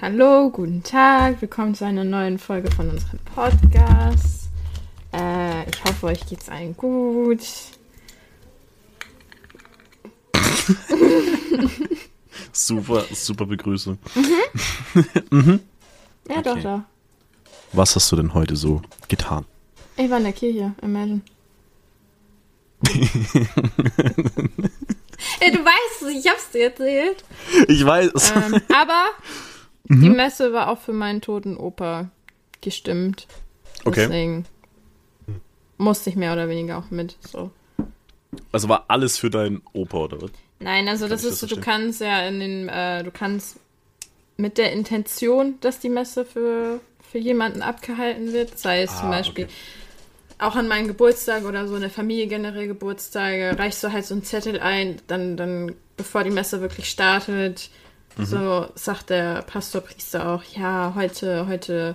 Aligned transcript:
Hallo, 0.00 0.50
guten 0.50 0.82
Tag, 0.82 1.40
willkommen 1.40 1.74
zu 1.74 1.84
einer 1.84 2.04
neuen 2.04 2.38
Folge 2.38 2.70
von 2.70 2.88
unserem 2.90 3.18
Podcast. 3.34 4.48
Äh, 5.12 5.68
ich 5.68 5.82
hoffe, 5.84 6.06
euch 6.06 6.24
geht's 6.26 6.48
allen 6.48 6.76
gut. 6.76 7.40
super, 12.52 13.04
super 13.12 13.46
Begrüßung. 13.46 13.98
Mhm. 15.30 15.60
Ja, 16.28 16.38
Okay. 16.38 16.42
doch, 16.44 16.62
doch. 16.62 16.80
Was 17.72 17.96
hast 17.96 18.10
du 18.12 18.16
denn 18.16 18.34
heute 18.34 18.54
so 18.56 18.80
getan? 19.08 19.44
Ich 19.96 20.08
war 20.08 20.18
in 20.18 20.24
der 20.24 20.32
Kirche, 20.32 20.74
imagine. 20.80 21.20
Ey, 25.40 25.50
du 25.50 25.58
weißt 25.64 26.02
es, 26.02 26.08
ich 26.24 26.28
hab's 26.30 26.50
dir 26.50 26.64
erzählt. 26.66 27.24
Ich 27.66 27.84
weiß. 27.84 28.32
Ähm, 28.36 28.60
aber 28.72 29.06
Mhm. 29.88 30.02
die 30.02 30.10
Messe 30.10 30.52
war 30.52 30.68
auch 30.68 30.78
für 30.78 30.92
meinen 30.92 31.20
toten 31.20 31.56
Opa 31.56 32.10
gestimmt. 32.60 33.26
Okay. 33.84 34.02
Deswegen 34.02 34.44
musste 35.78 36.10
ich 36.10 36.16
mehr 36.16 36.32
oder 36.32 36.48
weniger 36.48 36.78
auch 36.78 36.90
mit. 36.90 37.16
So. 37.26 37.50
Also 38.52 38.68
war 38.68 38.84
alles 38.88 39.18
für 39.18 39.30
deinen 39.30 39.62
Opa, 39.72 39.98
oder 39.98 40.22
was? 40.22 40.30
Nein, 40.60 40.88
also 40.88 41.04
Kann 41.04 41.10
das 41.10 41.24
ist 41.24 41.42
das 41.42 41.48
so, 41.50 41.54
du 41.56 41.60
kannst 41.62 42.00
ja 42.00 42.26
in 42.26 42.40
den, 42.40 42.68
äh, 42.68 43.02
du 43.04 43.10
kannst 43.10 43.58
mit 44.36 44.58
der 44.58 44.72
Intention, 44.72 45.54
dass 45.60 45.78
die 45.80 45.88
Messe 45.88 46.24
für, 46.24 46.80
für 47.10 47.18
jemanden 47.18 47.62
abgehalten 47.62 48.32
wird, 48.32 48.58
sei 48.58 48.82
es 48.82 48.96
zum 48.98 49.08
Ah, 49.08 49.18
Beispiel 49.18 49.44
okay. 49.44 49.54
auch 50.38 50.56
an 50.56 50.68
meinen 50.68 50.88
Geburtstag 50.88 51.44
oder 51.44 51.66
so 51.68 51.74
eine 51.76 51.90
Familie 51.90 52.26
generell 52.26 52.66
Geburtstage, 52.66 53.56
reichst 53.58 53.82
du 53.84 53.92
halt 53.92 54.04
so 54.04 54.14
einen 54.14 54.24
Zettel 54.24 54.60
ein, 54.60 55.00
dann, 55.06 55.36
dann, 55.36 55.74
bevor 55.96 56.24
die 56.24 56.30
Messe 56.30 56.60
wirklich 56.60 56.88
startet, 56.90 57.70
Mhm. 58.18 58.24
so 58.26 58.66
sagt 58.74 59.10
der 59.10 59.42
Pastor, 59.42 59.80
Priester 59.80 60.28
auch, 60.28 60.42
ja, 60.42 60.92
heute, 60.94 61.46
heute 61.46 61.94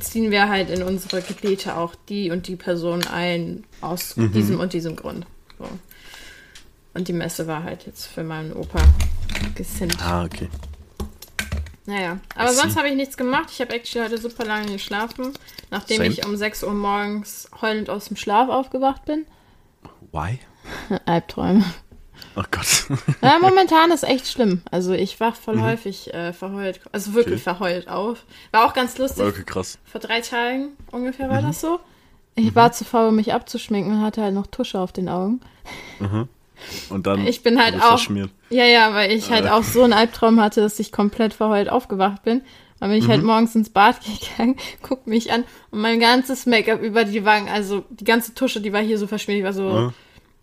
ziehen 0.00 0.30
wir 0.30 0.48
halt 0.48 0.70
in 0.70 0.82
unsere 0.82 1.20
Gebete 1.22 1.76
auch 1.76 1.94
die 2.08 2.30
und 2.30 2.46
die 2.46 2.56
Person 2.56 3.06
ein, 3.06 3.64
aus 3.80 4.16
Mhm. 4.16 4.32
diesem 4.32 4.60
und 4.60 4.72
diesem 4.72 4.96
Grund. 4.96 5.26
So. 5.58 5.68
Und 6.94 7.08
die 7.08 7.12
Messe 7.12 7.46
war 7.46 7.64
halt 7.64 7.86
jetzt 7.86 8.06
für 8.06 8.22
meinen 8.22 8.52
Opa 8.52 8.80
gesinnt. 9.54 9.96
Ah, 10.00 10.24
okay. 10.24 10.48
Naja, 11.86 12.18
aber 12.34 12.52
sonst 12.52 12.76
habe 12.76 12.88
ich 12.88 12.94
nichts 12.94 13.16
gemacht. 13.18 13.50
Ich 13.50 13.60
habe 13.60 13.74
actually 13.74 14.06
heute 14.08 14.18
super 14.18 14.44
lange 14.46 14.72
geschlafen, 14.72 15.32
nachdem 15.70 15.98
Same. 15.98 16.08
ich 16.08 16.24
um 16.24 16.34
6 16.36 16.62
Uhr 16.64 16.72
morgens 16.72 17.50
heulend 17.60 17.90
aus 17.90 18.06
dem 18.06 18.16
Schlaf 18.16 18.48
aufgewacht 18.48 19.04
bin. 19.04 19.26
Why? 20.12 20.38
Albträume. 21.04 21.62
Oh 22.36 22.42
Gott. 22.50 22.86
Ja, 23.22 23.38
momentan 23.40 23.90
ist 23.92 24.02
echt 24.02 24.28
schlimm. 24.28 24.62
Also 24.70 24.92
ich 24.92 25.20
wach 25.20 25.36
voll 25.36 25.60
häufig 25.60 26.12
äh, 26.12 26.32
verheult, 26.32 26.80
also 26.92 27.14
wirklich 27.14 27.44
Mhm. 27.44 27.50
Okay. 27.52 27.56
verheult 27.58 27.88
auf. 27.88 28.24
War 28.50 28.66
auch 28.66 28.74
ganz 28.74 28.98
lustig. 28.98 29.24
Okay, 29.24 29.44
krass. 29.44 29.78
Vor 29.84 30.00
drei 30.00 30.20
Tagen 30.20 30.70
ungefähr 30.90 31.26
Mhm. 31.28 31.30
war 31.32 31.42
das 31.42 31.60
so. 31.60 31.78
Ich 32.34 32.54
war 32.56 32.72
zu 32.72 32.84
faul, 32.84 33.08
um 33.10 33.16
mich 33.16 33.32
abzuschminken 33.32 33.92
und 33.92 34.00
hatte 34.02 34.20
halt 34.22 34.34
noch 34.34 34.48
Tusche 34.48 34.80
auf 34.80 34.90
den 34.92 35.08
Augen. 35.08 35.40
Und 36.90 37.06
dann 37.06 37.26
Ich 37.26 37.42
bin 37.42 37.62
halt 37.62 37.76
auch- 37.76 37.88
verschmiert. 37.90 38.30
Ja, 38.50 38.64
ja, 38.64 38.94
weil 38.94 39.12
ich 39.12 39.30
halt 39.30 39.44
Äh. 39.46 39.50
auch 39.50 39.62
so 39.62 39.82
einen 39.82 39.92
Albtraum 39.92 40.40
hatte, 40.40 40.60
dass 40.60 40.78
ich 40.78 40.92
komplett 40.92 41.34
verheult 41.34 41.68
aufgewacht 41.68 42.22
bin. 42.22 42.42
Dann 42.80 42.90
bin 42.90 42.98
ich 42.98 43.06
Mhm. 43.06 43.10
halt 43.10 43.22
morgens 43.22 43.54
ins 43.54 43.70
Bad 43.70 43.96
gegangen, 44.36 44.56
guck 44.82 45.06
mich 45.06 45.32
an 45.32 45.44
und 45.70 45.80
mein 45.80 46.00
ganzes 46.00 46.46
Make-up 46.46 46.82
über 46.82 47.04
die 47.04 47.24
Wangen, 47.24 47.48
also 47.48 47.84
die 47.90 48.04
ganze 48.04 48.34
Tusche, 48.34 48.60
die 48.60 48.72
war 48.72 48.80
hier 48.82 48.98
so 48.98 49.06
verschmiert. 49.06 49.38
Ich 49.38 49.44
war 49.44 49.52
so, 49.52 49.68
Ja. 49.70 49.92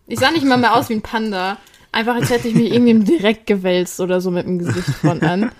ich 0.06 0.18
sah 0.18 0.30
nicht 0.30 0.44
mal 0.44 0.56
mehr 0.58 0.74
aus 0.76 0.88
wie 0.88 0.94
ein 0.94 1.02
Panda. 1.02 1.58
Einfach 1.92 2.14
als 2.16 2.30
hätte 2.30 2.48
ich 2.48 2.54
mich 2.54 2.72
irgendwie 2.72 2.90
im 2.92 3.04
Direkt 3.06 3.46
gewälzt 3.46 4.00
oder 4.00 4.20
so 4.20 4.30
mit 4.30 4.46
dem 4.46 4.58
Gesicht 4.58 4.88
von 5.00 5.22
an. 5.22 5.52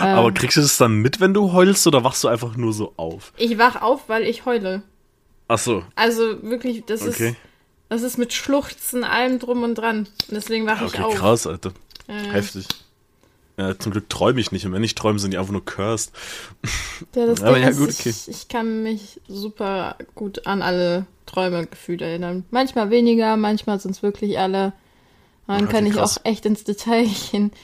Aber 0.00 0.32
kriegst 0.32 0.56
du 0.56 0.60
das 0.62 0.76
dann 0.78 0.96
mit, 0.96 1.20
wenn 1.20 1.34
du 1.34 1.52
heulst, 1.52 1.86
oder 1.86 2.02
wachst 2.02 2.24
du 2.24 2.28
einfach 2.28 2.56
nur 2.56 2.72
so 2.72 2.92
auf? 2.96 3.32
Ich 3.36 3.58
wach 3.58 3.82
auf, 3.82 4.08
weil 4.08 4.22
ich 4.24 4.44
heule. 4.44 4.82
Ach 5.48 5.58
so, 5.58 5.84
Also 5.96 6.42
wirklich, 6.42 6.84
das 6.86 7.02
okay. 7.06 7.30
ist, 7.30 7.36
das 7.88 8.02
ist 8.02 8.18
mit 8.18 8.32
Schluchzen, 8.32 9.04
allem 9.04 9.38
drum 9.38 9.62
und 9.62 9.74
dran. 9.76 9.98
Und 10.28 10.30
deswegen 10.30 10.66
wache 10.66 10.84
ich 10.86 10.94
Okay, 10.94 11.02
auf. 11.02 11.14
krass, 11.14 11.46
Alter. 11.46 11.72
Äh, 12.06 12.32
Heftig. 12.32 12.66
Ja, 13.56 13.78
zum 13.78 13.92
Glück 13.92 14.08
träume 14.08 14.40
ich 14.40 14.52
nicht. 14.52 14.64
Und 14.64 14.72
wenn 14.72 14.84
ich 14.84 14.94
träume, 14.94 15.18
sind 15.18 15.32
die 15.32 15.38
einfach 15.38 15.52
nur 15.52 15.64
cursed. 15.64 16.12
Ja, 17.14 17.26
das 17.26 17.42
Aber 17.42 17.54
Ding 17.54 17.64
ja, 17.64 17.68
ist, 17.70 17.78
gut, 17.78 17.90
ich, 17.90 18.00
okay. 18.00 18.14
ich 18.28 18.48
kann 18.48 18.82
mich 18.82 19.20
super 19.28 19.96
gut 20.14 20.46
an 20.46 20.62
alle 20.62 21.06
Träume 21.26 21.66
gefühlt 21.66 22.00
erinnern. 22.00 22.44
Manchmal 22.50 22.90
weniger, 22.90 23.36
manchmal 23.36 23.78
sind 23.80 23.90
es 23.92 24.02
wirklich 24.02 24.38
alle. 24.38 24.72
Dann 25.46 25.68
kann 25.68 25.84
ich 25.84 25.94
krass. 25.94 26.18
auch 26.18 26.24
echt 26.24 26.46
ins 26.46 26.64
Detail 26.64 27.06
gehen. 27.30 27.52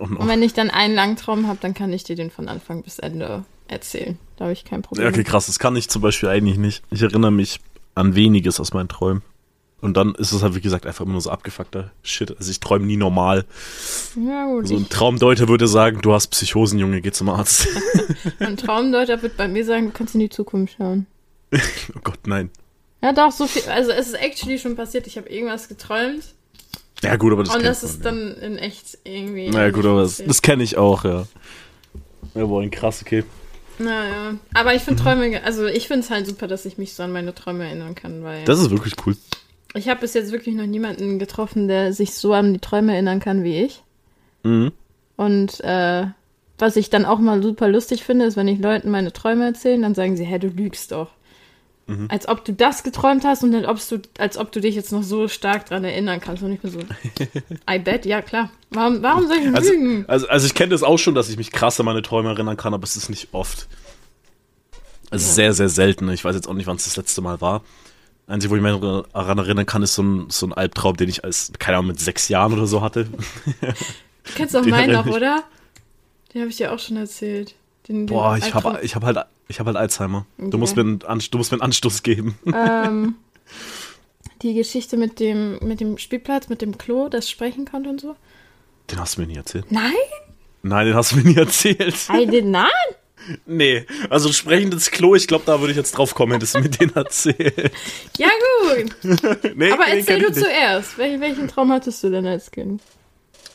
Oh 0.00 0.06
no. 0.06 0.20
Und 0.20 0.28
wenn 0.28 0.42
ich 0.42 0.52
dann 0.52 0.68
einen 0.68 0.94
langen 0.94 1.16
Traum 1.16 1.46
habe, 1.46 1.58
dann 1.60 1.74
kann 1.74 1.92
ich 1.92 2.02
dir 2.02 2.16
den 2.16 2.30
von 2.30 2.48
Anfang 2.48 2.82
bis 2.82 2.98
Ende 2.98 3.44
erzählen. 3.68 4.18
Da 4.36 4.44
habe 4.46 4.52
ich 4.52 4.64
kein 4.64 4.82
Problem. 4.82 5.04
Ja, 5.04 5.10
okay, 5.10 5.22
krass. 5.22 5.46
Das 5.46 5.58
kann 5.58 5.76
ich 5.76 5.88
zum 5.88 6.02
Beispiel 6.02 6.28
eigentlich 6.28 6.58
nicht. 6.58 6.82
Ich 6.90 7.02
erinnere 7.02 7.30
mich 7.30 7.60
an 7.94 8.14
weniges 8.14 8.58
aus 8.58 8.72
meinen 8.72 8.88
Träumen. 8.88 9.22
Und 9.80 9.96
dann 9.96 10.14
ist 10.14 10.32
es 10.32 10.42
halt, 10.42 10.54
wie 10.54 10.60
gesagt, 10.60 10.86
einfach 10.86 11.04
immer 11.04 11.12
nur 11.12 11.20
so 11.20 11.30
abgefuckter 11.30 11.90
Shit. 12.02 12.36
Also 12.36 12.50
ich 12.50 12.60
träume 12.60 12.86
nie 12.86 12.96
normal. 12.96 13.46
Ja, 14.16 14.46
gut. 14.46 14.68
So 14.68 14.76
ein 14.76 14.82
ich, 14.82 14.88
Traumdeuter 14.88 15.48
würde 15.48 15.68
sagen, 15.68 16.02
du 16.02 16.12
hast 16.12 16.28
Psychosen, 16.28 16.78
Junge, 16.78 17.00
geh 17.00 17.12
zum 17.12 17.30
Arzt. 17.30 17.68
ein 18.40 18.56
Traumdeuter 18.56 19.22
wird 19.22 19.36
bei 19.36 19.48
mir 19.48 19.64
sagen, 19.64 19.86
du 19.86 19.92
kannst 19.92 20.14
in 20.14 20.20
die 20.20 20.28
Zukunft 20.28 20.74
schauen. 20.76 21.06
oh 21.52 22.00
Gott, 22.04 22.26
nein. 22.26 22.50
Ja, 23.02 23.12
doch, 23.12 23.32
so 23.32 23.46
viel. 23.46 23.62
Also, 23.70 23.92
es 23.92 24.08
ist 24.08 24.14
actually 24.14 24.58
schon 24.58 24.76
passiert. 24.76 25.06
Ich 25.06 25.16
habe 25.16 25.30
irgendwas 25.30 25.68
geträumt. 25.68 26.34
Ja 27.02 27.16
gut, 27.16 27.32
aber 27.32 27.44
das 27.44 27.54
und 27.54 27.64
das 27.64 27.82
man, 27.82 27.90
ist 27.90 28.04
ja. 28.04 28.10
dann 28.10 28.34
in 28.36 28.58
echt 28.58 28.98
irgendwie. 29.04 29.48
Naja 29.50 29.70
gut, 29.70 29.86
aber 29.86 30.02
das, 30.02 30.22
das 30.24 30.42
kenne 30.42 30.62
ich 30.62 30.76
auch, 30.76 31.04
ja. 31.04 31.26
Ja, 32.34 32.44
boah, 32.44 32.66
krass, 32.70 33.00
okay. 33.02 33.24
Naja, 33.78 34.34
aber 34.52 34.74
ich 34.74 34.82
Mhm. 34.82 34.84
finde 34.86 35.02
Träume, 35.02 35.30
ge- 35.30 35.40
also 35.42 35.64
ich 35.66 35.86
finde 35.88 36.00
es 36.04 36.10
halt 36.10 36.26
super, 36.26 36.46
dass 36.46 36.66
ich 36.66 36.76
mich 36.76 36.92
so 36.92 37.02
an 37.02 37.12
meine 37.12 37.34
Träume 37.34 37.64
erinnern 37.64 37.94
kann, 37.94 38.22
weil 38.22 38.44
Das 38.44 38.58
ist 38.60 38.70
wirklich 38.70 38.94
cool. 39.06 39.16
ich 39.74 39.88
habe 39.88 40.00
bis 40.00 40.12
jetzt 40.14 40.32
wirklich 40.32 40.54
noch 40.54 40.66
niemanden 40.66 41.18
getroffen, 41.18 41.66
der 41.68 41.92
sich 41.94 42.12
so 42.14 42.34
an 42.34 42.52
die 42.52 42.58
Träume 42.60 42.92
erinnern 42.92 43.20
kann 43.20 43.42
wie 43.42 43.64
ich. 43.64 43.82
Mhm. 44.42 44.72
Und 45.16 45.60
äh, 45.60 46.06
was 46.58 46.76
ich 46.76 46.90
dann 46.90 47.06
auch 47.06 47.18
mal 47.18 47.42
super 47.42 47.68
lustig 47.68 48.04
finde, 48.04 48.26
ist, 48.26 48.36
wenn 48.36 48.48
ich 48.48 48.58
Leuten 48.60 48.90
meine 48.90 49.12
Träume 49.14 49.46
erzähle, 49.46 49.80
dann 49.80 49.94
sagen 49.94 50.16
sie, 50.18 50.24
hä, 50.24 50.38
du 50.38 50.48
lügst 50.48 50.92
doch. 50.92 51.08
Mhm. 51.90 52.06
Als 52.08 52.28
ob 52.28 52.44
du 52.44 52.52
das 52.52 52.84
geträumt 52.84 53.24
hast 53.24 53.42
und 53.42 53.50
dann, 53.50 53.66
ob 53.66 53.78
du, 53.88 54.00
als 54.18 54.36
ob 54.38 54.52
du 54.52 54.60
dich 54.60 54.76
jetzt 54.76 54.92
noch 54.92 55.02
so 55.02 55.26
stark 55.26 55.66
dran 55.66 55.82
erinnern 55.82 56.20
kannst. 56.20 56.42
Und 56.42 56.52
ich 56.52 56.60
bin 56.60 56.70
so, 56.70 56.78
I 57.70 57.78
bet, 57.80 58.06
ja 58.06 58.22
klar. 58.22 58.50
Warum, 58.70 59.02
warum 59.02 59.26
soll 59.26 59.38
ich 59.38 59.54
Also, 59.54 59.72
lügen? 59.72 60.04
also, 60.06 60.28
also 60.28 60.46
ich 60.46 60.54
kenne 60.54 60.70
das 60.70 60.84
auch 60.84 60.98
schon, 60.98 61.16
dass 61.16 61.28
ich 61.28 61.36
mich 61.36 61.50
krass 61.50 61.80
an 61.80 61.86
meine 61.86 62.02
Träume 62.02 62.28
erinnern 62.28 62.56
kann, 62.56 62.74
aber 62.74 62.84
es 62.84 62.94
ist 62.94 63.10
nicht 63.10 63.30
oft. 63.32 63.66
Es 65.10 65.22
ist 65.22 65.34
sehr, 65.34 65.52
sehr 65.52 65.68
selten. 65.68 66.08
Ich 66.10 66.24
weiß 66.24 66.36
jetzt 66.36 66.46
auch 66.46 66.54
nicht, 66.54 66.68
wann 66.68 66.76
es 66.76 66.84
das 66.84 66.96
letzte 66.96 67.20
Mal 67.20 67.40
war. 67.40 67.62
Einzige, 68.28 68.52
wo 68.52 68.56
ich 68.56 68.62
mich 68.62 69.04
daran 69.12 69.38
erinnern 69.38 69.66
kann, 69.66 69.82
ist 69.82 69.94
so 69.96 70.04
ein, 70.04 70.30
so 70.30 70.46
ein 70.46 70.52
Albtraum, 70.52 70.96
den 70.96 71.08
ich 71.08 71.24
als, 71.24 71.50
keine 71.58 71.78
Ahnung, 71.78 71.88
mit 71.88 71.98
sechs 71.98 72.28
Jahren 72.28 72.52
oder 72.52 72.68
so 72.68 72.80
hatte. 72.80 73.06
Du 73.06 74.32
kennst 74.36 74.54
den 74.54 74.70
meinen 74.70 74.92
noch, 74.92 75.06
oder? 75.06 75.42
Den 76.32 76.42
habe 76.42 76.50
ich 76.50 76.56
dir 76.58 76.72
auch 76.72 76.78
schon 76.78 76.96
erzählt. 76.96 77.56
Den, 77.90 78.06
den 78.06 78.06
Boah, 78.06 78.36
ich 78.36 78.54
habe 78.54 78.78
ich 78.82 78.94
hab 78.94 79.02
halt, 79.02 79.18
ich 79.48 79.58
hab 79.58 79.66
halt 79.66 79.76
Alzheimer. 79.76 80.24
Okay. 80.38 80.50
Du, 80.50 80.58
musst 80.58 80.76
mir 80.76 80.82
einen, 80.82 80.98
du 81.00 81.38
musst 81.38 81.50
mir 81.50 81.56
einen 81.56 81.62
Anstoß 81.62 82.04
geben. 82.04 82.38
ähm, 82.46 83.16
die 84.42 84.54
Geschichte 84.54 84.96
mit 84.96 85.18
dem, 85.18 85.58
mit 85.58 85.80
dem 85.80 85.98
Spielplatz, 85.98 86.48
mit 86.48 86.62
dem 86.62 86.78
Klo, 86.78 87.08
das 87.08 87.28
sprechen 87.28 87.64
konnte 87.64 87.90
und 87.90 88.00
so. 88.00 88.14
Den 88.90 89.00
hast 89.00 89.16
du 89.16 89.22
mir 89.22 89.26
nie 89.26 89.36
erzählt. 89.36 89.70
Nein, 89.70 89.92
Nein, 90.62 90.86
den 90.86 90.94
hast 90.94 91.12
du 91.12 91.16
mir 91.16 91.24
nie 91.24 91.36
erzählt. 91.36 91.96
I 92.12 92.26
did 92.26 92.44
not. 92.44 92.66
Nee, 93.44 93.86
also 94.08 94.32
sprechendes 94.32 94.90
Klo, 94.90 95.14
ich 95.14 95.26
glaube, 95.26 95.44
da 95.46 95.60
würde 95.60 95.72
ich 95.72 95.76
jetzt 95.76 95.92
drauf 95.92 96.14
kommen, 96.14 96.32
hättest 96.32 96.54
du 96.54 96.60
mir 96.60 96.70
den 96.70 96.90
erzählt. 96.94 97.72
Ja 98.18 98.28
gut, 98.62 98.94
Nee, 99.56 99.72
aber 99.72 99.88
erzähl 99.88 100.20
du 100.20 100.28
ich 100.28 100.36
nicht. 100.36 100.44
zuerst. 100.46 100.96
Wel 100.96 101.20
welchen 101.20 101.48
Traum 101.48 101.72
hattest 101.72 102.02
du 102.04 102.10
denn 102.10 102.26
als 102.26 102.50
Kind? 102.50 102.80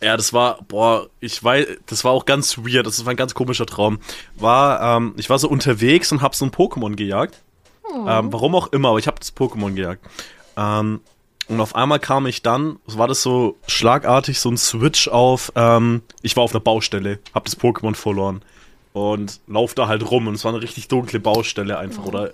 Ja, 0.06 0.18
das 0.18 0.34
war, 0.34 0.60
boah, 0.68 1.10
ich 1.20 1.44
weiß, 1.44 1.66
das 1.88 2.04
war 2.04 2.12
auch 2.12 2.26
ganz 2.26 2.60
weird, 2.60 2.86
das 2.86 3.04
war 3.06 3.14
ein 3.14 3.18
ganz 3.18 3.34
komischer 3.34 3.66
Traum. 3.66 3.98
War, 4.36 4.98
ähm, 4.98 5.16
ich 5.18 5.32
war 5.32 5.40
so 5.40 5.50
unterwegs 5.50 6.12
und 6.12 6.22
hab 6.22 6.36
so 6.36 6.46
ein 6.46 6.52
Pokémon 6.52 6.96
gejagt. 6.96 7.42
Ähm, 7.92 8.32
warum 8.32 8.54
auch 8.54 8.72
immer, 8.72 8.90
aber 8.90 9.00
ich 9.00 9.08
habe 9.08 9.18
das 9.18 9.36
Pokémon 9.36 9.74
gejagt. 9.74 10.06
Ähm, 10.58 11.02
und 11.48 11.60
auf 11.60 11.74
einmal 11.74 11.98
kam 12.00 12.28
ich 12.28 12.44
dann, 12.44 12.78
war 12.86 13.08
das 13.08 13.24
so 13.24 13.58
schlagartig, 13.66 14.40
so 14.40 14.52
ein 14.52 14.58
Switch 14.58 15.08
auf, 15.08 15.52
ähm, 15.56 16.04
ich 16.22 16.38
war 16.38 16.44
auf 16.44 16.52
einer 16.52 16.60
Baustelle, 16.60 17.18
hab 17.34 17.46
das 17.46 17.60
Pokémon 17.60 17.96
verloren 17.96 18.44
und 18.94 19.40
lauf 19.48 19.74
da 19.74 19.88
halt 19.88 20.08
rum 20.12 20.28
und 20.28 20.36
es 20.36 20.46
war 20.46 20.54
eine 20.54 20.62
richtig 20.62 20.88
dunkle 20.88 21.20
Baustelle 21.20 21.80
einfach, 21.80 22.06
oder? 22.06 22.26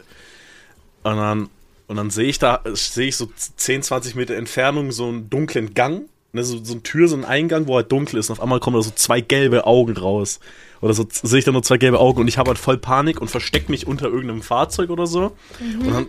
Und 1.03 1.15
dann, 1.15 1.49
und 1.87 1.95
dann 1.95 2.09
sehe 2.09 2.27
ich 2.27 2.37
da, 2.37 2.63
sehe 2.73 3.07
ich 3.07 3.15
so 3.15 3.29
10, 3.33 3.83
20 3.83 4.15
Meter 4.15 4.35
Entfernung 4.35 4.91
so 4.91 5.07
einen 5.07 5.29
dunklen 5.29 5.73
Gang, 5.73 6.09
ne, 6.33 6.43
so, 6.43 6.63
so 6.63 6.73
eine 6.73 6.83
Tür, 6.83 7.07
so 7.07 7.15
ein 7.15 7.25
Eingang, 7.25 7.67
wo 7.67 7.75
halt 7.75 7.91
dunkel 7.91 8.19
ist 8.19 8.29
und 8.29 8.33
auf 8.33 8.41
einmal 8.41 8.59
kommen 8.59 8.75
da 8.75 8.81
so 8.81 8.91
zwei 8.91 9.21
gelbe 9.21 9.65
Augen 9.65 9.97
raus. 9.97 10.39
Oder 10.81 10.93
so 10.93 11.05
sehe 11.09 11.39
ich 11.39 11.45
da 11.45 11.51
nur 11.51 11.63
zwei 11.63 11.77
gelbe 11.77 11.99
Augen 11.99 12.21
und 12.21 12.27
ich 12.27 12.37
habe 12.37 12.49
halt 12.49 12.57
voll 12.57 12.77
Panik 12.77 13.21
und 13.21 13.29
versteck 13.29 13.69
mich 13.69 13.85
unter 13.85 14.05
irgendeinem 14.05 14.41
Fahrzeug 14.41 14.89
oder 14.89 15.05
so. 15.05 15.35
Und 15.59 15.93
dann 15.93 16.07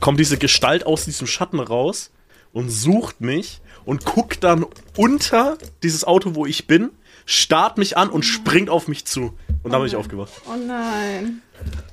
kommt 0.00 0.18
diese 0.18 0.38
Gestalt 0.38 0.86
aus 0.86 1.04
diesem 1.04 1.26
Schatten 1.26 1.60
raus 1.60 2.10
und 2.52 2.70
sucht 2.70 3.20
mich 3.20 3.60
und 3.84 4.04
guckt 4.04 4.42
dann 4.42 4.64
unter 4.96 5.58
dieses 5.82 6.04
Auto, 6.04 6.34
wo 6.34 6.46
ich 6.46 6.66
bin, 6.66 6.90
starrt 7.26 7.76
mich 7.76 7.98
an 7.98 8.08
und 8.08 8.24
springt 8.24 8.70
auf 8.70 8.88
mich 8.88 9.04
zu. 9.04 9.34
Und 9.62 9.72
da 9.72 9.78
bin 9.78 9.86
ich 9.86 9.96
aufgewacht. 9.96 10.32
Oh 10.46 10.56
nein. 10.56 11.42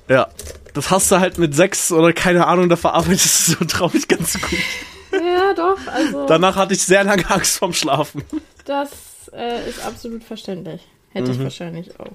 Ja, 0.08 0.28
das 0.72 0.90
hast 0.90 1.10
du 1.10 1.20
halt 1.20 1.38
mit 1.38 1.54
sechs 1.54 1.92
oder 1.92 2.12
keine 2.12 2.46
Ahnung, 2.46 2.68
da 2.68 2.76
verarbeitest 2.76 3.48
du 3.48 3.52
so 3.52 3.64
traurig 3.64 4.08
ganz 4.08 4.40
gut. 4.40 4.58
Ja, 5.22 5.52
doch, 5.54 5.78
also. 5.86 6.26
Danach 6.26 6.56
hatte 6.56 6.74
ich 6.74 6.82
sehr 6.82 7.04
lange 7.04 7.28
Angst 7.30 7.58
vorm 7.58 7.72
Schlafen. 7.72 8.22
Das 8.64 8.90
äh, 9.32 9.68
ist 9.68 9.84
absolut 9.84 10.24
verständlich. 10.24 10.80
Hätte 11.10 11.30
ich 11.32 11.38
wahrscheinlich 11.42 11.98
auch. 12.00 12.06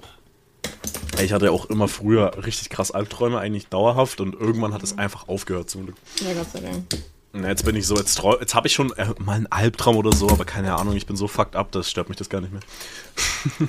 Ich 1.22 1.32
hatte 1.32 1.46
ja 1.46 1.50
auch 1.50 1.66
immer 1.66 1.88
früher 1.88 2.32
richtig 2.44 2.70
krass 2.70 2.90
Albträume, 2.90 3.38
eigentlich 3.38 3.68
dauerhaft 3.68 4.20
und 4.20 4.34
irgendwann 4.34 4.72
hat 4.74 4.82
es 4.82 4.96
einfach 4.98 5.28
aufgehört 5.28 5.70
zum 5.70 5.84
Glück. 5.86 5.96
Ja, 6.20 6.32
Gott 6.34 6.50
sei 6.52 6.60
Dank. 6.60 6.84
Na, 7.32 7.48
jetzt 7.48 7.64
bin 7.64 7.76
ich 7.76 7.86
so, 7.86 7.96
jetzt, 7.96 8.18
trau- 8.18 8.38
jetzt 8.40 8.54
habe 8.54 8.66
ich 8.66 8.72
schon 8.74 8.92
äh, 8.96 9.06
mal 9.18 9.34
einen 9.34 9.46
Albtraum 9.46 9.96
oder 9.96 10.12
so, 10.12 10.28
aber 10.28 10.44
keine 10.44 10.74
Ahnung, 10.76 10.96
ich 10.96 11.06
bin 11.06 11.16
so 11.16 11.28
fucked 11.28 11.54
up, 11.56 11.70
das 11.72 11.88
stört 11.90 12.08
mich 12.08 12.18
das 12.18 12.28
gar 12.28 12.40
nicht 12.40 12.52
mehr. 12.52 12.62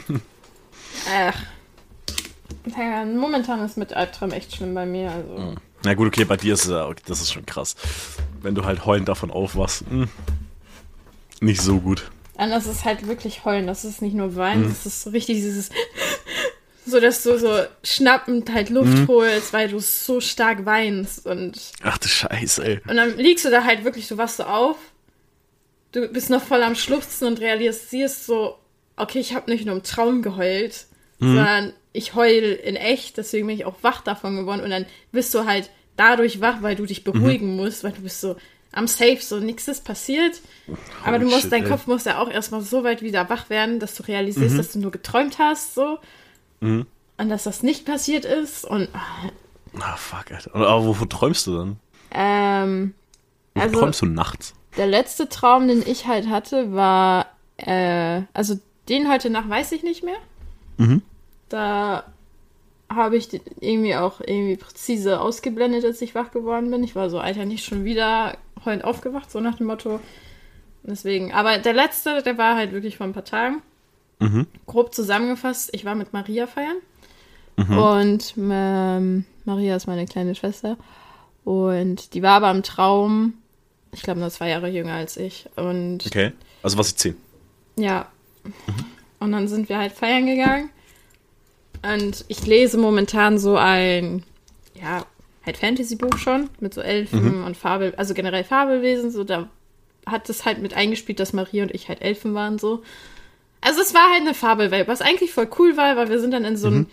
Ach. 1.14 1.36
Ja, 2.78 3.06
momentan 3.06 3.64
ist 3.66 3.78
mit 3.78 3.94
Albtraum 3.94 4.32
echt 4.32 4.56
schlimm 4.56 4.74
bei 4.74 4.86
mir. 4.86 5.12
Also. 5.12 5.56
Na 5.84 5.94
gut, 5.94 6.08
okay, 6.08 6.26
bei 6.26 6.38
dir 6.38 6.54
ist 6.54 6.66
es 6.66 6.72
ja, 6.72 6.88
okay, 6.88 7.02
das 7.06 7.22
ist 7.22 7.34
schon 7.34 7.46
krass. 7.46 7.76
Wenn 8.42 8.56
du 8.56 8.66
halt 8.66 8.86
heulend 8.86 9.08
davon 9.08 9.32
aufwachst, 9.32 9.84
hm, 9.90 10.08
nicht 11.40 11.62
so 11.62 11.80
gut. 11.80 12.12
Und 12.36 12.50
das 12.50 12.66
ist 12.66 12.86
halt 12.86 13.08
wirklich 13.08 13.46
heulen. 13.46 13.68
Das 13.68 13.86
ist 13.86 14.02
nicht 14.02 14.16
nur 14.16 14.36
weinen, 14.36 14.68
das 14.70 14.86
ist 14.86 15.04
so 15.04 15.10
richtig 15.12 15.38
dieses. 15.38 15.70
So, 16.84 17.00
dass 17.00 17.22
du 17.22 17.38
so 17.38 17.60
schnappend 17.84 18.52
halt 18.52 18.72
Luft 18.72 19.08
holst, 19.08 19.54
weil 19.54 19.70
du 19.70 19.80
so 19.80 20.20
stark 20.20 20.66
weinst. 20.66 21.28
Und, 21.28 21.72
Ach 21.84 22.00
du 22.00 22.08
Scheiße, 22.08 22.66
ey. 22.66 22.82
und 22.90 22.98
dann 22.98 23.18
liegst 23.18 23.46
du 23.46 23.52
da 23.52 23.64
halt 23.64 23.84
wirklich, 23.84 24.08
du 24.08 24.18
wachst 24.18 24.38
so 24.38 24.44
auf. 24.46 24.78
Du 25.92 26.08
bist 26.08 26.32
noch 26.32 26.42
voll 26.42 26.64
am 26.64 26.74
Schluchzen 26.74 27.28
und 27.28 27.40
realisierst 27.40 28.26
so, 28.26 28.58
okay, 28.96 29.20
ich 29.20 29.36
habe 29.36 29.52
nicht 29.52 29.68
nur 29.68 29.76
im 29.76 29.84
Traum 29.84 30.24
geheult, 30.24 30.88
sondern 31.20 31.74
ich 31.94 32.16
heul 32.16 32.60
in 32.64 32.76
echt, 32.76 33.16
deswegen 33.18 33.46
bin 33.46 33.56
ich 33.56 33.66
auch 33.66 33.76
wach 33.84 34.02
davon 34.02 34.36
geworden. 34.36 34.62
Und 34.62 34.72
dann 34.72 34.88
bist 35.12 35.36
du 35.36 35.46
halt 35.46 35.70
dadurch 36.02 36.42
wach, 36.42 36.62
weil 36.62 36.76
du 36.76 36.86
dich 36.86 37.04
beruhigen 37.04 37.56
musst, 37.56 37.84
weil 37.84 37.92
du 37.92 38.02
bist 38.02 38.22
so 38.22 38.36
am 38.72 38.88
Safe, 38.88 39.18
so 39.20 39.40
nichts 39.40 39.68
ist 39.68 39.84
passiert. 39.84 40.40
Aber 41.06 41.20
du 41.20 41.26
musst, 41.26 41.42
shit, 41.44 41.52
dein 41.52 41.64
ey. 41.64 41.70
Kopf 41.70 41.88
muss 41.88 42.06
ja 42.06 42.20
auch 42.20 42.30
erstmal 42.30 42.62
so 42.62 42.84
weit 42.84 43.02
wieder 43.02 43.30
wach 43.30 43.50
werden, 43.50 43.80
dass 43.80 43.96
du 43.96 44.04
realisierst, 44.04 44.58
dass 44.58 44.72
du 44.72 44.80
nur 44.80 44.92
geträumt 44.92 45.38
hast, 45.40 45.76
so. 45.76 46.00
Und 46.62 46.86
dass 47.18 47.44
das 47.44 47.64
nicht 47.64 47.86
passiert 47.86 48.26
ist. 48.26 48.66
Und 48.66 48.88
Ah, 49.80 49.96
fuck, 49.98 50.32
Alter. 50.32 50.56
Aber 50.56 50.86
wovon 50.86 51.10
träumst 51.10 51.48
du 51.48 51.56
dann? 51.58 51.80
ähm, 52.12 52.94
Wovon 53.54 53.62
Also- 53.70 53.80
träumst 53.80 54.02
du 54.02 54.06
nachts? 54.06 54.54
der 54.78 54.88
letzte 54.88 55.28
Traum, 55.30 55.68
den 55.68 55.82
ich 55.86 56.08
halt 56.08 56.30
hatte, 56.30 56.74
war, 56.74 57.28
äh, 57.58 58.22
also 58.34 58.58
den 58.90 59.10
heute 59.12 59.30
Nacht 59.30 59.50
weiß 59.50 59.72
ich 59.74 59.84
nicht 59.84 60.04
mehr. 60.04 60.16
Mhm. 60.78 61.02
Da 61.50 62.06
habe 62.96 63.18
ich 63.18 63.30
irgendwie 63.60 63.96
auch 63.96 64.20
irgendwie 64.22 64.58
präzise 64.58 65.20
ausgeblendet, 65.22 65.86
als 65.86 66.02
ich 66.02 66.16
wach 66.16 66.32
geworden 66.32 66.70
bin. 66.72 66.84
Ich 66.84 66.96
war 66.96 67.10
so, 67.10 67.20
Alter, 67.20 67.46
nicht 67.46 67.66
schon 67.66 67.84
wieder 67.84 68.38
heulend 68.66 68.84
aufgewacht, 68.84 69.32
so 69.32 69.40
nach 69.40 69.56
dem 69.56 69.68
Motto. 69.68 70.00
Deswegen, 70.84 71.32
aber 71.32 71.58
der 71.60 71.74
letzte, 71.74 72.22
der 72.24 72.38
war 72.38 72.56
halt 72.56 72.72
wirklich 72.72 72.98
vor 72.98 73.06
ein 73.06 73.14
paar 73.14 73.26
Tagen. 73.26 73.62
Mhm. 74.20 74.48
Grob 74.68 74.94
zusammengefasst, 74.94 75.70
ich 75.74 75.86
war 75.86 75.96
mit 75.96 76.14
Maria 76.14 76.48
feiern. 76.48 76.78
Und 77.78 78.34
ähm, 78.38 79.26
Maria 79.46 79.76
ist 79.76 79.88
meine 79.88 80.06
kleine 80.06 80.34
Schwester. 80.36 80.78
Und 81.44 82.14
die 82.14 82.24
war 82.24 82.38
aber 82.38 82.52
im 82.52 82.64
Traum, 82.64 83.34
ich 83.92 84.02
glaube, 84.02 84.20
nur 84.20 84.30
zwei 84.30 84.50
Jahre 84.50 84.70
jünger 84.70 84.94
als 84.94 85.18
ich. 85.18 85.48
Und 85.56 86.06
Okay. 86.06 86.32
Also 86.64 86.78
was 86.78 86.90
ich 86.90 86.96
zehn. 86.98 87.18
ja. 87.76 88.08
Und 89.20 89.32
dann 89.34 89.48
sind 89.48 89.70
wir 89.70 89.78
halt 89.78 89.92
feiern 89.92 90.26
gegangen. 90.26 90.72
Und 91.84 92.26
ich 92.28 92.46
lese 92.46 92.78
momentan 92.78 93.40
so 93.40 93.58
ein, 93.58 94.24
ja, 94.80 95.06
halt 95.46 95.58
Fantasy-Buch 95.58 96.18
schon 96.18 96.50
mit 96.60 96.74
so 96.74 96.82
Elfen 96.82 97.44
und 97.44 97.58
Fabel, 97.58 97.94
also 97.96 98.14
generell 98.14 98.44
Fabelwesen. 98.44 99.12
So, 99.12 99.24
da 99.24 99.50
hat 100.06 100.30
es 100.30 100.46
halt 100.46 100.60
mit 100.62 100.74
eingespielt, 100.74 101.20
dass 101.20 101.34
Marie 101.34 101.62
und 101.62 101.74
ich 101.74 101.90
halt 101.90 102.02
Elfen 102.02 102.34
waren, 102.34 102.60
so. 102.60 102.84
Also 103.62 103.82
es 103.82 103.94
war 103.94 104.12
halt 104.12 104.22
eine 104.22 104.34
Fabelwelt, 104.34 104.88
was 104.88 105.02
eigentlich 105.02 105.32
voll 105.34 105.48
cool 105.60 105.78
war, 105.78 105.96
weil 105.96 106.10
wir 106.10 106.20
sind 106.20 106.32
dann 106.32 106.46
in 106.46 106.58
so 106.58 106.68
ein 106.68 106.88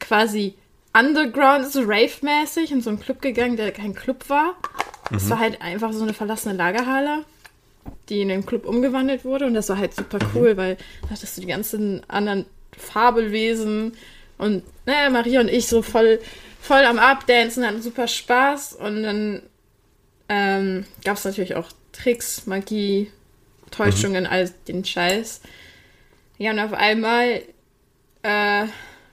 quasi 0.00 0.54
Underground, 0.96 1.70
so 1.70 1.82
Rave-mäßig, 1.82 2.70
in 2.70 2.80
so 2.80 2.90
einen 2.90 3.00
Club 3.00 3.20
gegangen, 3.20 3.56
der 3.56 3.72
kein 3.72 3.94
Club 3.94 4.28
war. 4.28 4.54
Es 5.14 5.28
war 5.28 5.38
halt 5.38 5.60
einfach 5.60 5.92
so 5.92 6.02
eine 6.02 6.14
verlassene 6.14 6.56
Lagerhalle, 6.56 7.24
die 8.08 8.22
in 8.22 8.28
den 8.28 8.46
Club 8.46 8.64
umgewandelt 8.64 9.24
wurde. 9.24 9.46
Und 9.46 9.54
das 9.54 9.68
war 9.68 9.76
halt 9.76 9.94
super 9.94 10.18
cool, 10.34 10.56
weil 10.56 10.76
da 11.02 11.10
hattest 11.10 11.36
du 11.36 11.42
die 11.42 11.46
ganzen 11.46 12.02
anderen 12.08 12.46
Fabelwesen 12.76 13.92
und 14.38 14.62
naja, 14.86 15.10
Maria 15.10 15.40
und 15.40 15.48
ich 15.48 15.66
so 15.66 15.82
voll, 15.82 16.20
voll 16.60 16.84
am 16.84 16.98
Abdancen, 16.98 17.66
hatten 17.66 17.82
super 17.82 18.08
Spaß. 18.08 18.74
Und 18.74 19.02
dann 19.02 19.42
ähm, 20.28 20.84
gab 21.04 21.16
es 21.16 21.24
natürlich 21.24 21.54
auch 21.54 21.70
Tricks, 21.92 22.46
Magie, 22.46 23.10
Täuschungen, 23.70 24.26
all 24.26 24.50
den 24.68 24.84
Scheiß. 24.84 25.40
Ja, 26.38 26.50
und 26.50 26.58
auf 26.58 26.72
einmal 26.72 27.42
äh, 28.22 28.66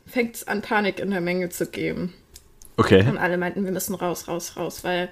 fängt 0.07 0.35
es 0.35 0.47
an, 0.47 0.61
Panik 0.61 0.99
in 0.99 1.11
der 1.11 1.21
Menge 1.21 1.49
zu 1.49 1.67
geben. 1.67 2.13
Okay. 2.77 3.07
Und 3.07 3.17
alle 3.17 3.37
meinten, 3.37 3.63
wir 3.63 3.71
müssen 3.71 3.93
raus, 3.93 4.27
raus, 4.27 4.57
raus, 4.57 4.83
weil 4.83 5.09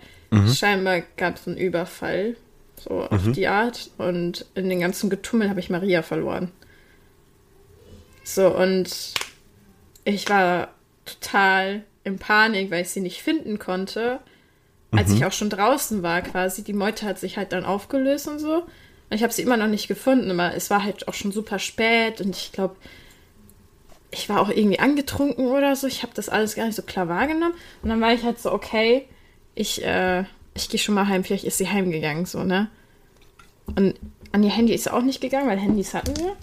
scheinbar 0.54 1.02
gab 1.18 1.36
es 1.36 1.48
einen 1.48 1.58
Überfall, 1.58 2.36
so 2.78 3.04
auf 3.04 3.32
die 3.32 3.48
Art. 3.48 3.92
Und 3.98 4.46
in 4.56 4.70
den 4.70 4.80
ganzen 4.80 5.10
Getummel 5.10 5.50
habe 5.50 5.60
ich 5.60 5.70
Maria 5.70 6.02
verloren. 6.02 6.52
So, 8.24 8.56
und 8.56 9.14
ich 10.14 10.30
war 10.30 10.70
total 11.06 11.84
in 12.04 12.18
Panik, 12.18 12.72
weil 12.72 12.82
ich 12.82 12.90
sie 12.90 13.02
nicht 13.02 13.22
finden 13.22 13.60
konnte. 13.60 14.20
Als 14.92 15.12
ich 15.12 15.24
auch 15.24 15.32
schon 15.32 15.52
draußen 15.52 16.02
war, 16.02 16.22
quasi. 16.22 16.64
Die 16.64 16.74
Meute 16.74 17.06
hat 17.06 17.20
sich 17.20 17.38
halt 17.38 17.52
dann 17.52 17.64
aufgelöst 17.64 18.28
und 18.28 18.40
so. 18.40 18.64
Und 18.64 19.16
ich 19.16 19.22
habe 19.22 19.34
sie 19.34 19.44
immer 19.44 19.58
noch 19.58 19.68
nicht 19.68 19.88
gefunden, 19.88 20.32
aber 20.32 20.56
es 20.56 20.70
war 20.70 20.84
halt 20.84 21.08
auch 21.08 21.14
schon 21.14 21.32
super 21.32 21.60
spät 21.60 22.22
und 22.22 22.36
ich 22.36 22.52
glaube, 22.52 22.76
ich 24.12 24.30
war 24.30 24.40
auch 24.42 24.50
irgendwie 24.50 24.80
angetrunken 24.80 25.48
oder 25.48 25.76
so. 25.76 25.86
Ich 25.86 26.02
habe 26.02 26.14
das 26.16 26.30
alles 26.30 26.56
gar 26.56 26.66
nicht 26.66 26.76
so 26.76 26.82
klar 26.82 27.08
wahrgenommen. 27.08 27.54
Und 27.84 27.90
dann 27.90 28.02
war 28.02 28.14
ich 28.14 28.24
halt 28.24 28.40
so, 28.40 28.52
okay, 28.52 29.08
ich, 29.54 29.84
äh, 29.84 30.24
ich 30.56 30.70
gehe 30.70 30.80
schon 30.80 30.96
mal 30.96 31.08
heim. 31.08 31.24
Vielleicht 31.24 31.44
ist 31.44 31.60
sie 31.60 31.70
heimgegangen, 31.70 32.26
so, 32.26 32.44
ne? 32.44 32.70
Und 33.76 33.96
an 34.32 34.44
ihr 34.44 34.50
Handy 34.50 34.74
ist 34.74 34.86
sie 34.86 34.94
auch 34.94 35.04
nicht 35.04 35.22
gegangen, 35.22 35.48
weil 35.48 35.60
Handys 35.60 35.94
hatten 35.94 36.16
wir. 36.18 36.36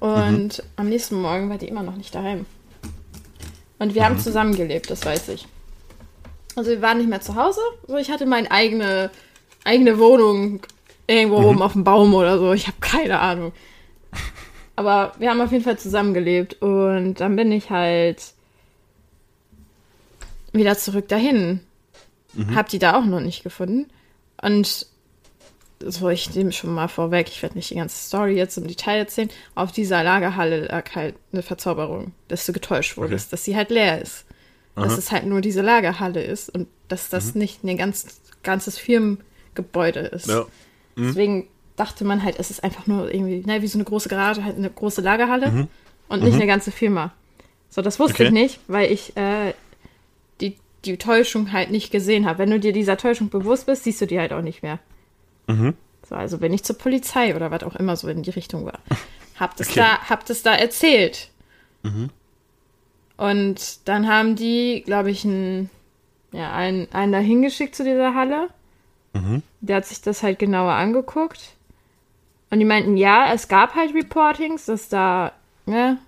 Und 0.00 0.62
am 0.76 0.88
nächsten 0.88 1.20
Morgen 1.20 1.48
war 1.48 1.58
die 1.58 1.68
immer 1.68 1.82
noch 1.82 1.96
nicht 1.96 2.14
daheim. 2.14 2.44
Und 3.82 3.96
wir 3.96 4.04
haben 4.04 4.16
zusammengelebt, 4.16 4.90
das 4.90 5.04
weiß 5.04 5.30
ich. 5.30 5.48
Also 6.54 6.70
wir 6.70 6.80
waren 6.82 6.98
nicht 6.98 7.10
mehr 7.10 7.20
zu 7.20 7.34
Hause. 7.34 7.60
So, 7.88 7.96
ich 7.96 8.12
hatte 8.12 8.26
meine 8.26 8.48
eigene, 8.48 9.10
eigene 9.64 9.98
Wohnung 9.98 10.60
irgendwo 11.08 11.38
oben 11.38 11.60
auf 11.60 11.72
dem 11.72 11.82
Baum 11.82 12.14
oder 12.14 12.38
so. 12.38 12.52
Ich 12.52 12.68
habe 12.68 12.76
keine 12.78 13.18
Ahnung. 13.18 13.50
Aber 14.76 15.14
wir 15.18 15.30
haben 15.30 15.40
auf 15.40 15.50
jeden 15.50 15.64
Fall 15.64 15.80
zusammengelebt 15.80 16.62
und 16.62 17.14
dann 17.14 17.34
bin 17.34 17.50
ich 17.50 17.70
halt 17.70 18.22
wieder 20.52 20.78
zurück 20.78 21.08
dahin. 21.08 21.58
Hab 22.54 22.68
die 22.68 22.78
da 22.78 22.96
auch 22.96 23.04
noch 23.04 23.18
nicht 23.18 23.42
gefunden. 23.42 23.90
Und 24.40 24.86
so, 25.90 26.08
ich 26.08 26.34
nehme 26.34 26.52
schon 26.52 26.72
mal 26.74 26.88
vorweg, 26.88 27.28
ich 27.28 27.42
werde 27.42 27.56
nicht 27.56 27.70
die 27.70 27.74
ganze 27.76 27.96
Story 28.06 28.34
jetzt 28.36 28.56
im 28.58 28.66
Detail 28.66 28.98
erzählen. 28.98 29.30
Auf 29.54 29.72
dieser 29.72 30.02
Lagerhalle 30.04 30.66
lag 30.66 30.94
halt 30.94 31.14
eine 31.32 31.42
Verzauberung, 31.42 32.12
dass 32.28 32.46
du 32.46 32.52
getäuscht 32.52 32.96
wurdest, 32.96 33.26
Okay. 33.26 33.30
dass 33.32 33.44
sie 33.44 33.56
halt 33.56 33.70
leer 33.70 34.00
ist. 34.00 34.24
Dass 34.74 34.96
es 34.96 35.12
halt 35.12 35.26
nur 35.26 35.42
diese 35.42 35.60
Lagerhalle 35.60 36.22
ist 36.22 36.48
und 36.48 36.66
dass 36.88 37.10
das 37.10 37.34
nicht 37.34 37.62
ein 37.62 37.76
ganz, 37.76 38.20
ganzes 38.42 38.78
Firmengebäude 38.78 40.00
ist. 40.00 40.28
Ja. 40.28 40.46
Deswegen 40.96 41.46
dachte 41.76 42.04
man 42.04 42.22
halt, 42.22 42.38
es 42.38 42.50
ist 42.50 42.64
einfach 42.64 42.86
nur 42.86 43.12
irgendwie, 43.12 43.42
ne, 43.46 43.60
wie 43.62 43.66
so 43.66 43.76
eine 43.76 43.84
große 43.84 44.08
Garage, 44.08 44.44
halt 44.44 44.56
eine 44.56 44.70
große 44.70 45.00
Lagerhalle 45.02 45.68
und 46.08 46.22
nicht 46.22 46.34
eine 46.34 46.46
ganze 46.46 46.70
Firma. 46.70 47.12
So, 47.70 47.82
das 47.82 47.98
wusste 47.98 48.14
Okay. 48.14 48.24
ich 48.26 48.30
nicht, 48.30 48.60
weil 48.68 48.90
ich 48.90 49.16
äh, 49.16 49.52
die, 50.40 50.56
die 50.84 50.96
Täuschung 50.96 51.52
halt 51.52 51.70
nicht 51.70 51.90
gesehen 51.90 52.26
habe. 52.26 52.38
Wenn 52.38 52.50
du 52.50 52.60
dir 52.60 52.72
dieser 52.72 52.96
Täuschung 52.96 53.28
bewusst 53.30 53.66
bist, 53.66 53.84
siehst 53.84 54.00
du 54.00 54.06
die 54.06 54.18
halt 54.20 54.32
auch 54.32 54.42
nicht 54.42 54.62
mehr. 54.62 54.78
So, 56.08 56.14
also 56.14 56.38
bin 56.38 56.52
ich 56.52 56.64
zur 56.64 56.76
Polizei 56.78 57.34
oder 57.36 57.50
was 57.50 57.62
auch 57.62 57.76
immer 57.76 57.96
so 57.96 58.08
in 58.08 58.22
die 58.22 58.30
Richtung 58.30 58.64
war. 58.66 58.78
Hab 59.38 59.56
das, 59.56 59.68
Okay. 59.70 59.80
da, 59.80 59.98
hab 60.08 60.24
das 60.26 60.42
da 60.42 60.54
erzählt. 60.54 61.30
Und 63.16 63.88
dann 63.88 64.08
haben 64.08 64.36
die, 64.36 64.82
glaube 64.84 65.10
ich, 65.10 65.24
einen, 65.24 65.70
ja, 66.32 66.52
einen, 66.52 66.86
einen 66.92 67.12
da 67.12 67.18
hingeschickt 67.18 67.74
zu 67.74 67.84
dieser 67.84 68.14
Halle. 68.14 68.48
Der 69.60 69.76
hat 69.76 69.86
sich 69.86 70.00
das 70.00 70.22
halt 70.22 70.38
genauer 70.38 70.72
angeguckt. 70.72 71.54
Und 72.50 72.58
die 72.60 72.64
meinten, 72.64 72.96
ja, 72.96 73.32
es 73.32 73.48
gab 73.48 73.74
halt 73.74 73.94
Reportings, 73.94 74.66
dass 74.66 74.88
da, 74.88 75.32
ne? 75.66 75.98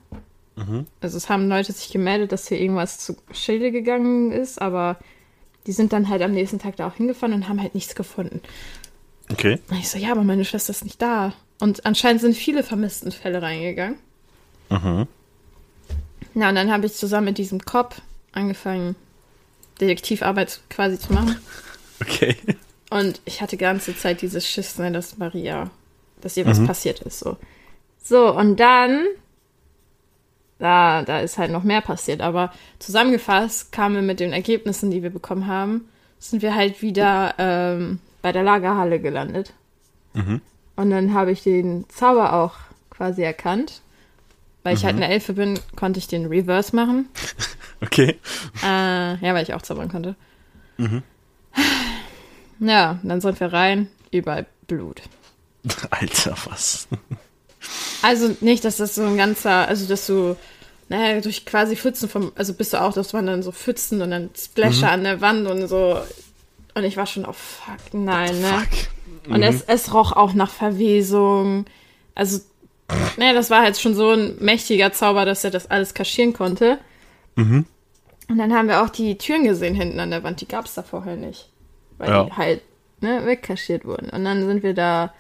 Also 1.00 1.16
es 1.16 1.28
haben 1.28 1.48
Leute 1.48 1.72
sich 1.72 1.90
gemeldet, 1.90 2.30
dass 2.30 2.46
hier 2.48 2.60
irgendwas 2.60 2.98
zu 2.98 3.16
Schilde 3.32 3.72
gegangen 3.72 4.30
ist, 4.30 4.60
aber 4.62 4.96
die 5.66 5.72
sind 5.72 5.92
dann 5.92 6.08
halt 6.08 6.22
am 6.22 6.30
nächsten 6.32 6.58
Tag 6.60 6.76
da 6.76 6.86
auch 6.86 6.94
hingefahren 6.94 7.34
und 7.34 7.48
haben 7.48 7.60
halt 7.60 7.74
nichts 7.74 7.94
gefunden. 7.94 8.40
Okay. 9.30 9.58
Und 9.70 9.78
ich 9.78 9.88
so, 9.88 9.98
ja, 9.98 10.12
aber 10.12 10.22
meine 10.22 10.44
Schwester 10.44 10.70
ist 10.70 10.84
nicht 10.84 11.00
da. 11.00 11.32
Und 11.60 11.86
anscheinend 11.86 12.20
sind 12.20 12.34
viele 12.34 12.62
Vermisstenfälle 12.62 13.40
reingegangen. 13.40 13.98
Mhm. 14.70 15.06
Na, 16.34 16.48
und 16.48 16.54
dann 16.56 16.72
habe 16.72 16.86
ich 16.86 16.94
zusammen 16.94 17.26
mit 17.26 17.38
diesem 17.38 17.60
Cop 17.60 17.94
angefangen, 18.32 18.96
Detektivarbeit 19.80 20.60
quasi 20.70 20.98
zu 20.98 21.12
machen. 21.12 21.36
Okay. 22.00 22.36
Und 22.90 23.20
ich 23.24 23.40
hatte 23.40 23.56
die 23.56 23.62
ganze 23.62 23.96
Zeit 23.96 24.20
dieses 24.20 24.46
Schiss, 24.46 24.78
ne, 24.78 24.90
dass 24.90 25.16
Maria, 25.16 25.70
dass 26.20 26.36
ihr 26.36 26.44
was 26.44 26.58
mhm. 26.58 26.66
passiert 26.66 27.00
ist. 27.00 27.20
So. 27.20 27.36
so, 28.02 28.36
und 28.36 28.58
dann, 28.58 29.06
da, 30.58 31.02
da 31.02 31.20
ist 31.20 31.38
halt 31.38 31.52
noch 31.52 31.62
mehr 31.62 31.80
passiert. 31.80 32.20
Aber 32.20 32.52
zusammengefasst 32.80 33.70
kamen 33.70 33.94
wir 33.94 34.02
mit 34.02 34.18
den 34.18 34.32
Ergebnissen, 34.32 34.90
die 34.90 35.04
wir 35.04 35.10
bekommen 35.10 35.46
haben, 35.46 35.88
sind 36.18 36.42
wir 36.42 36.56
halt 36.56 36.82
wieder 36.82 37.34
ähm, 37.38 38.00
bei 38.24 38.32
der 38.32 38.42
Lagerhalle 38.42 39.00
gelandet. 39.00 39.52
Mhm. 40.14 40.40
Und 40.76 40.90
dann 40.90 41.12
habe 41.12 41.30
ich 41.30 41.42
den 41.42 41.84
Zauber 41.90 42.32
auch 42.32 42.54
quasi 42.88 43.22
erkannt. 43.22 43.82
Weil 44.62 44.74
ich 44.74 44.86
halt 44.86 44.96
mhm. 44.96 45.02
eine 45.02 45.12
Elfe 45.12 45.34
bin, 45.34 45.60
konnte 45.76 45.98
ich 45.98 46.08
den 46.08 46.26
Reverse 46.26 46.74
machen. 46.74 47.08
Okay. 47.80 48.18
Äh, 48.62 49.16
ja, 49.16 49.34
weil 49.34 49.42
ich 49.42 49.52
auch 49.52 49.60
zaubern 49.60 49.90
konnte. 49.90 50.16
Mhm. 50.78 51.02
Ja, 52.60 52.98
dann 53.02 53.20
sind 53.20 53.38
wir 53.40 53.52
rein, 53.52 53.88
überall 54.10 54.46
Blut. 54.68 55.02
Alter, 55.90 56.34
was? 56.46 56.88
Also 58.00 58.34
nicht, 58.40 58.64
dass 58.64 58.78
das 58.78 58.94
so 58.94 59.02
ein 59.02 59.18
ganzer, 59.18 59.68
also 59.68 59.86
dass 59.86 60.06
du, 60.06 60.34
naja, 60.88 61.20
durch 61.20 61.44
quasi 61.44 61.76
Pfützen 61.76 62.08
vom, 62.08 62.32
also 62.36 62.54
bist 62.54 62.72
du 62.72 62.80
auch, 62.80 62.94
dass 62.94 63.12
man 63.12 63.26
dann 63.26 63.42
so 63.42 63.52
Pfützen 63.52 64.00
und 64.00 64.12
dann 64.12 64.30
Splasher 64.34 64.86
mhm. 64.86 64.92
an 64.92 65.04
der 65.04 65.20
Wand 65.20 65.46
und 65.46 65.68
so. 65.68 66.00
Und 66.74 66.84
ich 66.84 66.96
war 66.96 67.06
schon, 67.06 67.24
oh 67.24 67.32
fuck, 67.32 67.92
nein, 67.92 68.40
ne? 68.40 68.48
Fuck. 68.48 69.30
Und 69.30 69.38
mhm. 69.38 69.42
es, 69.42 69.62
es 69.62 69.94
roch 69.94 70.12
auch 70.12 70.34
nach 70.34 70.50
Verwesung. 70.50 71.66
Also, 72.14 72.40
naja, 73.16 73.32
das 73.32 73.50
war 73.50 73.62
halt 73.62 73.78
schon 73.78 73.94
so 73.94 74.10
ein 74.10 74.36
mächtiger 74.40 74.92
Zauber, 74.92 75.24
dass 75.24 75.44
er 75.44 75.50
das 75.50 75.70
alles 75.70 75.94
kaschieren 75.94 76.32
konnte. 76.32 76.78
Mhm. 77.36 77.64
Und 78.28 78.38
dann 78.38 78.52
haben 78.52 78.68
wir 78.68 78.82
auch 78.82 78.90
die 78.90 79.18
Türen 79.18 79.44
gesehen 79.44 79.74
hinten 79.74 80.00
an 80.00 80.10
der 80.10 80.22
Wand, 80.22 80.40
die 80.40 80.48
gab 80.48 80.64
es 80.64 80.74
da 80.74 80.82
vorher 80.82 81.16
nicht. 81.16 81.50
Weil 81.98 82.10
ja. 82.10 82.24
die 82.24 82.32
halt 82.32 82.62
ne, 83.00 83.24
wegkaschiert 83.24 83.84
wurden. 83.84 84.10
Und 84.10 84.24
dann 84.24 84.46
sind 84.46 84.62
wir 84.62 84.74
da 84.74 85.12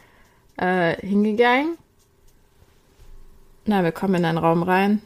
äh, 0.56 0.96
hingegangen. 1.06 1.76
Na, 3.66 3.82
wir 3.82 3.92
kommen 3.92 4.16
in 4.16 4.24
einen 4.24 4.38
Raum 4.38 4.62
rein. 4.62 5.02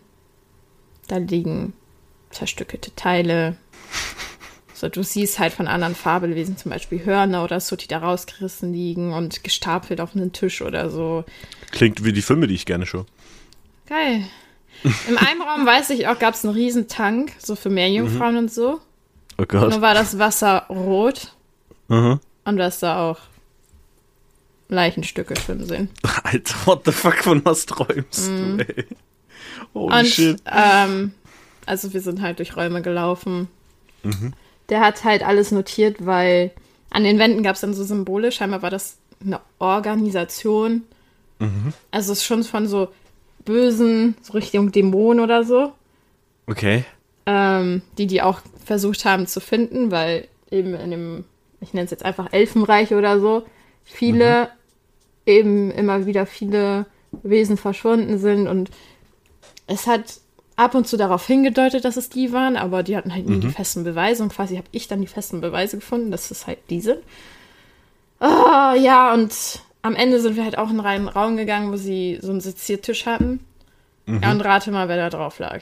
Da 1.08 1.18
liegen 1.18 1.74
zerstückelte 2.30 2.94
Teile. 2.94 3.56
So, 4.78 4.88
du 4.88 5.02
siehst 5.02 5.40
halt 5.40 5.52
von 5.52 5.66
anderen 5.66 5.96
Fabelwesen, 5.96 6.56
zum 6.56 6.70
Beispiel 6.70 7.04
Hörner 7.04 7.42
oder 7.42 7.58
so, 7.58 7.74
die 7.74 7.88
da 7.88 7.98
rausgerissen 7.98 8.72
liegen 8.72 9.12
und 9.12 9.42
gestapelt 9.42 10.00
auf 10.00 10.14
einen 10.14 10.32
Tisch 10.32 10.62
oder 10.62 10.88
so. 10.88 11.24
Klingt 11.72 12.04
wie 12.04 12.12
die 12.12 12.22
Filme, 12.22 12.46
die 12.46 12.54
ich 12.54 12.64
gerne 12.64 12.86
schaue. 12.86 13.04
Geil. 13.88 14.24
Im 14.84 15.18
einen 15.18 15.42
Raum, 15.42 15.66
weiß 15.66 15.90
ich 15.90 16.06
auch, 16.06 16.16
gab 16.20 16.34
es 16.34 16.44
einen 16.44 16.54
riesen 16.54 16.86
Tank, 16.86 17.32
so 17.38 17.56
für 17.56 17.70
Meerjungfrauen 17.70 18.34
mhm. 18.34 18.38
und 18.38 18.52
so. 18.52 18.80
Oh 19.36 19.46
Gott. 19.48 19.70
Nur 19.70 19.80
war 19.80 19.94
das 19.94 20.20
Wasser 20.20 20.66
rot. 20.68 21.34
Mhm. 21.88 22.20
Und 22.44 22.56
du 22.56 22.62
hast 22.62 22.80
da 22.80 23.10
auch 23.10 23.18
Leichenstücke 24.68 25.34
drin 25.34 25.66
sehen. 25.66 25.88
Alter, 26.22 26.54
what 26.66 26.82
the 26.84 26.92
fuck, 26.92 27.16
von 27.16 27.44
was 27.44 27.66
träumst 27.66 28.30
mhm. 28.30 28.58
du, 28.58 28.64
ey? 28.64 28.86
Holy 29.74 29.98
und, 29.98 30.06
shit. 30.06 30.40
Ähm, 30.46 31.14
also 31.66 31.92
wir 31.92 32.00
sind 32.00 32.22
halt 32.22 32.38
durch 32.38 32.56
Räume 32.56 32.80
gelaufen. 32.80 33.48
Mhm. 34.04 34.34
Der 34.68 34.80
hat 34.80 35.04
halt 35.04 35.22
alles 35.22 35.50
notiert, 35.50 36.04
weil 36.04 36.50
an 36.90 37.04
den 37.04 37.18
Wänden 37.18 37.42
gab 37.42 37.54
es 37.54 37.60
dann 37.60 37.74
so 37.74 37.84
Symbole. 37.84 38.32
Scheinbar 38.32 38.62
war 38.62 38.70
das 38.70 38.98
eine 39.24 39.40
Organisation. 39.58 40.82
Mhm. 41.38 41.72
Also 41.90 42.12
es 42.12 42.18
ist 42.18 42.24
schon 42.24 42.44
von 42.44 42.66
so 42.66 42.88
Bösen, 43.44 44.16
so 44.22 44.34
Richtung 44.34 44.72
Dämonen 44.72 45.22
oder 45.22 45.44
so. 45.44 45.72
Okay. 46.46 46.84
Ähm, 47.26 47.82
die 47.96 48.06
die 48.06 48.22
auch 48.22 48.40
versucht 48.64 49.04
haben 49.04 49.26
zu 49.26 49.40
finden, 49.40 49.90
weil 49.90 50.28
eben 50.50 50.74
in 50.74 50.90
dem, 50.90 51.24
ich 51.60 51.72
nenne 51.72 51.84
es 51.84 51.90
jetzt 51.90 52.04
einfach 52.04 52.32
Elfenreich 52.32 52.94
oder 52.94 53.20
so, 53.20 53.44
viele, 53.84 54.44
mhm. 54.44 54.48
eben 55.26 55.70
immer 55.70 56.06
wieder 56.06 56.26
viele 56.26 56.86
Wesen 57.22 57.56
verschwunden 57.56 58.18
sind 58.18 58.46
und 58.48 58.70
es 59.66 59.86
hat 59.86 60.20
ab 60.58 60.74
und 60.74 60.88
zu 60.88 60.96
darauf 60.96 61.26
hingedeutet, 61.26 61.84
dass 61.84 61.96
es 61.96 62.10
die 62.10 62.32
waren, 62.32 62.56
aber 62.56 62.82
die 62.82 62.96
hatten 62.96 63.14
halt 63.14 63.28
nie 63.28 63.36
mhm. 63.36 63.42
die 63.42 63.50
festen 63.50 63.84
Beweise 63.84 64.24
und 64.24 64.32
quasi 64.32 64.56
habe 64.56 64.66
ich 64.72 64.88
dann 64.88 65.00
die 65.00 65.06
festen 65.06 65.40
Beweise 65.40 65.78
gefunden, 65.78 66.10
dass 66.10 66.32
es 66.32 66.46
halt 66.48 66.58
die 66.68 66.80
sind. 66.80 66.98
Oh, 68.20 68.74
ja, 68.76 69.14
und 69.14 69.32
am 69.82 69.94
Ende 69.94 70.20
sind 70.20 70.34
wir 70.34 70.42
halt 70.42 70.58
auch 70.58 70.68
in 70.70 70.80
einen 70.80 71.06
Raum 71.06 71.36
gegangen, 71.36 71.70
wo 71.70 71.76
sie 71.76 72.18
so 72.20 72.32
einen 72.32 72.40
Seziertisch 72.40 73.06
hatten. 73.06 73.38
Mhm. 74.06 74.20
Ja, 74.20 74.32
und 74.32 74.40
rate 74.40 74.72
mal, 74.72 74.88
wer 74.88 74.96
da 74.96 75.10
drauf 75.10 75.38
lag. 75.38 75.60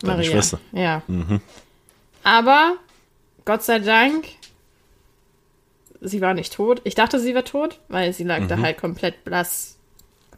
Deine 0.00 0.18
Maria. 0.18 0.30
Schwester. 0.30 0.60
Ja. 0.70 1.02
Mhm. 1.08 1.40
Aber 2.22 2.76
Gott 3.44 3.64
sei 3.64 3.80
Dank, 3.80 4.26
sie 6.00 6.20
war 6.20 6.34
nicht 6.34 6.52
tot. 6.52 6.80
Ich 6.84 6.94
dachte, 6.94 7.18
sie 7.18 7.34
war 7.34 7.44
tot, 7.44 7.80
weil 7.88 8.12
sie 8.12 8.24
lag 8.24 8.40
mhm. 8.40 8.48
da 8.48 8.58
halt 8.58 8.78
komplett 8.78 9.24
blass, 9.24 9.76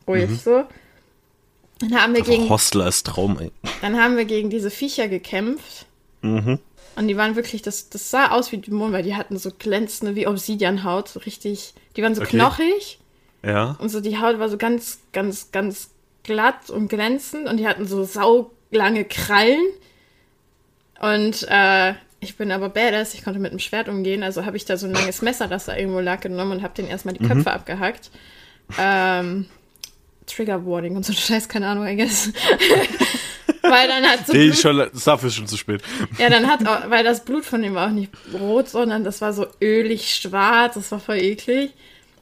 ruhig 0.09 0.31
mhm. 0.31 0.37
so. 0.37 0.65
Dann 1.79 1.95
haben 1.95 2.15
wir 2.15 2.23
gegen. 2.23 2.49
Hostler 2.49 2.87
ist 2.87 3.07
Traum, 3.07 3.39
ey. 3.39 3.53
Dann 3.83 4.01
haben 4.01 4.17
wir 4.17 4.25
gegen 4.25 4.51
diese 4.51 4.71
Viecher 4.71 5.09
gekämpft. 5.09 5.87
Mhm. 6.23 6.59
Und 6.97 7.09
die 7.09 7.17
waren 7.17 7.37
wirklich, 7.37 7.61
das, 7.61 7.91
das 7.91 8.11
sah 8.11 8.31
aus 8.31 8.53
wie 8.53 8.59
Dämonen, 8.59 8.95
weil 8.95 9.03
die 9.03 9.15
hatten 9.15 9.39
so 9.39 9.51
glänzende, 9.57 10.15
wie 10.15 10.27
Obsidianhaut, 10.27 11.09
so 11.09 11.21
richtig, 11.21 11.75
die 11.95 12.03
waren 12.03 12.15
so 12.15 12.23
okay. 12.23 12.39
knochig. 12.39 12.99
Ja. 13.43 13.77
Und 13.79 13.91
so 13.91 14.01
die 14.01 14.19
Haut 14.19 14.39
war 14.39 14.49
so 14.49 14.57
ganz, 14.57 15.01
ganz, 15.13 15.53
ganz 15.53 15.91
glatt 16.23 16.71
und 16.71 16.89
glänzend 16.89 17.49
und 17.49 17.59
die 17.59 17.69
hatten 17.69 17.87
so 17.87 18.05
saulange 18.05 19.05
Krallen. 19.05 19.61
Und 20.99 21.47
äh, 21.51 21.93
ich 22.21 22.37
bin 22.37 22.51
aber 22.51 22.71
badass, 22.71 23.13
ich 23.13 23.23
konnte 23.23 23.39
mit 23.39 23.53
dem 23.53 23.59
Schwert 23.59 23.89
umgehen, 23.91 24.23
also 24.23 24.47
habe 24.47 24.57
ich 24.57 24.65
da 24.65 24.79
so 24.79 24.87
ein 24.87 24.95
langes 24.95 25.21
Messer, 25.21 25.49
das 25.49 25.67
da 25.67 25.77
irgendwo 25.77 26.01
lag, 26.01 26.21
genommen 26.21 26.53
und 26.53 26.63
habe 26.63 26.75
den 26.75 26.87
erstmal 26.87 27.15
die 27.15 27.25
Köpfe 27.25 27.41
mhm. 27.41 27.47
abgehackt. 27.49 28.11
Ähm, 28.79 29.47
Trigger 30.27 30.67
Warning 30.67 30.97
und 30.97 31.05
so 31.05 31.13
Scheiß, 31.13 31.49
keine 31.49 31.69
Ahnung, 31.69 31.87
I 31.87 31.97
guess. 31.97 32.33
weil 33.63 33.89
dann 33.89 34.05
hat 34.05 34.27
so 34.27 34.33
nee, 34.33 34.47
Blut, 34.47 34.59
schon, 34.59 34.91
dafür 35.05 35.29
ist 35.29 35.35
schon 35.35 35.47
zu 35.47 35.57
spät. 35.57 35.83
Ja, 36.19 36.31
dann 36.31 36.47
hat 36.47 36.67
auch, 36.67 36.91
weil 36.91 37.05
das 37.05 37.25
Blut 37.25 37.45
von 37.45 37.63
ihm 37.63 37.75
war 37.75 37.89
auch 37.89 37.93
nicht 37.93 38.11
rot, 38.33 38.69
sondern 38.69 39.05
das 39.05 39.21
war 39.21 39.33
so 39.33 39.47
ölig 39.61 40.15
schwarz, 40.15 40.75
das 40.75 40.91
war 40.93 41.01
voll 41.01 41.19
eklig. 41.19 41.73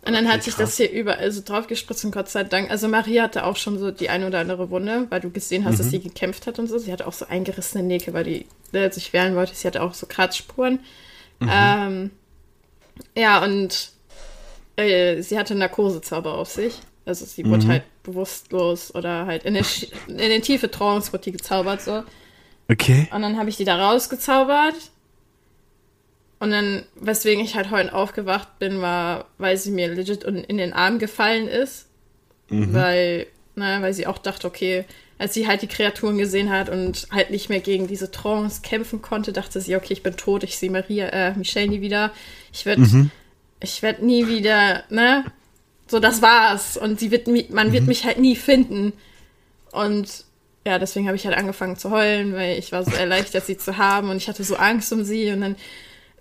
Und 0.07 0.13
dann 0.13 0.27
okay, 0.27 0.35
hat 0.35 0.43
sich 0.43 0.55
krass. 0.55 0.71
das 0.71 0.77
hier 0.77 0.91
überall 0.91 1.33
so 1.33 1.41
drauf 1.43 1.67
gespritzt 1.67 2.05
und 2.05 2.11
Gott 2.11 2.29
sei 2.29 2.45
Dank. 2.45 2.71
Also 2.71 2.89
Maria 2.89 3.23
hatte 3.23 3.45
auch 3.47 3.57
schon 3.57 3.79
so 3.79 3.91
die 3.91 4.11
eine 4.11 4.27
oder 4.27 4.41
andere 4.41 4.69
Wunde, 4.69 5.07
weil 5.09 5.21
du 5.21 5.31
gesehen 5.31 5.65
hast, 5.65 5.75
mhm. 5.75 5.79
dass 5.79 5.91
sie 5.91 6.01
gekämpft 6.01 6.47
hat 6.47 6.59
und 6.59 6.67
so. 6.67 6.77
Sie 6.77 6.93
hatte 6.93 7.07
auch 7.07 7.15
so 7.15 7.27
eingerissene 7.27 7.83
Nägel, 7.83 8.13
weil 8.13 8.25
die 8.25 8.47
ne, 8.73 8.93
sich 8.93 9.15
wehren 9.15 9.35
wollte. 9.35 9.55
Sie 9.55 9.67
hatte 9.67 9.83
auch 9.83 9.95
so 9.95 10.07
Kratzspuren. 10.07 10.81
Mhm. 11.41 11.51
Ähm, 11.51 12.11
ja, 13.17 13.43
und 13.43 13.93
äh, 14.77 15.23
sie 15.23 15.39
hatte 15.39 15.55
Narkosezauber 15.55 16.35
auf 16.35 16.51
sich. 16.51 16.75
Also 17.07 17.25
sie 17.27 17.45
wurde 17.45 17.67
mhm. 17.67 17.71
halt 17.71 18.03
bewusstlos 18.03 18.95
oder 18.95 19.27
halt 19.27 19.45
in, 19.45 19.55
der, 19.55 19.65
in 20.09 20.17
den 20.17 20.43
tiefe 20.43 20.71
Trance 20.71 21.13
wurde 21.13 21.25
die 21.25 21.33
gezaubert 21.33 21.83
so. 21.83 22.03
Okay. 22.71 23.09
Und 23.13 23.23
dann 23.23 23.37
habe 23.37 23.51
ich 23.51 23.57
die 23.57 23.65
da 23.65 23.77
rausgezaubert. 23.77 24.75
Und 26.41 26.51
dann, 26.51 26.85
weswegen 26.97 27.45
ich 27.45 27.55
halt 27.55 27.71
heute 27.71 27.95
aufgewacht 27.95 28.59
bin, 28.59 28.81
war, 28.81 29.27
weil 29.39 29.57
sie 29.57 29.71
mir 29.71 29.89
legit 29.89 30.25
in 30.25 30.57
den 30.57 30.73
Arm 30.73 30.99
gefallen 30.99 31.49
ist. 31.49 31.87
Mhm. 32.49 32.73
Weil, 32.73 33.27
naja, 33.55 33.83
weil 33.83 33.95
sie 33.95 34.07
auch 34.07 34.19
dachte, 34.19 34.47
okay, 34.47 34.85
als 35.19 35.35
sie 35.35 35.47
halt 35.47 35.63
die 35.63 35.69
Kreaturen 35.69 36.19
gesehen 36.19 36.51
hat 36.51 36.69
und 36.69 37.07
halt 37.11 37.31
nicht 37.31 37.49
mehr 37.49 37.61
gegen 37.61 37.87
diese 37.87 38.11
Trance 38.11 38.63
kämpfen 38.63 39.01
konnte, 39.01 39.33
dachte 39.33 39.61
sie, 39.61 39.77
okay, 39.77 39.93
ich 39.93 40.03
bin 40.03 40.17
tot, 40.17 40.43
ich 40.43 40.59
sehe 40.59 40.71
Maria, 40.71 41.07
äh, 41.09 41.35
Michelle 41.35 41.69
nie 41.69 41.81
wieder. 41.81 42.13
Ich 42.53 42.67
werde, 42.67 42.83
mhm. 42.83 43.11
ich 43.61 43.83
werde 43.83 44.05
nie 44.05 44.27
wieder, 44.27 44.85
ne? 44.91 45.25
So, 45.87 46.01
das 46.01 46.23
war's. 46.23 46.77
Und 46.77 47.01
sie 47.01 47.11
wird, 47.11 47.29
man 47.51 47.73
wird 47.73 47.83
mhm. 47.83 47.89
mich 47.89 48.05
halt 48.05 48.19
nie 48.19 48.37
finden. 48.37 48.93
Und 49.73 50.25
ja, 50.67 50.79
deswegen 50.79 51.07
habe 51.07 51.17
ich 51.17 51.27
halt 51.27 51.37
angefangen 51.37 51.77
zu 51.77 51.91
heulen, 51.91 52.35
weil 52.35 52.59
ich 52.59 52.73
war 52.73 52.85
so 52.85 52.91
erleichtert, 52.93 53.45
sie 53.45 53.59
zu 53.59 53.77
haben 53.77 54.09
und 54.09 54.17
ich 54.17 54.29
hatte 54.29 54.45
so 54.45 54.57
Angst 54.57 54.93
um 54.93 55.05
sie 55.05 55.31
und 55.31 55.43
dann 55.43 55.57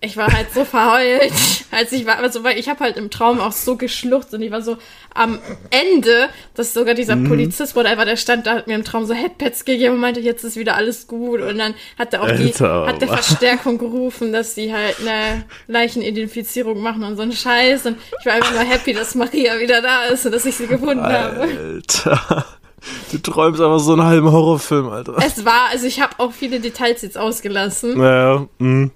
ich 0.03 0.17
war 0.17 0.31
halt 0.31 0.53
so 0.53 0.65
verheult, 0.65 1.31
als 1.71 1.91
ich 1.91 2.05
war, 2.05 2.19
also 2.19 2.43
weil 2.43 2.59
ich 2.59 2.67
habe 2.67 2.81
halt 2.81 2.97
im 2.97 3.09
Traum 3.09 3.39
auch 3.39 3.53
so 3.53 3.77
geschluchzt 3.77 4.33
und 4.33 4.41
ich 4.41 4.51
war 4.51 4.61
so 4.61 4.77
am 5.13 5.39
Ende, 5.69 6.29
dass 6.55 6.73
sogar 6.73 6.93
dieser 6.93 7.15
mhm. 7.15 7.29
Polizist, 7.29 7.75
wo 7.75 7.83
der 7.83 8.17
stand, 8.17 8.45
da 8.45 8.55
hat 8.55 8.67
mir 8.67 8.75
im 8.75 8.83
Traum 8.83 9.05
so 9.05 9.13
Headpads 9.13 9.65
gegeben 9.65 9.95
und 9.95 10.01
meinte, 10.01 10.19
jetzt 10.19 10.43
ist 10.43 10.57
wieder 10.57 10.75
alles 10.75 11.07
gut 11.07 11.41
und 11.41 11.57
dann 11.57 11.73
hat 11.97 12.13
er 12.13 12.21
auch 12.21 12.27
Alter, 12.27 12.83
die, 12.83 12.91
hat 12.91 13.01
der 13.01 13.07
Verstärkung 13.07 13.77
gerufen, 13.77 14.33
dass 14.33 14.55
die 14.55 14.73
halt 14.73 14.97
eine 14.99 15.45
Leichenidentifizierung 15.67 16.81
machen 16.81 17.03
und 17.03 17.15
so 17.15 17.21
einen 17.21 17.31
Scheiß 17.31 17.85
und 17.85 17.97
ich 18.19 18.25
war 18.25 18.33
einfach 18.33 18.51
nur 18.51 18.63
happy, 18.63 18.93
dass 18.93 19.15
Maria 19.15 19.59
wieder 19.59 19.81
da 19.81 20.05
ist 20.05 20.25
und 20.25 20.33
dass 20.33 20.45
ich 20.45 20.55
sie 20.55 20.67
gefunden 20.67 20.99
Alter. 20.99 21.23
habe. 21.23 21.41
Alter. 21.41 22.45
Du 23.13 23.17
träumst 23.19 23.61
einfach 23.61 23.79
so 23.79 23.93
einen 23.93 24.03
halben 24.03 24.29
Horrorfilm, 24.29 24.89
Alter. 24.89 25.15
Es 25.25 25.45
war, 25.45 25.69
also 25.71 25.87
ich 25.87 26.01
habe 26.01 26.15
auch 26.17 26.33
viele 26.33 26.59
Details 26.59 27.01
jetzt 27.01 27.17
ausgelassen. 27.17 27.97
Naja, 27.97 28.45
mh. 28.59 28.89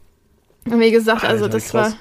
Und 0.71 0.79
wie 0.79 0.91
gesagt, 0.91 1.23
also 1.23 1.45
Alter, 1.45 1.57
das 1.57 1.69
krass. 1.69 1.95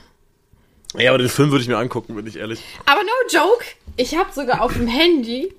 war. 0.92 1.00
Ja, 1.00 1.11
aber 1.11 1.18
den 1.18 1.28
Film 1.28 1.50
würde 1.50 1.62
ich 1.62 1.68
mir 1.68 1.76
angucken, 1.76 2.14
bin 2.14 2.26
ich 2.26 2.37
ehrlich. 2.37 2.61
Aber 2.87 3.02
no 3.02 3.11
joke, 3.30 3.64
ich 3.96 4.16
habe 4.16 4.32
sogar 4.32 4.62
auf 4.62 4.73
dem 4.73 4.87
Handy 4.87 5.52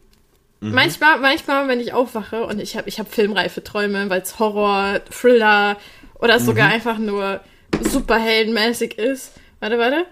Mhm. 0.60 0.74
Manchmal, 0.74 1.20
manchmal, 1.20 1.68
wenn 1.68 1.80
ich 1.80 1.94
aufwache 1.94 2.44
und 2.46 2.60
ich 2.60 2.76
habe 2.76 2.90
ich 2.90 3.00
hab 3.00 3.14
filmreife 3.14 3.64
Träume, 3.64 4.10
weil 4.10 4.22
es 4.22 4.40
Horror, 4.40 5.02
Thriller 5.06 5.78
oder 6.16 6.40
sogar 6.40 6.68
mhm. 6.68 6.74
einfach 6.74 6.98
nur 6.98 7.42
superheldenmäßig 7.82 8.98
ist. 8.98 9.34
Warte, 9.60 9.78
warte. 9.78 10.06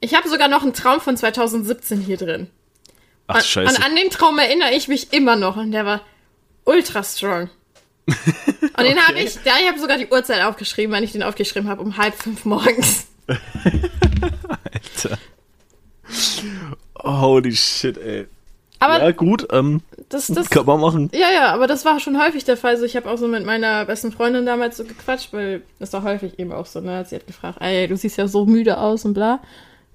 Ich 0.00 0.16
habe 0.16 0.28
sogar 0.28 0.48
noch 0.48 0.62
einen 0.62 0.74
Traum 0.74 1.00
von 1.00 1.16
2017 1.16 2.00
hier 2.00 2.16
drin. 2.16 2.48
Ach, 3.28 3.36
und, 3.36 3.44
scheiße. 3.44 3.76
Und 3.76 3.84
an 3.84 3.94
den 3.94 4.10
Traum 4.10 4.38
erinnere 4.38 4.74
ich 4.74 4.88
mich 4.88 5.12
immer 5.12 5.36
noch 5.36 5.56
und 5.56 5.70
der 5.70 5.86
war 5.86 6.00
ultra 6.64 7.04
strong. 7.04 7.48
und 8.76 8.84
den 8.84 8.98
okay. 8.98 9.06
habe 9.06 9.18
ich, 9.20 9.34
ja, 9.44 9.52
ich 9.60 9.68
habe 9.68 9.78
sogar 9.78 9.98
die 9.98 10.08
Uhrzeit 10.08 10.42
aufgeschrieben, 10.42 10.94
wenn 10.94 11.04
ich 11.04 11.12
den 11.12 11.22
aufgeschrieben 11.22 11.68
habe, 11.68 11.82
um 11.82 11.96
halb 11.96 12.14
fünf 12.14 12.44
morgens. 12.44 13.06
Alter. 13.28 15.18
Holy 17.02 17.54
shit, 17.54 17.98
ey. 17.98 18.26
Aber 18.82 19.00
ja, 19.00 19.12
gut, 19.12 19.46
ähm, 19.52 19.80
das, 20.08 20.26
das, 20.26 20.50
kann 20.50 20.66
man 20.66 20.80
machen. 20.80 21.08
Ja, 21.14 21.30
ja, 21.32 21.54
aber 21.54 21.68
das 21.68 21.84
war 21.84 22.00
schon 22.00 22.20
häufig 22.20 22.44
der 22.44 22.56
Fall. 22.56 22.72
Also 22.72 22.84
ich 22.84 22.96
habe 22.96 23.08
auch 23.08 23.16
so 23.16 23.28
mit 23.28 23.46
meiner 23.46 23.84
besten 23.84 24.10
Freundin 24.10 24.44
damals 24.44 24.76
so 24.76 24.82
gequatscht, 24.82 25.32
weil 25.32 25.62
das 25.78 25.92
war 25.92 26.02
häufig 26.02 26.40
eben 26.40 26.50
auch 26.50 26.66
so, 26.66 26.80
ne? 26.80 27.04
Sie 27.04 27.14
hat 27.14 27.28
gefragt, 27.28 27.58
ey, 27.60 27.86
du 27.86 27.96
siehst 27.96 28.18
ja 28.18 28.26
so 28.26 28.44
müde 28.44 28.78
aus 28.78 29.04
und 29.04 29.14
bla. 29.14 29.38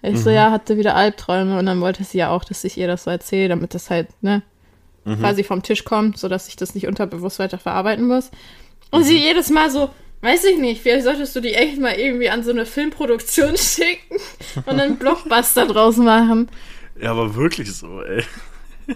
Ich 0.02 0.14
mhm. 0.14 0.18
so, 0.18 0.30
ja, 0.30 0.52
hatte 0.52 0.78
wieder 0.78 0.96
Albträume 0.96 1.60
und 1.60 1.66
dann 1.66 1.82
wollte 1.82 2.06
sie 2.06 2.20
ja 2.20 2.30
auch, 2.30 2.46
dass 2.46 2.64
ich 2.64 2.78
ihr 2.78 2.88
das 2.88 3.04
so 3.04 3.12
erzähle, 3.12 3.50
damit 3.50 3.74
das 3.74 3.90
halt, 3.90 4.08
ne, 4.22 4.42
mhm. 5.04 5.20
quasi 5.20 5.44
vom 5.44 5.64
Tisch 5.64 5.84
kommt, 5.84 6.18
sodass 6.18 6.48
ich 6.48 6.56
das 6.56 6.74
nicht 6.74 6.88
unterbewusst 6.88 7.40
weiter 7.40 7.58
verarbeiten 7.58 8.08
muss. 8.08 8.32
Und 8.92 9.02
mhm. 9.02 9.06
sie 9.06 9.18
jedes 9.18 9.50
Mal 9.50 9.70
so, 9.70 9.90
weiß 10.22 10.46
ich 10.46 10.58
nicht, 10.58 10.82
vielleicht 10.82 11.04
solltest 11.04 11.36
du 11.36 11.42
die 11.42 11.54
echt 11.54 11.80
mal 11.80 11.94
irgendwie 11.94 12.30
an 12.30 12.44
so 12.44 12.52
eine 12.52 12.66
Filmproduktion 12.66 13.58
schicken 13.58 14.18
und 14.66 14.80
einen 14.80 14.96
Blockbuster 15.00 15.66
draus 15.68 15.98
machen. 15.98 16.50
Ja, 17.00 17.12
aber 17.12 17.36
wirklich 17.36 17.74
so, 17.74 18.02
ey. 18.02 18.24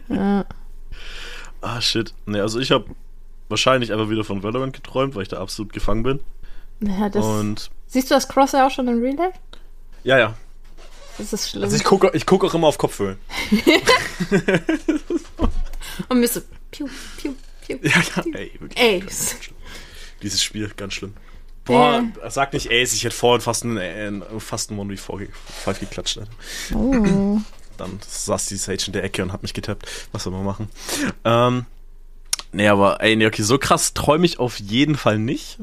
Ja. 0.10 0.46
Ah, 1.64 1.80
shit. 1.80 2.16
Ne, 2.26 2.42
also 2.42 2.60
ich 2.60 2.72
habe 2.72 2.86
wahrscheinlich 3.48 3.94
einfach 3.94 4.10
wieder 4.10 4.24
von 4.24 4.42
Valorant 4.42 4.74
geträumt, 4.74 5.14
weil 5.14 5.22
ich 5.22 5.28
da 5.28 5.40
absolut 5.40 5.72
gefangen 5.74 6.02
bin. 6.02 6.20
Ja, 6.80 7.08
das. 7.08 7.24
Und 7.24 7.70
siehst 7.86 8.10
du 8.10 8.16
das 8.16 8.28
Crosser 8.28 8.66
auch 8.66 8.72
schon 8.72 8.88
in 8.88 9.00
Real 9.00 9.16
Life? 9.16 9.38
Ja, 10.04 10.18
ja. 10.18 10.34
Das 11.20 11.34
ist 11.34 11.52
schlimm. 11.52 11.64
Also 11.64 11.76
ich 11.76 11.84
gucke 11.84 12.10
ich 12.16 12.26
guck 12.26 12.44
auch 12.44 12.54
immer 12.56 12.66
auf 12.66 12.80
Kopfhöhlen. 12.80 13.20
Und 16.10 16.20
mir 16.20 16.28
so, 16.28 16.42
piu, 16.72 16.88
piu, 17.18 17.34
piu. 17.62 17.78
Ja, 17.84 18.02
ja, 18.16 18.24
ey, 18.34 18.52
wirklich. 18.60 18.80
Ey. 18.80 19.04
Dieses 20.22 20.44
Spiel, 20.44 20.72
ganz 20.76 20.94
schlimm. 20.94 21.14
Boah, 21.66 22.04
äh. 22.24 22.30
sag 22.30 22.54
nicht 22.54 22.72
Ace, 22.72 22.94
ich 22.94 23.04
hätte 23.04 23.16
vorhin 23.16 23.42
fast 23.42 23.64
einen, 23.64 23.78
äh, 24.22 24.40
fast 24.40 24.72
einen 24.72 24.80
One 24.80 24.98
v 24.98 25.18
geklatscht. 25.18 26.18
Alter. 26.18 26.32
Oh 26.76 27.40
dann 27.82 28.00
saß 28.06 28.46
die 28.48 28.58
Sage 28.58 28.84
in 28.88 28.94
der 28.94 29.04
Ecke 29.04 29.24
und 29.24 29.34
hat 29.34 29.42
mich 29.42 29.54
getappt. 29.54 29.88
Was 30.12 30.24
soll 30.24 30.34
man 30.34 30.46
machen? 30.46 30.70
Ähm, 31.26 31.66
nee, 32.52 32.68
aber 32.68 33.02
ey, 33.02 33.16
nee, 33.16 33.26
okay, 33.26 33.42
so 33.42 33.58
krass 33.58 33.94
träume 33.94 34.26
ich 34.26 34.40
auf 34.40 34.60
jeden 34.60 34.96
Fall 34.96 35.18
nicht. 35.18 35.58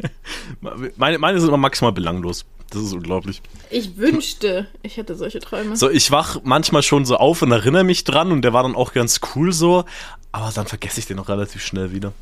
meine, 0.96 1.18
meine 1.18 1.40
sind 1.40 1.48
immer 1.48 1.56
maximal 1.56 1.92
belanglos. 1.92 2.44
Das 2.70 2.82
ist 2.82 2.92
unglaublich. 2.92 3.42
Ich 3.70 3.96
wünschte, 3.96 4.66
ich 4.82 4.96
hätte 4.96 5.14
solche 5.14 5.38
Träume. 5.38 5.76
So, 5.76 5.88
ich 5.88 6.10
wach 6.10 6.40
manchmal 6.42 6.82
schon 6.82 7.04
so 7.04 7.16
auf 7.16 7.42
und 7.42 7.52
erinnere 7.52 7.84
mich 7.84 8.02
dran 8.02 8.32
und 8.32 8.42
der 8.42 8.52
war 8.52 8.64
dann 8.64 8.74
auch 8.74 8.92
ganz 8.92 9.20
cool 9.34 9.52
so, 9.52 9.84
aber 10.32 10.50
dann 10.52 10.66
vergesse 10.66 10.98
ich 10.98 11.06
den 11.06 11.20
auch 11.20 11.28
relativ 11.28 11.64
schnell 11.64 11.92
wieder. 11.92 12.12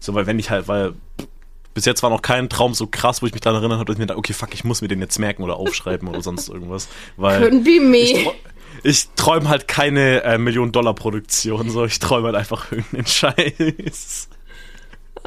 So, 0.00 0.14
weil 0.14 0.26
wenn 0.26 0.38
ich 0.38 0.50
halt, 0.50 0.66
weil 0.66 0.94
bis 1.74 1.84
jetzt 1.84 2.02
war 2.02 2.10
noch 2.10 2.22
kein 2.22 2.48
Traum 2.48 2.74
so 2.74 2.86
krass, 2.86 3.22
wo 3.22 3.26
ich 3.26 3.32
mich 3.32 3.42
daran 3.42 3.60
erinnert 3.60 3.78
habe, 3.78 3.86
dass 3.86 3.94
ich 3.94 4.00
mir 4.00 4.06
dachte, 4.06 4.18
okay, 4.18 4.32
fuck, 4.32 4.52
ich 4.54 4.64
muss 4.64 4.82
mir 4.82 4.88
den 4.88 5.00
jetzt 5.00 5.18
merken 5.18 5.42
oder 5.42 5.56
aufschreiben 5.56 6.08
oder 6.08 6.22
sonst 6.22 6.48
irgendwas. 6.48 6.88
Weil 7.16 7.42
Couldn't 7.42 7.64
be 7.64 7.80
me. 7.80 8.32
Ich, 8.82 9.08
träume 9.14 9.48
halt 9.48 9.68
keine 9.68 10.24
äh, 10.24 10.38
Million-Dollar-Produktion, 10.38 11.70
so 11.70 11.84
ich 11.84 11.98
träume 11.98 12.26
halt 12.26 12.36
einfach 12.36 12.72
irgendeinen 12.72 13.06
Scheiß. 13.06 14.28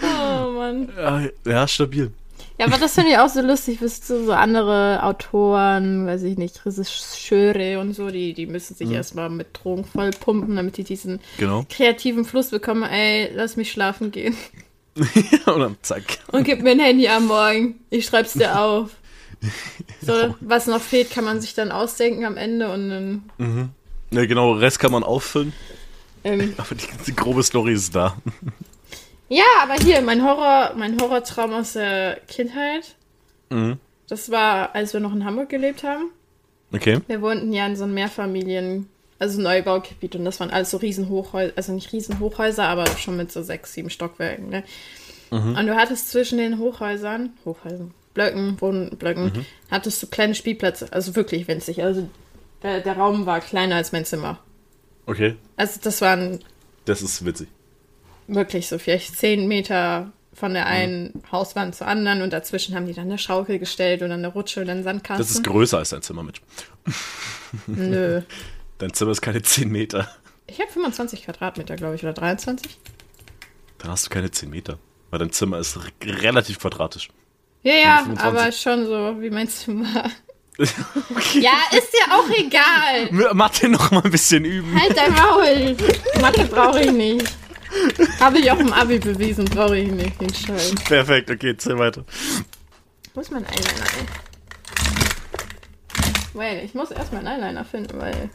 Oh 0.02 0.52
Mann. 0.52 0.92
Ja, 0.98 1.22
ja, 1.46 1.68
stabil. 1.68 2.12
Ja, 2.60 2.68
aber 2.68 2.78
das 2.78 2.94
finde 2.94 3.12
ich 3.12 3.18
auch 3.18 3.30
so 3.30 3.42
lustig, 3.42 3.82
wisst 3.82 4.10
du, 4.10 4.26
so 4.26 4.32
andere 4.32 5.02
Autoren, 5.04 6.06
weiß 6.06 6.22
ich 6.24 6.38
nicht, 6.38 6.64
Regisseure 6.66 7.80
und 7.80 7.94
so, 7.94 8.10
die, 8.10 8.34
die 8.34 8.46
müssen 8.46 8.76
sich 8.76 8.90
mhm. 8.90 8.96
erstmal 8.96 9.30
mit 9.30 9.48
Drogen 9.54 9.86
voll 9.86 10.12
pumpen, 10.12 10.56
damit 10.56 10.78
die 10.78 10.84
diesen 10.84 11.20
genau. 11.38 11.66
kreativen 11.70 12.26
Fluss 12.26 12.52
bekommen. 12.52 12.84
Ey, 12.84 13.32
lass 13.34 13.56
mich 13.56 13.72
schlafen 13.72 14.12
gehen. 14.12 14.38
und 14.96 15.60
dann 15.60 15.78
zack. 15.82 16.04
Und 16.32 16.44
gib 16.44 16.62
mir 16.62 16.72
ein 16.72 16.80
Handy 16.80 17.08
am 17.08 17.26
Morgen. 17.26 17.80
Ich 17.90 18.06
schreib's 18.06 18.34
dir 18.34 18.60
auf. 18.60 18.92
So, 20.02 20.36
was 20.40 20.68
noch 20.68 20.82
fehlt, 20.82 21.12
kann 21.12 21.26
man 21.26 21.42
sich 21.42 21.54
dann 21.54 21.72
ausdenken 21.72 22.24
am 22.24 22.38
Ende 22.38 22.72
und 22.72 22.90
dann. 22.90 23.24
Mhm. 23.38 23.70
Ja, 24.12 24.26
genau, 24.26 24.54
Rest 24.54 24.80
kann 24.80 24.94
man 24.94 25.04
auffüllen. 25.04 25.52
Ähm, 26.24 26.54
aber 26.58 26.76
die 26.76 26.88
ganze 26.88 27.12
grobe 27.12 27.44
Story 27.44 27.74
ist 27.74 27.94
da. 27.94 28.16
Ja, 29.34 29.46
aber 29.64 29.74
hier, 29.84 30.02
mein 30.02 30.24
Horror, 30.24 30.74
mein 30.78 31.02
Horrortraum 31.02 31.54
aus 31.54 31.74
der 31.74 32.20
Kindheit. 32.28 32.94
Mhm. 33.50 33.80
Das 34.08 34.30
war, 34.30 34.76
als 34.76 34.94
wir 34.94 35.00
noch 35.00 35.14
in 35.14 35.26
Hamburg 35.26 35.50
gelebt 35.50 35.84
haben. 35.84 36.12
Okay. 36.72 37.00
Wir 37.08 37.20
wohnten 37.24 37.52
ja 37.52 37.66
in 37.66 37.76
so 37.76 37.86
einem 37.86 37.96
Mehrfamilien, 37.96 38.90
also 39.18 39.42
Neubaugebiet 39.42 40.16
und 40.16 40.26
das 40.26 40.40
waren 40.40 40.52
alles 40.52 40.70
so 40.70 40.78
Riesenhochhäuser, 40.78 41.54
also 41.56 41.72
nicht 41.72 41.92
Riesenhochhäuser, 41.92 42.68
aber 42.68 42.86
schon 42.98 43.18
mit 43.18 43.32
so 43.32 43.42
sechs, 43.42 43.74
sieben 43.74 43.90
Stockwerken, 43.90 44.50
ne? 44.50 44.64
Mhm. 45.32 45.58
Und 45.58 45.66
du 45.66 45.76
hattest 45.76 46.12
zwischen 46.12 46.38
den 46.38 46.60
Hochhäusern, 46.60 47.32
Hochhäusern, 47.44 47.92
Blöcken, 48.14 48.62
Wohnblöcken, 48.62 49.26
mhm. 49.26 49.46
hattest 49.72 50.04
du 50.04 50.08
kleine 50.08 50.36
Spielplätze, 50.36 50.94
also 50.94 51.16
wirklich 51.16 51.48
winzig. 51.48 51.84
Also 51.84 52.08
der, 52.62 52.82
der, 52.82 52.98
Raum 52.98 53.26
war 53.26 53.40
kleiner 53.40 53.78
als 53.78 53.92
mein 53.92 54.06
Zimmer. 54.06 54.38
Okay. 55.08 55.38
Also 55.56 55.80
das 55.82 56.02
waren. 56.02 56.40
Das 56.86 57.02
ist 57.02 57.26
witzig. 57.26 57.48
Wirklich 58.28 58.68
so 58.68 58.78
vielleicht 58.78 59.18
zehn 59.18 59.48
Meter 59.48 60.12
von 60.34 60.54
der 60.54 60.66
einen 60.66 61.12
mhm. 61.14 61.32
Hauswand 61.32 61.76
zur 61.76 61.88
anderen 61.88 62.22
und 62.22 62.34
dazwischen 62.34 62.76
haben 62.76 62.88
die 62.88 62.94
dann 62.94 63.06
eine 63.06 63.18
Schaukel 63.18 63.60
gestellt 63.60 64.02
oder 64.02 64.16
eine 64.16 64.28
Rutsche 64.28 64.62
oder 64.62 64.72
einen 64.72 64.84
Sandkasten. 64.84 65.26
Das 65.26 65.32
ist 65.32 65.44
größer 65.44 65.78
als 65.78 65.90
dein 65.90 66.02
Zimmer, 66.02 66.24
mit. 66.24 66.42
Nö. 67.68 68.22
Dein 68.80 68.92
Zimmer 68.94 69.12
ist 69.12 69.22
keine 69.22 69.42
10 69.42 69.70
Meter. 69.70 70.10
Ich 70.48 70.60
habe 70.60 70.70
25 70.70 71.24
Quadratmeter, 71.24 71.76
glaube 71.76 71.96
ich, 71.96 72.04
oder 72.04 72.12
23. 72.12 72.78
Dann 73.78 73.92
hast 73.92 74.08
du 74.08 74.10
keine 74.10 74.30
10 74.32 74.50
Meter, 74.50 74.78
weil 75.10 75.20
dein 75.20 75.32
Zimmer 75.32 75.60
ist 75.60 75.80
relativ 76.04 76.60
quadratisch. 76.60 77.10
Ja, 77.62 77.76
ja, 77.76 78.08
aber 78.18 78.52
schon 78.52 78.86
so, 78.86 79.22
wie 79.22 79.30
mein 79.30 79.48
Zimmer. 79.48 80.12
okay. 80.58 81.40
Ja, 81.40 81.54
ist 81.72 81.94
ja 81.94 82.18
auch 82.18 82.30
egal. 82.30 83.34
Mathe 83.34 83.70
noch 83.70 83.90
mal 83.92 84.04
ein 84.04 84.12
bisschen 84.12 84.44
üben. 84.44 84.80
Halt 84.80 84.98
dein 84.98 85.14
Maul. 85.14 85.78
Mathe 86.20 86.46
brauche 86.46 86.82
ich 86.82 86.92
nicht. 86.92 87.26
Habe 88.20 88.40
ich 88.40 88.52
auch 88.52 88.60
im 88.60 88.72
Abi 88.72 89.00
bewiesen, 89.00 89.46
brauche 89.46 89.78
ich 89.78 89.92
nicht, 89.92 90.20
den 90.20 90.34
Scheiß. 90.34 90.76
Perfekt, 90.86 91.30
okay, 91.32 91.56
zähl 91.58 91.78
weiter. 91.78 92.06
Wo 93.14 93.22
ist 93.22 93.32
mein 93.32 93.46
Eyeliner, 93.46 93.86
ey? 94.00 94.06
Wait, 96.34 96.64
ich 96.64 96.74
muss 96.74 96.92
erst 96.92 97.14
meinen 97.14 97.28
Eyeliner 97.28 97.64
finden, 97.64 98.00
weil. 98.00 98.30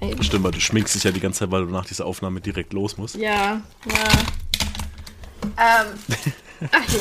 Ey. 0.00 0.16
Stimmt, 0.22 0.44
weil 0.44 0.50
du 0.50 0.60
schminkst 0.60 0.94
dich 0.94 1.04
ja 1.04 1.12
die 1.12 1.20
ganze 1.20 1.40
Zeit, 1.40 1.50
weil 1.50 1.66
du 1.66 1.70
nach 1.70 1.86
dieser 1.86 2.04
Aufnahme 2.06 2.40
direkt 2.40 2.72
los 2.72 2.98
musst. 2.98 3.14
Ja, 3.14 3.60
ja. 3.86 4.12
Ähm. 5.56 5.86
Ach 6.72 6.82
hier. 6.88 7.00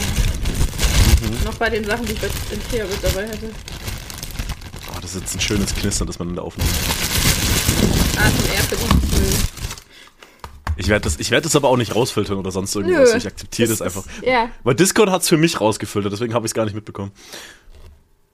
Mhm. 1.29 1.43
Noch 1.45 1.55
bei 1.55 1.69
den 1.69 1.83
Sachen, 1.83 2.05
die 2.05 2.13
ich 2.13 2.21
in 2.51 2.69
Thea 2.69 2.85
mit 2.85 3.03
dabei 3.03 3.27
hatte. 3.27 3.49
Oh, 4.89 4.99
das 5.01 5.15
ist 5.15 5.21
jetzt 5.21 5.35
ein 5.35 5.41
schönes 5.41 5.73
Knistern, 5.73 6.07
das 6.07 6.19
man 6.19 6.29
in 6.29 6.35
der 6.35 6.43
Aufnahme 6.43 6.69
ASMR 8.17 8.63
für 8.69 8.75
dich. 8.75 9.72
Ich 10.77 10.87
werde 10.87 11.03
das, 11.03 11.31
werd 11.31 11.45
das 11.45 11.55
aber 11.55 11.69
auch 11.69 11.77
nicht 11.77 11.95
rausfiltern 11.95 12.37
oder 12.37 12.51
sonst 12.51 12.75
irgendwas. 12.75 13.11
Nö, 13.11 13.17
ich 13.17 13.27
akzeptiere 13.27 13.69
das, 13.69 13.79
das, 13.79 13.95
einfach. 13.95 14.11
Ja. 14.23 14.49
Weil 14.63 14.75
Discord 14.75 15.09
hat 15.09 15.21
es 15.21 15.29
für 15.29 15.37
mich 15.37 15.59
rausgefiltert, 15.59 16.11
deswegen 16.11 16.33
habe 16.33 16.45
ich 16.45 16.49
es 16.49 16.53
gar 16.53 16.65
nicht 16.65 16.73
mitbekommen. 16.73 17.11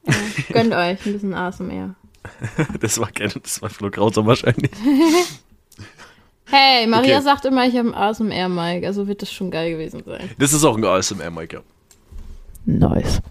Ja, 0.06 0.14
gönnt 0.52 0.74
euch 0.74 1.06
ein 1.06 1.14
bisschen 1.14 1.34
ASMR. 1.34 1.96
das 2.80 3.00
war 3.00 3.12
gerne, 3.12 3.34
das 3.42 3.62
war 3.62 3.70
Flo 3.70 3.90
Krauser 3.90 4.26
wahrscheinlich. 4.26 4.72
hey, 6.46 6.88
Maria 6.88 7.18
okay. 7.18 7.24
sagt 7.24 7.46
immer, 7.46 7.66
ich 7.66 7.76
habe 7.76 7.94
einen 7.94 7.96
ASMR-Mic, 7.96 8.86
also 8.86 9.08
wird 9.08 9.22
das 9.22 9.32
schon 9.32 9.52
geil 9.52 9.72
gewesen 9.72 10.04
sein. 10.06 10.30
Das 10.38 10.54
ist 10.54 10.64
auch 10.64 10.78
ein 10.78 10.84
ASMR-Mic, 10.84 11.54
ja. 11.54 11.62
Nice. 12.66 13.22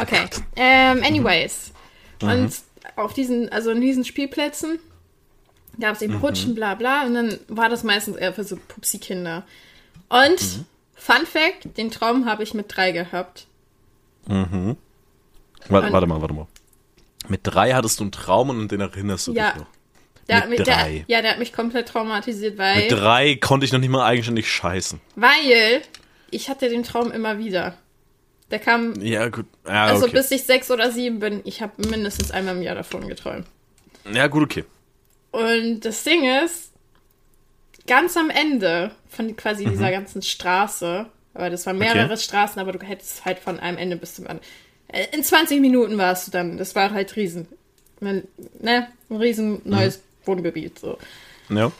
Okay. 0.00 0.26
ähm, 0.56 1.02
anyways. 1.04 1.72
Mhm. 2.22 2.28
Und 2.28 2.52
auf 2.96 3.12
diesen, 3.12 3.48
also 3.50 3.70
in 3.70 3.80
diesen 3.80 4.04
Spielplätzen 4.04 4.78
gab 5.80 5.96
es 5.96 6.02
eben 6.02 6.14
mhm. 6.14 6.20
Rutschen, 6.20 6.54
bla 6.54 6.74
bla. 6.74 7.04
Und 7.04 7.14
dann 7.14 7.38
war 7.48 7.68
das 7.68 7.84
meistens 7.84 8.16
eher 8.16 8.32
für 8.32 8.44
so 8.44 8.56
Pupsi-Kinder. 8.56 9.44
Und 10.08 10.40
mhm. 10.40 10.64
Fun 10.94 11.26
Fact: 11.26 11.76
Den 11.76 11.90
Traum 11.90 12.26
habe 12.26 12.42
ich 12.42 12.54
mit 12.54 12.66
drei 12.74 12.92
gehabt. 12.92 13.46
Mhm. 14.26 14.76
Warte, 15.68 15.92
warte, 15.92 16.06
mal, 16.06 16.20
warte 16.20 16.34
mal. 16.34 16.46
Mit 17.28 17.40
drei 17.42 17.72
hattest 17.72 18.00
du 18.00 18.04
einen 18.04 18.12
Traum 18.12 18.50
und 18.50 18.70
den 18.70 18.80
erinnerst 18.80 19.26
du 19.26 19.32
ja. 19.32 19.50
dich 19.50 19.60
noch. 19.60 19.66
Der 20.28 20.40
mit, 20.46 20.58
mit 20.58 20.66
drei. 20.66 21.04
Der, 21.08 21.16
ja, 21.16 21.22
der 21.22 21.32
hat 21.32 21.38
mich 21.38 21.52
komplett 21.52 21.88
traumatisiert, 21.88 22.58
weil. 22.58 22.82
Mit 22.82 22.92
drei 22.92 23.36
konnte 23.36 23.64
ich 23.64 23.72
noch 23.72 23.80
nicht 23.80 23.90
mal 23.90 24.04
eigenständig 24.04 24.50
scheißen. 24.50 25.00
Weil 25.16 25.82
ich 26.30 26.48
hatte 26.50 26.68
den 26.68 26.82
Traum 26.82 27.10
immer 27.10 27.38
wieder. 27.38 27.74
Der 28.50 28.58
kam. 28.58 29.00
Ja, 29.00 29.28
gut. 29.28 29.46
Ja, 29.66 29.84
also 29.84 30.04
okay. 30.04 30.16
bis 30.16 30.30
ich 30.30 30.44
sechs 30.44 30.70
oder 30.70 30.90
sieben 30.90 31.18
bin, 31.20 31.40
ich 31.44 31.62
habe 31.62 31.72
mindestens 31.88 32.30
einmal 32.30 32.56
im 32.56 32.62
Jahr 32.62 32.74
davon 32.74 33.08
geträumt. 33.08 33.46
Ja, 34.10 34.26
gut, 34.26 34.44
okay. 34.44 34.64
Und 35.30 35.80
das 35.80 36.04
Ding 36.04 36.24
ist, 36.44 36.72
ganz 37.86 38.16
am 38.16 38.30
Ende 38.30 38.92
von 39.08 39.36
quasi 39.36 39.66
mhm. 39.66 39.70
dieser 39.70 39.90
ganzen 39.90 40.22
Straße, 40.22 41.06
aber 41.34 41.50
das 41.50 41.66
waren 41.66 41.78
mehrere 41.78 42.06
okay. 42.06 42.16
Straßen, 42.16 42.60
aber 42.60 42.72
du 42.72 42.84
hättest 42.84 43.24
halt 43.24 43.38
von 43.38 43.58
einem 43.58 43.78
Ende 43.78 43.96
bis 43.96 44.14
zum 44.14 44.26
anderen. 44.26 44.46
Äh, 44.88 45.06
in 45.12 45.22
20 45.22 45.60
Minuten 45.60 45.98
warst 45.98 46.26
du 46.26 46.30
dann. 46.30 46.58
Das 46.58 46.74
war 46.74 46.90
halt 46.92 47.16
riesen. 47.16 47.48
Ne, 48.00 48.22
ein 49.10 49.16
riesen 49.16 49.60
neues 49.64 49.98
mhm. 49.98 50.02
Wohngebiet. 50.26 50.78
So. 50.78 50.98
Ja. 51.48 51.72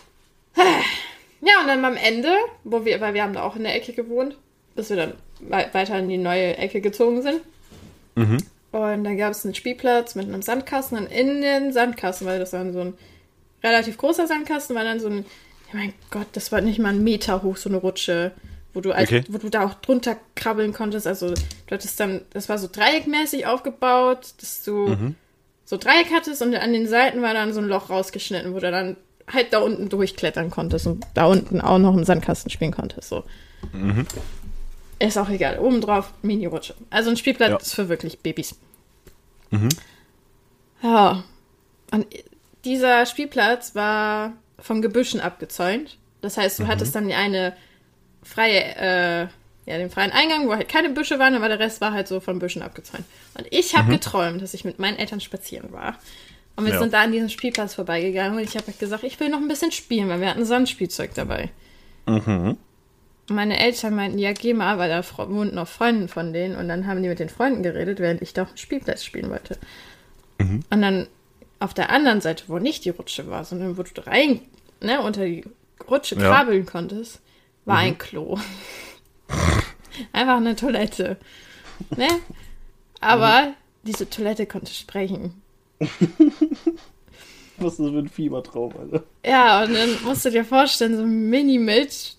Ja, 1.40 1.60
und 1.60 1.68
dann 1.68 1.84
am 1.84 1.96
Ende, 1.96 2.34
wo 2.64 2.84
wir, 2.84 3.00
weil 3.00 3.14
wir 3.14 3.22
haben 3.22 3.32
da 3.32 3.42
auch 3.42 3.54
in 3.54 3.62
der 3.62 3.74
Ecke 3.74 3.92
gewohnt, 3.92 4.36
bis 4.74 4.90
wir 4.90 4.96
dann 4.96 5.12
weiter 5.40 5.96
in 5.98 6.08
die 6.08 6.18
neue 6.18 6.56
Ecke 6.56 6.80
gezogen 6.80 7.22
sind. 7.22 7.42
Mhm. 8.16 8.38
Und 8.72 9.04
da 9.04 9.14
gab 9.14 9.30
es 9.30 9.44
einen 9.44 9.54
Spielplatz 9.54 10.14
mit 10.14 10.26
einem 10.26 10.42
Sandkasten 10.42 10.98
und 10.98 11.06
in 11.06 11.40
den 11.40 11.72
Sandkasten, 11.72 12.26
weil 12.26 12.40
das 12.40 12.50
dann 12.50 12.72
so 12.72 12.80
ein 12.80 12.94
relativ 13.62 13.96
großer 13.98 14.26
Sandkasten 14.26 14.76
war 14.76 14.84
dann 14.84 15.00
so 15.00 15.08
ein, 15.08 15.24
ja 15.72 15.78
mein 15.78 15.92
Gott, 16.10 16.28
das 16.32 16.52
war 16.52 16.60
nicht 16.60 16.78
mal 16.78 16.90
ein 16.90 17.04
Meter 17.04 17.42
hoch, 17.42 17.56
so 17.56 17.68
eine 17.68 17.78
Rutsche, 17.78 18.32
wo 18.74 18.80
du, 18.80 18.92
als, 18.92 19.08
okay. 19.08 19.24
wo 19.28 19.38
du 19.38 19.48
da 19.48 19.64
auch 19.64 19.74
drunter 19.74 20.16
krabbeln 20.34 20.72
konntest. 20.72 21.06
Also 21.06 21.30
du 21.30 21.70
hattest 21.70 21.98
dann, 22.00 22.22
das 22.30 22.48
war 22.48 22.58
so 22.58 22.68
dreieckmäßig 22.70 23.46
aufgebaut, 23.46 24.34
dass 24.40 24.62
du 24.62 24.88
mhm. 24.88 25.14
so 25.64 25.76
Dreieck 25.76 26.08
hattest 26.12 26.42
und 26.42 26.54
an 26.54 26.72
den 26.72 26.86
Seiten 26.86 27.22
war 27.22 27.34
dann 27.34 27.52
so 27.52 27.60
ein 27.60 27.68
Loch 27.68 27.90
rausgeschnitten, 27.90 28.54
wo 28.54 28.60
du 28.60 28.70
dann 28.70 28.96
halt 29.32 29.52
da 29.52 29.58
unten 29.58 29.88
durchklettern 29.88 30.50
konntest 30.50 30.86
und 30.86 31.06
da 31.14 31.26
unten 31.26 31.60
auch 31.60 31.78
noch 31.78 31.92
einen 31.92 32.04
Sandkasten 32.04 32.50
spielen 32.50 32.72
konntest. 32.72 33.08
So. 33.08 33.24
Mhm. 33.72 34.06
Ist 34.98 35.18
auch 35.18 35.28
egal. 35.28 35.58
Oben 35.58 35.80
drauf 35.80 36.12
Mini-Rutsche. 36.22 36.74
Also 36.90 37.10
ein 37.10 37.16
Spielplatz 37.16 37.70
ja. 37.70 37.74
für 37.74 37.88
wirklich 37.88 38.20
Babys. 38.20 38.56
Mhm. 39.50 39.68
Ja. 40.82 41.22
Und 41.90 42.06
dieser 42.64 43.06
Spielplatz 43.06 43.74
war 43.74 44.32
von 44.58 44.82
Gebüschen 44.82 45.20
abgezäunt. 45.20 45.98
Das 46.20 46.36
heißt, 46.36 46.58
du 46.58 46.64
mhm. 46.64 46.68
hattest 46.68 46.94
dann 46.94 47.08
die 47.08 47.14
eine 47.14 47.54
freie, 48.22 48.60
äh, 48.76 49.20
ja, 49.66 49.78
den 49.78 49.90
freien 49.90 50.12
Eingang, 50.12 50.48
wo 50.48 50.54
halt 50.54 50.68
keine 50.68 50.90
Büsche 50.90 51.18
waren, 51.18 51.34
aber 51.34 51.48
der 51.48 51.58
Rest 51.58 51.80
war 51.80 51.92
halt 51.92 52.08
so 52.08 52.20
von 52.20 52.38
Büschen 52.38 52.62
abgezäunt. 52.62 53.04
Und 53.36 53.46
ich 53.50 53.76
habe 53.76 53.88
mhm. 53.88 53.92
geträumt, 53.92 54.42
dass 54.42 54.54
ich 54.54 54.64
mit 54.64 54.78
meinen 54.78 54.98
Eltern 54.98 55.20
spazieren 55.20 55.72
war. 55.72 55.98
Und 56.56 56.64
wir 56.64 56.72
ja. 56.72 56.80
sind 56.80 56.92
da 56.92 57.02
an 57.02 57.12
diesem 57.12 57.28
Spielplatz 57.28 57.74
vorbeigegangen 57.74 58.36
und 58.36 58.42
ich 58.42 58.56
habe 58.56 58.66
halt 58.66 58.80
gesagt, 58.80 59.04
ich 59.04 59.20
will 59.20 59.28
noch 59.28 59.38
ein 59.38 59.46
bisschen 59.46 59.70
spielen, 59.70 60.08
weil 60.08 60.20
wir 60.20 60.28
hatten 60.28 60.44
Sandspielzeug 60.44 61.14
dabei. 61.14 61.50
Mhm. 62.06 62.56
Meine 63.30 63.60
Eltern 63.60 63.94
meinten, 63.94 64.18
ja, 64.18 64.32
geh 64.32 64.54
mal, 64.54 64.76
weil 64.78 64.88
da 64.88 65.04
wohnten 65.30 65.54
noch 65.54 65.68
Freunde 65.68 66.08
von 66.08 66.32
denen 66.32 66.56
und 66.56 66.66
dann 66.66 66.88
haben 66.88 67.00
die 67.02 67.08
mit 67.08 67.20
den 67.20 67.28
Freunden 67.28 67.62
geredet, 67.62 68.00
während 68.00 68.22
ich 68.22 68.32
doch 68.32 68.48
Spielplatz 68.56 69.04
spielen 69.04 69.30
wollte. 69.30 69.56
Mhm. 70.38 70.64
Und 70.68 70.82
dann 70.82 71.06
auf 71.60 71.74
der 71.74 71.90
anderen 71.90 72.20
Seite, 72.20 72.44
wo 72.46 72.58
nicht 72.58 72.84
die 72.84 72.90
Rutsche 72.90 73.28
war, 73.28 73.44
sondern 73.44 73.76
wo 73.76 73.82
du 73.82 74.06
rein, 74.06 74.40
ne, 74.80 75.00
unter 75.00 75.24
die 75.24 75.44
Rutsche 75.88 76.16
ja. 76.16 76.28
krabbeln 76.28 76.66
konntest, 76.66 77.20
war 77.64 77.76
mhm. 77.76 77.88
ein 77.88 77.98
Klo. 77.98 78.38
Einfach 80.12 80.36
eine 80.36 80.54
Toilette. 80.54 81.16
Ne? 81.96 82.08
Aber 83.00 83.46
mhm. 83.46 83.54
diese 83.84 84.08
Toilette 84.08 84.46
konnte 84.46 84.72
sprechen. 84.72 85.42
Was 87.60 87.72
ist 87.72 87.80
das 87.80 87.90
für 87.90 87.98
ein 87.98 88.08
Fiebertraum, 88.08 88.72
Alter? 88.78 89.04
Ja, 89.26 89.64
und 89.64 89.74
dann 89.74 90.02
musst 90.04 90.24
du 90.24 90.30
dir 90.30 90.44
vorstellen, 90.44 90.96
so 90.96 91.04
Mini-Milch, 91.04 92.16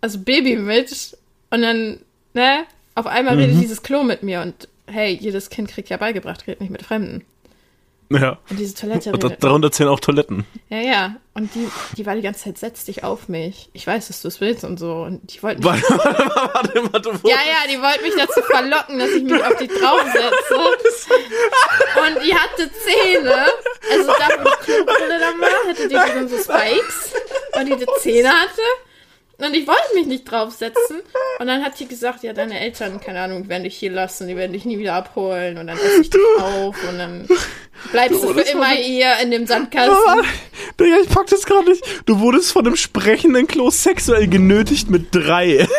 also 0.00 0.18
Baby-Milch, 0.18 1.16
und 1.50 1.62
dann, 1.62 2.00
ne, 2.34 2.64
auf 2.96 3.06
einmal 3.06 3.36
mhm. 3.36 3.42
redet 3.42 3.62
dieses 3.62 3.82
Klo 3.82 4.02
mit 4.02 4.24
mir 4.24 4.40
und 4.42 4.68
hey, 4.86 5.14
jedes 5.14 5.50
Kind 5.50 5.68
kriegt 5.68 5.88
ja 5.88 5.96
beigebracht, 5.96 6.46
redet 6.46 6.60
nicht 6.60 6.70
mit 6.70 6.82
Fremden. 6.82 7.24
Ja. 8.10 8.38
Und 8.50 8.58
diese 8.58 8.74
Toilette. 8.74 9.12
Und 9.12 9.42
darunter 9.42 9.70
zählen 9.70 9.88
auch 9.88 10.00
Toiletten. 10.00 10.44
Ja, 10.68 10.78
ja. 10.78 11.16
Und 11.32 11.54
die, 11.54 11.70
die 11.96 12.04
war 12.06 12.16
die 12.16 12.22
ganze 12.22 12.44
Zeit, 12.44 12.58
setz 12.58 12.84
dich 12.84 13.04
auf 13.04 13.28
mich. 13.28 13.70
Ich 13.72 13.86
weiß, 13.86 14.08
dass 14.08 14.20
du 14.20 14.28
es 14.28 14.40
willst 14.40 14.64
und 14.64 14.78
so. 14.78 15.02
Und 15.02 15.32
die 15.32 15.40
wollten 15.44 15.62
mich. 15.62 15.70
Warte, 15.70 16.82
warte, 16.82 16.92
warte, 16.92 17.10
ja, 17.22 17.36
ja, 17.36 17.70
die 17.70 17.80
wollten 17.80 18.02
mich 18.02 18.14
dazu 18.16 18.42
verlocken, 18.42 18.98
dass 18.98 19.10
ich 19.10 19.22
mich 19.22 19.44
auf 19.44 19.56
die 19.58 19.68
draufsetze. 19.68 20.54
und 20.54 22.24
die 22.24 22.34
hatte 22.34 22.68
Zähne. 22.72 23.46
Also 23.92 24.06
da, 24.06 24.28
wo 24.38 24.44
die 24.44 24.64
Klobrille 24.64 25.18
dann 25.20 25.40
war, 25.40 25.68
hatte 25.68 25.88
die 25.88 26.28
so 26.28 26.36
Spikes. 26.36 27.14
Und 27.52 27.66
die, 27.66 27.76
die 27.76 27.86
Zähne 28.00 28.28
hatte. 28.28 28.89
Und 29.44 29.54
ich 29.54 29.66
wollte 29.66 29.94
mich 29.94 30.06
nicht 30.06 30.30
draufsetzen. 30.30 31.00
Und 31.38 31.46
dann 31.46 31.64
hat 31.64 31.76
sie 31.76 31.86
gesagt, 31.86 32.22
ja, 32.22 32.32
deine 32.32 32.60
Eltern, 32.60 33.00
keine 33.00 33.20
Ahnung, 33.20 33.48
werden 33.48 33.64
dich 33.64 33.76
hier 33.76 33.90
lassen, 33.90 34.28
die 34.28 34.36
werden 34.36 34.52
dich 34.52 34.64
nie 34.64 34.78
wieder 34.78 34.94
abholen. 34.94 35.58
Und 35.58 35.66
dann 35.66 35.78
esse 35.78 36.02
ich 36.02 36.10
dich 36.10 36.20
auf 36.38 36.76
und 36.88 36.98
dann 36.98 37.28
bleibst 37.92 38.22
du, 38.22 38.28
du 38.28 38.34
für 38.34 38.40
immer 38.50 38.68
hier 38.68 39.14
in 39.22 39.30
dem 39.30 39.46
Sandkasten. 39.46 40.24
Ja, 40.80 40.96
ich 41.02 41.08
pack 41.08 41.26
das 41.26 41.44
gerade 41.44 41.70
nicht. 41.70 41.82
Du 42.06 42.20
wurdest 42.20 42.52
von 42.52 42.66
einem 42.66 42.76
sprechenden 42.76 43.46
Klo 43.46 43.70
sexuell 43.70 44.28
genötigt 44.28 44.90
mit 44.90 45.14
drei. 45.14 45.66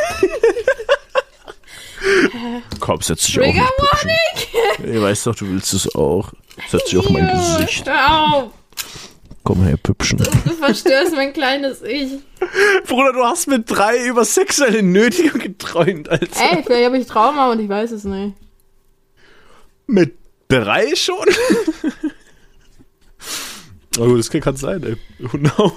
Komm, 2.80 3.02
setz 3.02 3.26
dich 3.26 3.36
Trigger 3.36 3.70
auf 3.92 4.06
mich. 4.06 4.50
Ich 4.84 5.02
weiß 5.02 5.24
doch, 5.24 5.36
du 5.36 5.48
willst 5.50 5.74
es 5.74 5.94
auch. 5.96 6.32
Setz 6.70 6.86
dich 6.86 6.98
auf 6.98 7.10
mein 7.10 7.28
Gesicht. 7.28 7.88
Hör 7.88 8.34
auf. 8.34 8.52
Komm 9.44 9.64
her, 9.64 9.78
Püppchen. 9.78 10.20
Du 10.20 10.52
verstörst 10.54 11.16
mein 11.16 11.34
kleines 11.34 11.82
Ich. 11.82 12.12
Bruder, 12.88 13.14
du 13.14 13.24
hast 13.24 13.48
mit 13.48 13.70
drei 13.70 14.06
über 14.06 14.24
sexuelle 14.24 14.84
Nötigung 14.84 15.40
geträumt, 15.40 16.10
Alter. 16.10 16.40
Ey, 16.40 16.64
vielleicht 16.64 16.86
habe 16.86 16.98
ich 16.98 17.08
Trauma 17.08 17.52
und 17.52 17.60
ich 17.60 17.68
weiß 17.68 17.92
es 17.92 18.04
nicht. 18.04 18.36
Mit 19.88 20.16
drei 20.48 20.96
schon? 20.96 21.26
Aber 23.98 24.08
gut, 24.08 24.20
das 24.20 24.30
kann 24.30 24.56
sein, 24.56 24.84
ey. 24.84 24.96
Who 25.20 25.38
knows? 25.38 25.74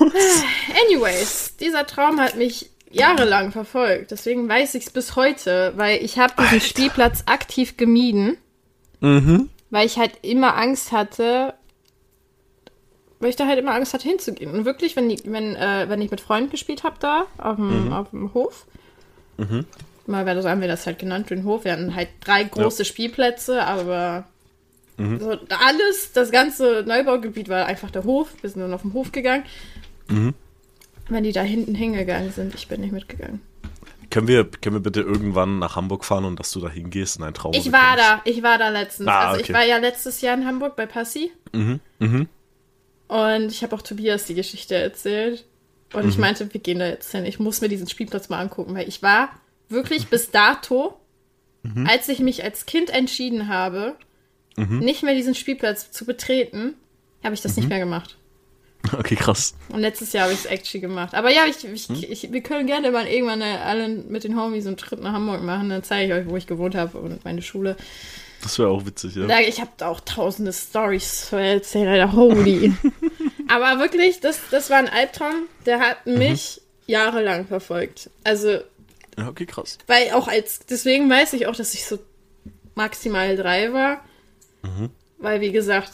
Anyways, 0.87 1.57
dieser 1.59 1.87
Traum 1.87 2.21
hat 2.21 2.37
mich 2.37 2.71
jahrelang 2.91 3.51
verfolgt. 3.51 4.11
Deswegen 4.11 4.49
weiß 4.49 4.75
ich 4.77 4.85
es 4.87 4.91
bis 4.91 5.17
heute, 5.17 5.73
weil 5.77 6.05
ich 6.05 6.19
habe 6.19 6.35
diesen 6.39 6.55
Alter. 6.55 6.67
Spielplatz 6.67 7.23
aktiv 7.27 7.77
gemieden. 7.77 8.37
Mhm. 9.01 9.51
Weil 9.71 9.87
ich 9.87 9.99
halt 9.99 10.13
immer 10.23 10.57
Angst 10.57 10.93
hatte, 10.93 11.55
weil 13.25 13.31
ich 13.31 13.37
da 13.37 13.47
halt 13.47 13.59
immer 13.59 13.73
Angst 13.73 13.95
hatte 13.95 14.07
hinzugehen. 14.07 14.53
Und 14.53 14.67
wirklich, 14.67 14.97
wenn, 14.97 15.09
die, 15.09 15.19
wenn, 15.25 15.57
äh, 15.57 15.87
wenn 15.89 16.03
ich 16.03 16.11
mit 16.11 16.21
Freunden 16.21 16.51
gespielt 16.51 16.85
habe 16.85 16.97
da 17.01 17.25
auf 17.39 17.57
dem, 17.57 17.87
mhm. 17.87 17.93
auf 17.95 18.11
dem 18.11 18.35
Hof, 18.35 18.67
mhm. 19.39 19.65
mal 20.07 20.43
so 20.43 20.47
haben 20.51 20.61
wir 20.61 20.69
das 20.69 20.85
halt 20.85 20.99
genannt, 20.99 21.31
den 21.31 21.45
Hof. 21.45 21.65
Wir 21.65 21.73
hatten 21.73 21.95
halt 21.95 22.09
drei 22.21 22.45
große 22.45 22.83
ja. 22.83 22.85
Spielplätze, 22.85 23.65
aber 23.65 24.25
mhm. 24.99 25.21
so 25.21 25.31
alles, 25.31 26.13
das 26.13 26.33
ganze 26.33 26.85
Neubaugebiet 26.87 27.49
war 27.49 27.65
einfach 27.65 27.91
der 27.91 28.05
Hof. 28.05 28.29
Wir 28.43 28.51
sind 28.51 28.61
dann 28.61 28.75
auf 28.75 28.83
den 28.83 28.93
Hof 28.93 29.11
gegangen. 29.11 29.45
Mhm. 30.09 30.35
Wenn 31.09 31.25
die 31.25 31.33
da 31.33 31.41
hinten 31.41 31.75
hingegangen 31.75 32.31
sind, 32.31 32.55
ich 32.55 32.69
bin 32.69 32.83
nicht 32.83 32.93
mitgegangen. 32.93 33.41
Können 34.11 34.29
wir, 34.29 34.45
können 34.45 34.77
wir 34.77 34.83
bitte 34.83 35.01
irgendwann 35.01 35.61
nach 35.61 35.77
Hamburg 35.77 36.05
fahren 36.05 36.27
und 36.27 36.39
dass 36.39 36.51
du 36.51 36.61
da 36.61 36.69
hingehst 36.69 37.17
und 37.17 37.25
ein 37.25 37.33
Traum 37.33 37.55
Ich 37.55 37.73
war 37.73 37.97
da, 37.97 38.21
ich 38.27 38.43
war 38.43 38.59
da 38.59 38.69
letztens. 38.69 39.09
Ah, 39.09 39.29
also 39.29 39.41
okay. 39.41 39.45
ich 39.49 39.55
war 39.55 39.65
ja 39.65 39.79
letztes 39.79 40.21
Jahr 40.21 40.37
in 40.37 40.45
Hamburg 40.45 40.77
bei 40.77 40.85
Passi. 40.85 41.33
Mhm. 41.53 41.81
Mhm. 42.01 42.29
Und 43.09 43.53
ich 43.53 43.63
habe 43.63 43.75
auch 43.77 43.83
Tobias 43.83 44.25
die 44.25 44.35
Geschichte 44.35 44.75
erzählt. 44.75 45.45
Und 45.93 46.05
mhm. 46.05 46.09
ich 46.09 46.19
meinte, 46.19 46.53
wir 46.53 46.61
gehen 46.61 46.79
da 46.79 46.87
jetzt 46.87 47.13
hin. 47.13 47.25
Ich 47.25 47.39
muss 47.39 47.61
mir 47.61 47.69
diesen 47.69 47.89
Spielplatz 47.89 48.29
mal 48.29 48.41
angucken, 48.41 48.75
weil 48.75 48.89
ich 48.89 49.03
war 49.03 49.31
wirklich 49.69 50.07
bis 50.11 50.31
dato, 50.31 50.99
mhm. 51.63 51.87
als 51.87 52.09
ich 52.09 52.21
mich 52.21 52.43
als 52.43 52.67
Kind 52.67 52.91
entschieden 52.91 53.49
habe, 53.49 53.95
mhm. 54.57 54.79
nicht 54.81 55.03
mehr 55.03 55.15
diesen 55.15 55.35
Spielplatz 55.35 55.91
zu 55.91 56.05
betreten, 56.05 56.75
habe 57.23 57.35
ich 57.35 57.41
das 57.41 57.57
nicht 57.57 57.65
mhm. 57.65 57.71
mehr 57.71 57.79
gemacht. 57.81 58.17
Okay, 58.93 59.17
krass. 59.17 59.55
Und 59.71 59.81
letztes 59.81 60.13
Jahr 60.13 60.25
habe 60.25 60.35
ich 60.35 60.41
es 60.41 60.47
actually 60.47 60.81
gemacht. 60.81 61.15
Aber 61.15 61.31
ja, 61.31 61.47
ich, 61.49 61.65
ich, 61.65 61.89
mhm. 61.89 62.05
ich, 62.07 62.33
wir 62.33 62.43
können 62.43 62.67
gerne 62.67 62.91
mal 62.91 63.07
irgendwann 63.07 63.41
alle 63.41 63.89
mit 63.89 64.25
den 64.25 64.39
Homies 64.39 64.67
einen 64.67 64.77
Trip 64.77 65.01
nach 65.01 65.13
Hamburg 65.13 65.43
machen. 65.43 65.71
Dann 65.71 65.83
zeige 65.83 66.13
ich 66.13 66.21
euch, 66.21 66.31
wo 66.31 66.37
ich 66.37 66.47
gewohnt 66.47 66.75
habe 66.75 66.99
und 66.99 67.25
meine 67.25 67.41
Schule. 67.41 67.77
Das 68.45 68.59
wäre 68.59 68.69
auch 68.69 68.85
witzig, 68.85 69.17
ja. 69.17 69.41
Ich 69.41 69.59
habe 69.63 69.71
auch 69.87 70.01
tausende 70.01 70.53
Stories 70.53 71.31
zu 71.31 71.37
erzählen, 71.37 71.89
Alter. 71.89 72.13
Holy. 72.13 72.75
Aber 73.49 73.79
wirklich, 73.79 74.21
das, 74.21 74.39
das 74.51 74.69
war 74.69 74.77
ein 74.77 74.89
Albtraum, 74.89 75.49
der 75.65 75.81
hat 75.81 76.05
mhm. 76.05 76.19
mich 76.19 76.61
mhm. 76.61 76.93
jahrelang 76.93 77.47
verfolgt. 77.47 78.11
Also. 78.23 78.59
Ja, 79.17 79.29
okay, 79.29 79.47
krass. 79.47 79.79
Weil 79.87 80.11
auch 80.11 80.29
als, 80.29 80.61
deswegen 80.67 81.09
weiß 81.09 81.33
ich 81.33 81.47
auch, 81.47 81.57
dass 81.57 81.73
ich 81.73 81.87
so 81.87 81.99
maximal 82.75 83.35
drei 83.35 83.73
war. 83.73 84.05
Mhm. 84.63 84.91
Weil, 85.17 85.41
wie 85.41 85.53
gesagt, 85.53 85.93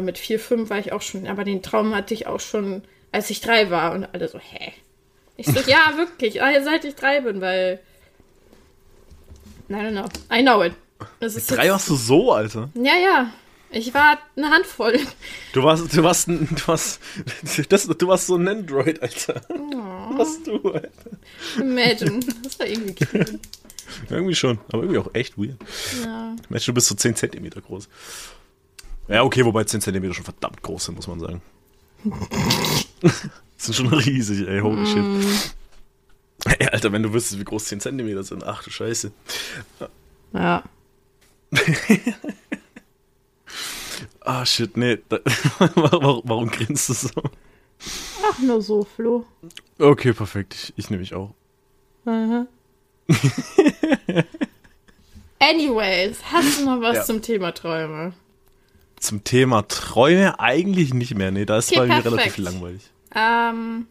mit 0.00 0.16
vier, 0.16 0.40
fünf 0.40 0.70
war 0.70 0.78
ich 0.78 0.92
auch 0.92 1.02
schon, 1.02 1.26
aber 1.26 1.44
den 1.44 1.62
Traum 1.62 1.94
hatte 1.94 2.14
ich 2.14 2.26
auch 2.26 2.40
schon, 2.40 2.84
als 3.10 3.28
ich 3.28 3.42
drei 3.42 3.70
war. 3.70 3.92
Und 3.92 4.06
alle 4.14 4.28
so, 4.28 4.38
hä? 4.38 4.72
Ich 5.36 5.44
so, 5.44 5.60
ja, 5.70 5.92
wirklich, 5.98 6.40
seit 6.64 6.86
ich 6.86 6.94
drei 6.94 7.20
bin, 7.20 7.42
weil. 7.42 7.80
I 9.68 9.74
don't 9.74 9.90
know. 9.90 10.08
I 10.34 10.42
know 10.42 10.62
it. 10.64 10.72
Drei 11.20 11.70
warst 11.70 11.88
du 11.88 11.96
so, 11.96 12.32
Alter. 12.32 12.70
Ja, 12.74 12.96
ja. 12.96 13.32
Ich 13.74 13.94
war 13.94 14.18
eine 14.36 14.50
Handvoll. 14.50 14.98
Du 15.54 15.62
warst, 15.62 15.96
du 15.96 16.02
warst, 16.02 16.28
du 16.28 16.66
warst, 16.66 17.00
das, 17.70 17.86
du 17.86 18.06
warst 18.06 18.26
so 18.26 18.36
ein 18.36 18.46
Android, 18.46 19.00
Alter. 19.02 19.40
Oh. 19.48 20.18
Was 20.18 20.42
du, 20.42 20.60
Alter. 20.70 20.90
Imagine. 21.58 22.20
Das 22.42 22.58
war 22.58 22.66
irgendwie 22.66 22.94
cool. 23.12 23.40
irgendwie 24.10 24.34
schon, 24.34 24.58
aber 24.68 24.82
irgendwie 24.82 24.98
auch 24.98 25.14
echt 25.14 25.38
weird. 25.38 25.56
Ja. 26.04 26.36
Imagine, 26.50 26.66
du 26.66 26.74
bist 26.74 26.88
so 26.88 26.94
10 26.94 27.16
cm 27.16 27.50
groß. 27.50 27.88
Ja, 29.08 29.24
okay, 29.24 29.44
wobei 29.44 29.64
10 29.64 29.80
cm 29.80 30.12
schon 30.12 30.24
verdammt 30.24 30.62
groß 30.62 30.84
sind, 30.84 30.94
muss 30.96 31.06
man 31.06 31.20
sagen. 31.20 31.42
sind 33.56 33.74
schon 33.74 33.86
riesig, 33.88 34.46
ey, 34.46 34.60
holy 34.60 34.82
mm. 34.82 34.86
shit. 34.86 35.54
Ey, 36.58 36.68
Alter, 36.68 36.92
wenn 36.92 37.02
du 37.02 37.12
wüsstest, 37.12 37.40
wie 37.40 37.44
groß 37.44 37.64
10 37.66 37.80
Zentimeter 37.80 38.24
sind. 38.24 38.44
Ach 38.44 38.62
du 38.62 38.70
Scheiße. 38.70 39.12
Ja. 40.34 40.64
Ah, 44.24 44.44
shit, 44.46 44.76
nee. 44.76 44.98
warum, 45.74 46.22
warum 46.24 46.48
grinst 46.48 46.88
du 46.88 46.94
so? 46.94 47.10
Ach, 48.24 48.38
nur 48.38 48.62
so, 48.62 48.84
Flo. 48.84 49.26
Okay, 49.78 50.12
perfekt. 50.12 50.54
Ich, 50.54 50.72
ich 50.76 50.90
nehme 50.90 51.00
mich 51.00 51.14
auch. 51.14 51.34
Aha. 52.06 52.46
Anyways, 55.40 56.18
hast 56.30 56.60
du 56.60 56.64
noch 56.66 56.80
was 56.80 56.98
ja. 56.98 57.04
zum 57.04 57.20
Thema 57.20 57.52
Träume? 57.52 58.12
Zum 58.96 59.24
Thema 59.24 59.66
Träume 59.66 60.38
eigentlich 60.38 60.94
nicht 60.94 61.16
mehr. 61.16 61.32
Nee, 61.32 61.44
da 61.44 61.58
ist 61.58 61.72
okay, 61.72 61.80
bei 61.80 61.86
mir 61.88 62.04
relativ 62.04 62.38
langweilig. 62.38 62.90
Ähm, 63.14 63.88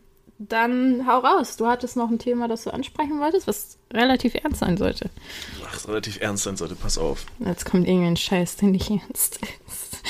dann 0.49 1.05
hau 1.07 1.19
raus. 1.19 1.57
Du 1.57 1.67
hattest 1.67 1.95
noch 1.97 2.09
ein 2.09 2.19
Thema, 2.19 2.47
das 2.47 2.63
du 2.63 2.73
ansprechen 2.73 3.19
wolltest, 3.19 3.47
was 3.47 3.77
relativ 3.93 4.35
ernst 4.35 4.59
sein 4.59 4.77
sollte. 4.77 5.09
Ach, 5.65 5.75
es 5.75 5.87
relativ 5.87 6.19
ernst 6.19 6.43
sein 6.43 6.57
sollte, 6.57 6.75
pass 6.75 6.97
auf. 6.97 7.25
Jetzt 7.39 7.65
kommt 7.65 7.87
irgendein 7.87 8.17
Scheiß, 8.17 8.57
der 8.57 8.69
nicht 8.69 8.89
ernst 8.89 9.39
ist. 9.67 10.01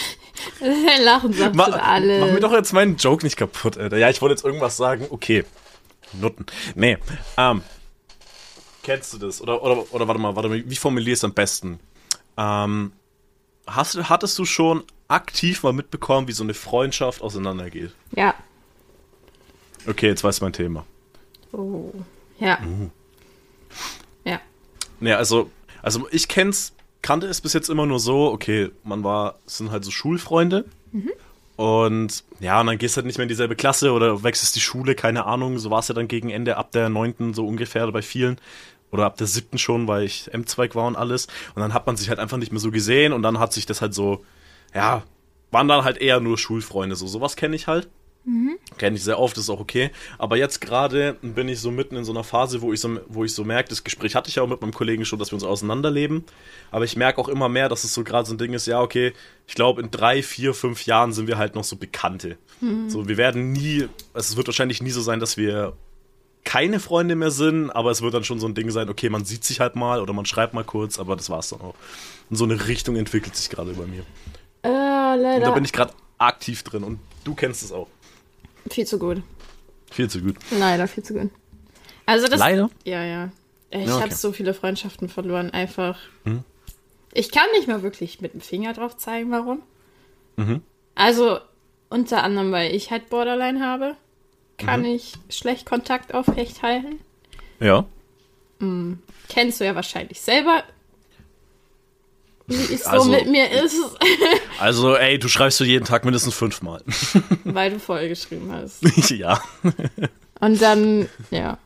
Lachen 1.04 1.34
sagt 1.34 1.56
Ma 1.56 1.66
alles. 1.66 2.22
Mach 2.22 2.34
mir 2.34 2.40
doch 2.40 2.54
jetzt 2.54 2.74
meinen 2.74 2.96
Joke 2.96 3.26
nicht 3.26 3.38
kaputt, 3.38 3.78
Alter. 3.78 3.98
Ja, 3.98 4.10
ich 4.10 4.22
wollte 4.22 4.34
jetzt 4.34 4.46
irgendwas 4.46 4.78
sagen. 4.78 5.08
Okay. 5.10 5.44
Nutten. 6.14 6.46
Nee. 6.76 6.98
Ähm. 7.38 7.62
Kennst 8.84 9.14
du 9.14 9.18
das? 9.18 9.42
Oder, 9.42 9.62
oder, 9.62 9.94
oder 9.94 10.08
warte 10.08 10.20
mal, 10.20 10.36
warte 10.36 10.50
mal, 10.50 10.64
wie 10.66 10.76
formulierst 10.76 11.24
du 11.24 11.28
am 11.28 11.34
besten? 11.34 11.80
Ähm, 12.38 12.92
hast, 13.68 14.10
hattest 14.10 14.38
du 14.40 14.46
schon 14.46 14.84
aktiv 15.08 15.62
mal 15.64 15.74
mitbekommen, 15.74 16.28
wie 16.28 16.32
so 16.32 16.44
eine 16.44 16.54
Freundschaft 16.54 17.22
auseinandergeht? 17.22 17.94
Ja. 18.16 18.34
Okay, 19.88 20.08
jetzt 20.08 20.24
weißt 20.24 20.42
du 20.42 20.46
mein 20.46 20.54
Thema. 20.54 20.86
Oh. 21.52 21.92
Ja. 22.40 22.60
Uh. 22.66 22.90
Ja. 24.24 24.40
Naja, 25.00 25.18
also, 25.18 25.50
also 25.82 26.08
ich 26.12 26.28
kenn's, 26.28 26.74
kannte 27.02 27.28
es 27.28 27.42
bis 27.42 27.54
jetzt 27.54 27.70
immer 27.70 27.86
nur 27.86 28.00
so, 28.00 28.32
okay, 28.32 28.70
man 28.84 29.04
war, 29.04 29.36
es 29.46 29.58
sind 29.58 29.72
halt 29.72 29.84
so 29.84 29.92
Schulfreunde. 29.92 30.66
Mhm. 30.92 31.12
Und 31.56 32.24
ja, 32.40 32.60
und 32.60 32.68
dann 32.68 32.78
gehst 32.78 32.96
du 32.96 32.98
halt 32.98 33.06
nicht 33.06 33.18
mehr 33.18 33.24
in 33.24 33.30
dieselbe 33.30 33.56
Klasse 33.56 33.92
oder 33.92 34.24
wechselst 34.24 34.56
die 34.56 34.62
Schule, 34.62 34.96
keine 34.96 35.26
Ahnung. 35.26 35.60
So 35.60 35.70
war 35.70 35.80
es 35.80 35.88
ja 35.88 35.96
dann 35.96 36.08
gegen 36.08 36.30
Ende 36.30 36.58
ab 36.58 36.72
der 36.72 36.90
neunten 36.90 37.34
so 37.34 37.46
ungefähr 37.48 37.92
bei 37.92 38.02
vielen. 38.02 38.40
Oder 38.92 39.06
ab 39.06 39.18
der 39.18 39.28
siebten 39.28 39.58
schon, 39.58 39.88
weil 39.88 40.04
ich 40.04 40.34
M-Zweig 40.34 40.76
war 40.76 40.86
und 40.86 40.96
alles. 40.96 41.28
Und 41.56 41.62
dann 41.62 41.74
hat 41.74 41.88
man 41.88 41.96
sich 41.96 42.10
halt 42.10 42.20
einfach 42.20 42.38
nicht 42.38 42.52
mehr 42.52 42.60
so 42.60 42.72
gesehen 42.72 43.14
und 43.14 43.22
dann 43.22 43.40
hat 43.40 43.54
sich 43.54 43.66
das 43.66 43.82
halt 43.82 43.94
so, 43.94 44.26
ja, 44.74 45.04
waren 45.52 45.68
dann 45.68 45.84
halt 45.84 45.98
eher 45.98 46.20
nur 46.20 46.38
Schulfreunde. 46.38 46.96
So, 46.96 47.08
sowas 47.08 47.36
kenne 47.36 47.56
ich 47.56 47.68
halt. 47.68 47.90
Mhm. 48.24 48.58
Kenne 48.78 48.98
ich 48.98 49.04
sehr 49.04 49.20
oft, 49.20 49.38
ist 49.38 49.50
auch 49.50 49.60
okay. 49.60 49.90
Aber 50.18 50.38
jetzt 50.38 50.62
gerade 50.62 51.18
bin 51.22 51.50
ich 51.50 51.60
so 51.60 51.72
mitten 51.72 51.96
in 51.96 52.04
so 52.04 52.12
einer 52.12 52.24
Phase, 52.24 52.62
wo 52.62 52.72
ich 52.72 52.80
so, 52.80 53.00
wo 53.08 53.24
ich 53.24 53.34
so 53.34 53.44
merke, 53.44 53.70
das 53.70 53.84
Gespräch 53.84 54.16
hatte 54.16 54.30
ich 54.30 54.36
ja 54.36 54.44
auch 54.44 54.48
mit 54.48 54.62
meinem 54.62 54.74
Kollegen 54.74 55.06
schon, 55.06 55.18
dass 55.18 55.32
wir 55.32 55.36
uns 55.36 55.44
auseinanderleben. 55.44 56.24
Aber 56.70 56.86
ich 56.86 56.96
merke 56.96 57.20
auch 57.20 57.30
immer 57.30 57.50
mehr, 57.50 57.68
dass 57.68 57.84
es 57.84 57.94
so 57.94 58.04
gerade 58.04 58.28
so 58.28 58.36
ein 58.36 58.38
Ding 58.38 58.54
ist, 58.54 58.68
ja, 58.68 58.80
okay, 58.80 59.14
ich 59.48 59.56
glaube, 59.56 59.82
in 59.82 59.90
drei, 59.90 60.22
vier, 60.22 60.54
fünf 60.54 60.86
Jahren 60.86 61.14
sind 61.14 61.28
wir 61.28 61.38
halt 61.38 61.56
noch 61.56 61.64
so 61.64 61.76
Bekannte. 61.76 62.38
Mhm. 62.60 62.90
So, 62.90 63.08
wir 63.08 63.18
werden 63.18 63.52
nie, 63.52 63.88
es 64.14 64.38
wird 64.38 64.48
wahrscheinlich 64.48 64.84
nie 64.84 64.92
so 64.92 65.02
sein, 65.02 65.20
dass 65.20 65.38
wir 65.38 65.74
keine 66.44 66.80
Freunde 66.80 67.16
mehr 67.16 67.32
sind, 67.32 67.70
aber 67.70 67.92
es 67.92 68.02
wird 68.02 68.14
dann 68.14 68.24
schon 68.24 68.40
so 68.40 68.48
ein 68.48 68.56
Ding 68.56 68.70
sein, 68.72 68.90
okay, 68.90 69.10
man 69.10 69.26
sieht 69.26 69.44
sich 69.44 69.60
halt 69.60 69.76
mal 69.76 70.02
oder 70.02 70.14
man 70.14 70.26
schreibt 70.26 70.54
mal 70.54 70.64
kurz, 70.64 71.00
aber 71.00 71.16
das 71.16 71.30
war's 71.30 71.50
dann 71.50 71.62
auch. 71.62 71.76
Und 72.30 72.36
so 72.36 72.46
eine 72.46 72.68
Richtung 72.68 72.96
entwickelt 72.96 73.36
sich 73.36 73.50
gerade 73.50 73.74
bei 73.74 73.86
mir. 73.86 74.04
Äh, 74.64 74.70
leider. 74.70 75.36
Und 75.36 75.42
da 75.42 75.52
bin 75.52 75.66
ich 75.66 75.74
gerade 75.74 75.94
aktiv 76.18 76.64
drin 76.64 76.84
und 76.84 77.00
du 77.24 77.36
kennst 77.36 77.64
es 77.64 77.72
auch. 77.72 77.88
Viel 78.70 78.86
zu 78.86 79.00
gut. 79.00 79.22
Viel 79.92 80.10
zu 80.10 80.22
gut. 80.22 80.36
Leider 80.52 80.88
viel 80.88 81.04
zu 81.04 81.14
gut. 81.14 81.30
Also 82.06 82.28
das. 82.28 82.40
Leider? 82.40 82.70
Ja, 82.86 83.04
ja. 83.04 83.32
Ich 83.70 83.88
ja, 83.88 83.96
okay. 83.96 84.04
habe 84.04 84.14
so 84.14 84.32
viele 84.32 84.54
Freundschaften 84.54 85.10
verloren, 85.10 85.52
einfach. 85.52 85.98
Mhm. 86.26 86.44
Ich 87.14 87.32
kann 87.32 87.46
nicht 87.54 87.68
mal 87.68 87.84
wirklich 87.84 88.22
mit 88.22 88.34
dem 88.34 88.42
Finger 88.42 88.74
drauf 88.74 88.98
zeigen, 88.98 89.32
warum. 89.32 89.62
Mhm. 90.36 90.62
Also 90.96 91.40
unter 91.90 92.24
anderem, 92.24 92.52
weil 92.52 92.74
ich 92.74 92.92
halt 92.92 93.10
Borderline 93.10 93.66
habe, 93.66 93.96
kann 94.58 94.82
mhm. 94.82 94.88
ich 94.88 95.14
schlecht 95.30 95.66
Kontakt 95.66 96.14
aufrecht 96.14 96.62
halten. 96.64 97.00
Ja. 97.60 97.86
Mhm. 98.60 99.00
Kennst 99.30 99.60
du 99.60 99.66
ja 99.66 99.76
wahrscheinlich 99.76 100.22
selber 100.22 100.64
wie 102.52 102.74
es 102.74 102.86
also, 102.86 103.06
so 103.06 103.12
mit 103.12 103.28
mir 103.28 103.50
ist. 103.50 103.76
also, 104.60 104.96
ey, 104.96 105.20
du 105.20 105.28
schreibst 105.28 105.60
du 105.60 105.64
jeden 105.64 105.86
Tag 105.86 106.06
mindestens 106.06 106.34
fünfmal. 106.34 106.84
Weil 107.44 107.72
du 107.72 107.80
voll 107.80 108.08
geschrieben 108.10 108.52
hast. 108.52 108.82
ja. 109.10 109.42
Und 110.40 110.62
dann, 110.62 111.10
ja. 111.30 111.58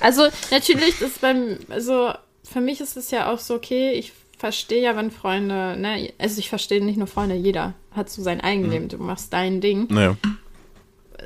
Also, 0.00 0.28
natürlich 0.50 1.00
ist 1.00 1.20
beim, 1.20 1.58
also, 1.68 2.12
für 2.42 2.60
mich 2.60 2.80
ist 2.80 2.96
es 2.96 3.10
ja 3.10 3.32
auch 3.32 3.38
so, 3.38 3.54
okay, 3.54 3.92
ich 3.92 4.12
verstehe 4.38 4.82
ja, 4.82 4.96
wenn 4.96 5.10
Freunde, 5.10 5.76
ne, 5.78 6.12
also 6.18 6.38
ich 6.38 6.48
verstehe 6.48 6.84
nicht 6.84 6.98
nur 6.98 7.06
Freunde, 7.06 7.34
jeder 7.34 7.72
hat 7.92 8.10
so 8.10 8.22
sein 8.22 8.40
Eigenleben, 8.40 8.84
mhm. 8.84 8.88
du 8.90 8.98
machst 8.98 9.32
dein 9.32 9.60
Ding. 9.60 9.86
Naja. 9.90 10.16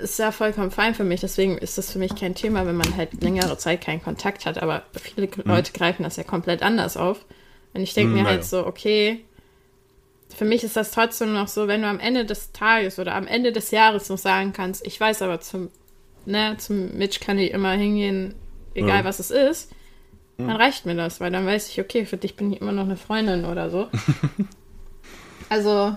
Ist 0.01 0.21
ja 0.21 0.31
vollkommen 0.31 0.71
fein 0.71 0.95
für 0.95 1.03
mich, 1.03 1.21
deswegen 1.21 1.59
ist 1.59 1.79
das 1.79 1.91
für 1.91 1.99
mich 1.99 2.15
kein 2.15 2.37
Thema, 2.37 2.67
wenn 2.67 2.77
man 2.77 2.97
halt 2.97 3.21
längere 3.21 3.59
Zeit 3.59 3.81
keinen 3.81 4.03
Kontakt 4.03 4.47
hat, 4.47 4.63
aber 4.63 4.83
viele 5.03 5.27
mhm. 5.27 5.43
Leute 5.47 5.73
greifen 5.73 6.05
das 6.05 6.17
ja 6.17 6.23
komplett 6.23 6.63
anders 6.63 6.97
auf. 6.97 7.25
Und 7.75 7.83
ich 7.83 7.95
denke 7.95 8.13
mir 8.13 8.23
naja. 8.23 8.37
halt 8.37 8.45
so, 8.45 8.67
okay, 8.67 9.25
für 10.35 10.45
mich 10.45 10.65
ist 10.65 10.77
das 10.77 10.91
trotzdem 10.91 11.33
noch 11.33 11.49
so, 11.49 11.69
wenn 11.69 11.83
du 11.83 11.89
am 11.89 12.01
Ende 12.01 12.25
des 12.25 12.53
Tages 12.53 12.99
oder 12.99 13.15
am 13.15 13.27
Ende 13.27 13.53
des 13.53 13.71
Jahres 13.71 14.09
noch 14.09 14.19
sagen 14.19 14.53
kannst, 14.53 14.87
ich 14.87 14.99
weiß 15.01 15.23
aber 15.23 15.41
zum, 15.41 15.71
ne, 16.27 16.57
zum 16.59 16.97
Mitch 16.97 17.21
kann 17.21 17.39
ich 17.39 17.51
immer 17.53 17.73
hingehen, 17.73 18.35
egal 18.75 19.01
ja. 19.01 19.05
was 19.05 19.19
es 19.19 19.31
ist, 19.31 19.73
dann 20.39 20.53
reicht 20.53 20.87
mir 20.87 20.95
das, 20.95 21.21
weil 21.21 21.33
dann 21.33 21.45
weiß 21.45 21.69
ich, 21.69 21.81
okay, 21.81 22.07
für 22.07 22.17
dich 22.17 22.37
bin 22.37 22.53
ich 22.53 22.61
immer 22.61 22.71
noch 22.71 22.85
eine 22.85 22.97
Freundin 22.97 23.45
oder 23.45 23.71
so. 23.71 23.89
also, 25.49 25.97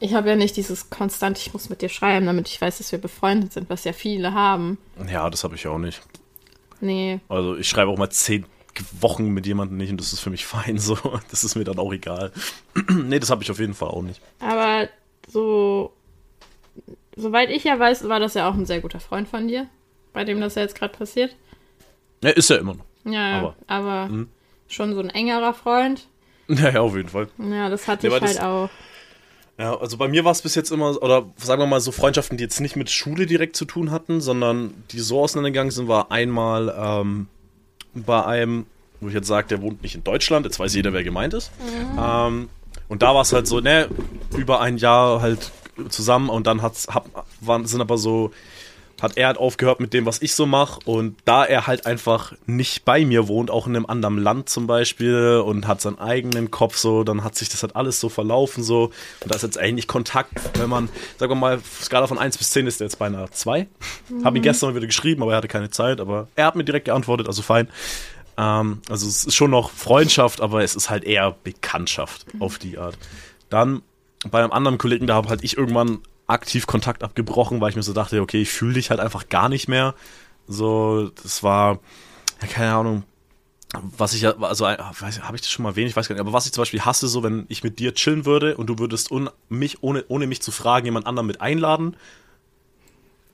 ich 0.00 0.14
habe 0.14 0.30
ja 0.30 0.34
nicht 0.34 0.56
dieses 0.56 0.90
konstant, 0.90 1.38
ich 1.38 1.52
muss 1.52 1.68
mit 1.68 1.80
dir 1.80 1.88
schreiben, 1.88 2.26
damit 2.26 2.48
ich 2.48 2.60
weiß, 2.60 2.78
dass 2.78 2.90
wir 2.90 2.98
befreundet 2.98 3.52
sind, 3.52 3.70
was 3.70 3.84
ja 3.84 3.92
viele 3.92 4.34
haben. 4.34 4.78
Ja, 5.08 5.30
das 5.30 5.44
habe 5.44 5.54
ich 5.54 5.68
auch 5.68 5.78
nicht. 5.78 6.02
Nee. 6.80 7.20
Also, 7.28 7.56
ich 7.56 7.68
schreibe 7.68 7.92
auch 7.92 7.98
mal 7.98 8.10
zehn 8.10 8.46
Wochen 9.00 9.28
mit 9.28 9.46
jemandem 9.46 9.76
nicht 9.76 9.90
und 9.90 10.00
das 10.00 10.12
ist 10.12 10.20
für 10.20 10.30
mich 10.30 10.46
fein 10.46 10.78
so. 10.78 10.96
Das 11.30 11.44
ist 11.44 11.54
mir 11.56 11.64
dann 11.64 11.78
auch 11.78 11.92
egal. 11.92 12.32
nee, 12.90 13.18
das 13.18 13.30
habe 13.30 13.42
ich 13.42 13.50
auf 13.50 13.58
jeden 13.58 13.74
Fall 13.74 13.88
auch 13.88 14.02
nicht. 14.02 14.20
Aber 14.40 14.88
so, 15.26 15.92
soweit 17.16 17.50
ich 17.50 17.64
ja 17.64 17.78
weiß, 17.78 18.08
war 18.08 18.20
das 18.20 18.34
ja 18.34 18.48
auch 18.48 18.54
ein 18.54 18.66
sehr 18.66 18.80
guter 18.80 19.00
Freund 19.00 19.28
von 19.28 19.48
dir, 19.48 19.68
bei 20.12 20.24
dem 20.24 20.40
das 20.40 20.54
ja 20.54 20.62
jetzt 20.62 20.74
gerade 20.74 20.96
passiert. 20.96 21.36
Ja, 22.22 22.30
ist 22.30 22.50
ja 22.50 22.56
immer 22.56 22.74
noch. 22.74 22.84
Ja, 23.04 23.38
aber, 23.38 23.56
aber 23.66 24.08
hm. 24.08 24.28
schon 24.68 24.94
so 24.94 25.00
ein 25.00 25.10
engerer 25.10 25.54
Freund. 25.54 26.06
Ja, 26.50 26.70
ja, 26.70 26.80
auf 26.80 26.96
jeden 26.96 27.10
Fall. 27.10 27.28
Ja, 27.36 27.68
das 27.68 27.86
hatte 27.86 28.08
ja, 28.08 28.16
ich 28.16 28.22
halt 28.22 28.36
das, 28.36 28.42
auch. 28.42 28.70
Ja, 29.58 29.76
also 29.76 29.98
bei 29.98 30.08
mir 30.08 30.24
war 30.24 30.32
es 30.32 30.40
bis 30.40 30.54
jetzt 30.54 30.70
immer, 30.70 31.02
oder 31.02 31.26
sagen 31.36 31.60
wir 31.60 31.66
mal 31.66 31.80
so 31.80 31.92
Freundschaften, 31.92 32.38
die 32.38 32.44
jetzt 32.44 32.60
nicht 32.60 32.74
mit 32.74 32.88
Schule 32.88 33.26
direkt 33.26 33.54
zu 33.54 33.66
tun 33.66 33.90
hatten, 33.90 34.22
sondern 34.22 34.72
die 34.92 35.00
so 35.00 35.20
auseinandergegangen 35.20 35.72
sind, 35.72 35.88
war 35.88 36.10
einmal 36.10 36.74
ähm, 36.74 37.26
bei 37.94 38.24
einem, 38.24 38.66
wo 39.00 39.08
ich 39.08 39.14
jetzt 39.14 39.28
sage, 39.28 39.48
der 39.48 39.62
wohnt 39.62 39.82
nicht 39.82 39.94
in 39.94 40.04
Deutschland, 40.04 40.46
jetzt 40.46 40.58
weiß 40.58 40.74
jeder, 40.74 40.92
wer 40.92 41.04
gemeint 41.04 41.34
ist. 41.34 41.50
Mhm. 41.60 41.98
Ähm, 41.98 42.48
und 42.88 43.02
da 43.02 43.14
war 43.14 43.22
es 43.22 43.32
halt 43.32 43.46
so, 43.46 43.60
ne, 43.60 43.88
über 44.36 44.60
ein 44.60 44.78
Jahr 44.78 45.20
halt 45.20 45.52
zusammen 45.88 46.28
und 46.28 46.46
dann 46.46 46.62
hat's, 46.62 46.88
hab, 46.88 47.26
waren, 47.40 47.66
sind 47.66 47.80
aber 47.80 47.98
so 47.98 48.30
hat 49.00 49.16
er 49.16 49.28
halt 49.28 49.38
aufgehört 49.38 49.80
mit 49.80 49.92
dem, 49.92 50.06
was 50.06 50.20
ich 50.22 50.34
so 50.34 50.46
mache. 50.46 50.80
Und 50.84 51.16
da 51.24 51.44
er 51.44 51.66
halt 51.66 51.86
einfach 51.86 52.32
nicht 52.46 52.84
bei 52.84 53.04
mir 53.04 53.28
wohnt, 53.28 53.50
auch 53.50 53.66
in 53.66 53.76
einem 53.76 53.86
anderen 53.86 54.18
Land 54.18 54.48
zum 54.48 54.66
Beispiel, 54.66 55.42
und 55.44 55.66
hat 55.66 55.80
seinen 55.80 55.98
eigenen 55.98 56.50
Kopf 56.50 56.76
so, 56.76 57.04
dann 57.04 57.24
hat 57.24 57.36
sich 57.36 57.48
das 57.48 57.62
halt 57.62 57.76
alles 57.76 58.00
so 58.00 58.08
verlaufen 58.08 58.62
so. 58.62 58.90
Und 59.20 59.30
da 59.30 59.36
ist 59.36 59.42
jetzt 59.42 59.58
eigentlich 59.58 59.86
Kontakt, 59.86 60.58
wenn 60.58 60.68
man, 60.68 60.88
sagen 61.18 61.30
wir 61.30 61.36
mal, 61.36 61.60
Skala 61.82 62.06
von 62.06 62.18
1 62.18 62.38
bis 62.38 62.50
10 62.50 62.66
ist 62.66 62.80
der 62.80 62.86
jetzt 62.86 62.98
beinahe 62.98 63.30
2. 63.30 63.66
Mhm. 64.08 64.24
Habe 64.24 64.38
ihn 64.38 64.42
gestern 64.42 64.70
mal 64.70 64.76
wieder 64.76 64.86
geschrieben, 64.86 65.22
aber 65.22 65.32
er 65.32 65.38
hatte 65.38 65.48
keine 65.48 65.70
Zeit. 65.70 66.00
Aber 66.00 66.28
er 66.34 66.46
hat 66.46 66.56
mir 66.56 66.64
direkt 66.64 66.86
geantwortet, 66.86 67.28
also 67.28 67.42
fein. 67.42 67.68
Ähm, 68.36 68.80
also 68.88 69.06
es 69.06 69.24
ist 69.24 69.34
schon 69.34 69.50
noch 69.50 69.70
Freundschaft, 69.70 70.40
aber 70.40 70.62
es 70.62 70.74
ist 70.74 70.90
halt 70.90 71.04
eher 71.04 71.36
Bekanntschaft 71.44 72.32
mhm. 72.34 72.42
auf 72.42 72.58
die 72.58 72.78
Art. 72.78 72.98
Dann 73.48 73.82
bei 74.28 74.40
einem 74.40 74.52
anderen 74.52 74.78
Kollegen, 74.78 75.06
da 75.06 75.14
habe 75.14 75.28
halt 75.28 75.44
ich 75.44 75.56
irgendwann 75.56 76.00
aktiv 76.28 76.66
Kontakt 76.66 77.02
abgebrochen, 77.02 77.60
weil 77.60 77.70
ich 77.70 77.76
mir 77.76 77.82
so 77.82 77.92
dachte, 77.92 78.20
okay, 78.20 78.42
ich 78.42 78.50
fühle 78.50 78.74
dich 78.74 78.90
halt 78.90 79.00
einfach 79.00 79.28
gar 79.28 79.48
nicht 79.48 79.66
mehr. 79.66 79.94
So, 80.46 81.10
das 81.22 81.42
war, 81.42 81.80
ja, 82.40 82.46
keine 82.46 82.74
Ahnung, 82.74 83.02
was 83.74 84.14
ich 84.14 84.22
ja, 84.22 84.36
also 84.38 84.66
habe 84.66 85.34
ich 85.34 85.42
das 85.42 85.50
schon 85.50 85.62
mal 85.62 85.76
wenig, 85.76 85.90
ich 85.90 85.96
weiß 85.96 86.08
gar 86.08 86.14
nicht, 86.14 86.20
aber 86.20 86.32
was 86.32 86.46
ich 86.46 86.52
zum 86.52 86.62
Beispiel 86.62 86.82
hasse, 86.82 87.06
so 87.08 87.22
wenn 87.22 87.44
ich 87.48 87.64
mit 87.64 87.78
dir 87.78 87.94
chillen 87.94 88.24
würde 88.24 88.56
und 88.56 88.66
du 88.66 88.78
würdest 88.78 89.10
un, 89.10 89.28
mich, 89.48 89.82
ohne, 89.82 90.04
ohne 90.08 90.26
mich 90.26 90.40
zu 90.40 90.52
fragen, 90.52 90.86
jemand 90.86 91.06
anderen 91.06 91.26
mit 91.26 91.40
einladen 91.40 91.96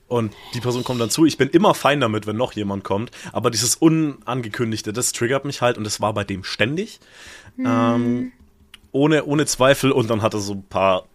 und 0.07 0.33
die 0.53 0.59
Person 0.59 0.83
kommt 0.83 0.99
dann 0.99 1.09
zu. 1.09 1.25
Ich 1.25 1.37
bin 1.37 1.49
immer 1.49 1.73
fein 1.73 2.01
damit, 2.01 2.27
wenn 2.27 2.35
noch 2.35 2.53
jemand 2.53 2.83
kommt, 2.83 3.11
aber 3.31 3.49
dieses 3.49 3.75
Unangekündigte, 3.75 4.91
das 4.91 5.13
triggert 5.13 5.45
mich 5.45 5.61
halt 5.61 5.77
und 5.77 5.85
das 5.85 6.01
war 6.01 6.13
bei 6.13 6.25
dem 6.25 6.43
ständig. 6.43 6.99
Mhm. 7.55 7.65
Ähm, 7.65 8.31
ohne, 8.91 9.25
ohne 9.25 9.45
Zweifel 9.45 9.91
und 9.91 10.09
dann 10.09 10.21
hat 10.21 10.33
er 10.33 10.39
so 10.41 10.53
ein 10.53 10.63
paar 10.63 11.05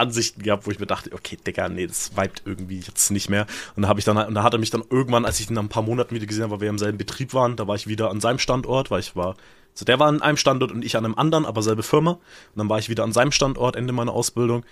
Ansichten 0.00 0.42
gehabt, 0.42 0.66
wo 0.66 0.70
ich 0.70 0.78
mir 0.78 0.86
dachte, 0.86 1.12
okay, 1.12 1.36
Digga, 1.36 1.68
nee, 1.68 1.86
das 1.86 2.16
vibet 2.16 2.42
irgendwie 2.44 2.80
jetzt 2.80 3.10
nicht 3.10 3.30
mehr. 3.30 3.46
Und 3.76 3.82
da 3.82 3.88
habe 3.88 4.00
ich 4.00 4.04
dann, 4.04 4.16
und 4.16 4.34
da 4.34 4.42
hat 4.42 4.52
er 4.52 4.58
mich 4.58 4.70
dann 4.70 4.82
irgendwann, 4.90 5.24
als 5.24 5.38
ich 5.40 5.48
ihn 5.48 5.54
nach 5.54 5.62
ein 5.62 5.68
paar 5.68 5.82
Monaten 5.82 6.14
wieder 6.14 6.26
gesehen 6.26 6.44
habe, 6.44 6.54
weil 6.54 6.60
wir 6.60 6.68
im 6.70 6.78
selben 6.78 6.98
Betrieb 6.98 7.34
waren, 7.34 7.56
da 7.56 7.68
war 7.68 7.76
ich 7.76 7.86
wieder 7.86 8.10
an 8.10 8.20
seinem 8.20 8.38
Standort, 8.38 8.90
weil 8.90 9.00
ich 9.00 9.14
war, 9.14 9.36
also 9.72 9.84
der 9.84 9.98
war 9.98 10.08
an 10.08 10.22
einem 10.22 10.36
Standort 10.36 10.72
und 10.72 10.84
ich 10.84 10.96
an 10.96 11.04
einem 11.04 11.14
anderen, 11.14 11.46
aber 11.46 11.62
selbe 11.62 11.82
Firma. 11.82 12.12
Und 12.12 12.20
dann 12.56 12.68
war 12.68 12.78
ich 12.78 12.88
wieder 12.88 13.04
an 13.04 13.12
seinem 13.12 13.32
Standort, 13.32 13.76
Ende 13.76 13.92
meiner 13.92 14.12
Ausbildung. 14.12 14.64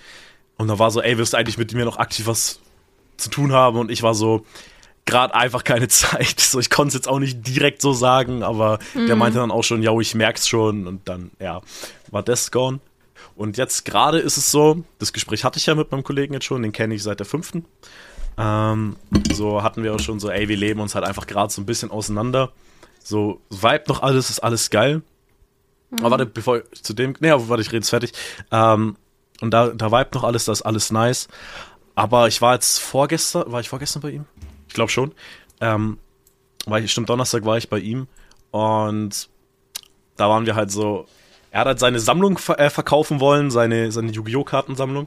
Und 0.57 0.69
da 0.69 0.79
war 0.79 0.91
so, 0.91 1.01
ey, 1.01 1.17
willst 1.19 1.35
du 1.35 1.37
eigentlich 1.37 1.59
mit 1.59 1.73
mir 1.73 1.85
noch 1.85 1.99
aktiv 1.99 2.27
was 2.27 2.61
zu 3.17 3.31
tun 3.31 3.53
haben? 3.53 3.79
Und 3.79 3.91
ich 3.91 4.03
war 4.03 4.15
so, 4.15 4.45
gerade 5.09 5.35
einfach 5.35 5.65
keine 5.65 5.89
Zeit. 5.89 6.39
So, 6.39 6.61
ich 6.61 6.71
konnte 6.71 6.89
es 6.89 6.95
jetzt 6.95 7.09
auch 7.09 7.19
nicht 7.19 7.47
direkt 7.47 7.83
so 7.83 7.93
sagen, 7.93 8.43
aber 8.43 8.79
mhm. 8.95 9.07
der 9.07 9.17
meinte 9.17 9.39
dann 9.39 9.51
auch 9.51 9.65
schon, 9.65 9.83
ja, 9.83 9.99
ich 9.99 10.15
merk's 10.15 10.47
schon. 10.47 10.87
Und 10.87 11.09
dann, 11.09 11.31
ja, 11.41 11.63
war 12.11 12.23
das 12.23 12.51
gone. 12.51 12.81
Und 13.37 13.57
jetzt 13.57 13.85
gerade 13.85 14.19
ist 14.19 14.37
es 14.37 14.51
so, 14.51 14.85
das 14.99 15.13
Gespräch 15.13 15.45
hatte 15.45 15.59
ich 15.59 15.67
ja 15.67 15.75
mit 15.75 15.91
meinem 15.91 16.05
Kollegen 16.05 16.35
jetzt 16.35 16.45
schon, 16.45 16.63
den 16.63 16.73
kenne 16.73 16.95
ich 16.95 17.03
seit 17.03 17.21
der 17.21 17.27
fünften. 17.27 17.65
Ähm, 18.37 18.97
so 19.33 19.63
hatten 19.63 19.83
wir 19.83 19.95
auch 19.95 20.01
schon 20.01 20.21
so, 20.21 20.31
ey, 20.31 20.49
wir 20.49 20.57
leben 20.57 20.81
uns 20.81 20.95
halt 20.95 21.05
einfach 21.05 21.27
gerade 21.27 21.53
so 21.53 21.61
ein 21.61 21.67
bisschen 21.67 21.91
auseinander. 21.91 22.53
So, 23.03 23.41
vibe 23.51 23.85
noch 23.89 24.03
alles, 24.03 24.31
ist 24.31 24.41
alles 24.41 24.71
geil. 24.71 25.03
Mhm. 25.91 25.99
Aber 26.01 26.11
warte, 26.13 26.27
bevor 26.27 26.59
ich 26.59 26.83
zu 26.83 26.95
dem, 26.95 27.15
nee, 27.21 27.31
warte, 27.31 27.63
ich 27.63 27.69
rede 27.69 27.79
jetzt 27.79 27.91
fertig. 27.91 28.13
Ähm, 28.51 28.97
und 29.41 29.51
da, 29.53 29.69
da 29.69 29.91
vibe 29.91 30.11
noch 30.15 30.25
alles, 30.25 30.45
das 30.45 30.61
ist 30.61 30.67
alles 30.67 30.91
nice. 30.91 31.29
Aber 31.95 32.29
ich 32.29 32.41
war 32.41 32.55
jetzt 32.55 32.79
vorgestern, 32.79 33.51
war 33.51 33.61
ich 33.61 33.69
vorgestern 33.69 34.03
bei 34.03 34.11
ihm? 34.11 34.25
Ich 34.69 34.75
glaube 34.75 34.91
schon. 34.91 35.13
Ähm, 35.61 35.99
weil 36.67 36.85
ich, 36.85 36.93
stimmt, 36.93 37.09
Donnerstag 37.09 37.45
war 37.45 37.57
ich 37.57 37.69
bei 37.69 37.79
ihm 37.79 38.07
und 38.51 39.29
da 40.17 40.29
waren 40.29 40.47
wir 40.47 40.55
halt 40.55 40.71
so, 40.71 41.07
er 41.51 41.61
hat 41.61 41.67
halt 41.67 41.79
seine 41.79 42.01
Sammlung 42.01 42.39
ver 42.39 42.59
äh, 42.59 42.71
verkaufen 42.71 43.21
wollen, 43.21 43.51
seine, 43.51 43.93
seine 43.93 44.13
Yu-Gi-Oh! 44.13 44.45
Kartensammlung. 44.45 45.07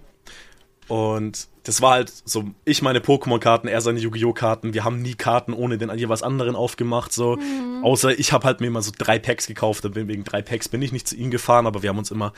Und 0.88 1.48
das 1.64 1.82
war 1.82 1.92
halt 1.92 2.12
so, 2.26 2.46
ich 2.66 2.82
meine 2.82 3.00
Pokémon-Karten, 3.00 3.68
er 3.68 3.82
seine 3.82 4.00
Yu-Gi-Oh! 4.00 4.34
Karten. 4.34 4.74
Wir 4.74 4.84
haben 4.84 5.02
nie 5.02 5.14
Karten 5.14 5.54
ohne 5.54 5.78
den 5.78 5.96
jeweils 5.96 6.24
anderen 6.24 6.56
aufgemacht, 6.56 7.14
so. 7.14 7.38
Mhm. 7.38 7.86
Außer 7.86 8.18
ich 8.20 8.34
habe 8.34 8.46
halt 8.46 8.60
mir 8.62 8.68
immer 8.68 8.82
so 8.82 8.92
drei 8.98 9.20
Packs 9.20 9.48
gekauft. 9.48 9.84
Wegen 9.96 10.24
drei 10.24 10.42
Packs 10.42 10.68
bin 10.68 10.82
ich 10.82 10.92
nicht 10.92 11.08
zu 11.08 11.16
ihm 11.16 11.32
gefahren, 11.32 11.68
aber 11.68 11.84
wir 11.84 11.90
haben 11.90 12.00
uns 12.00 12.12
immer 12.12 12.34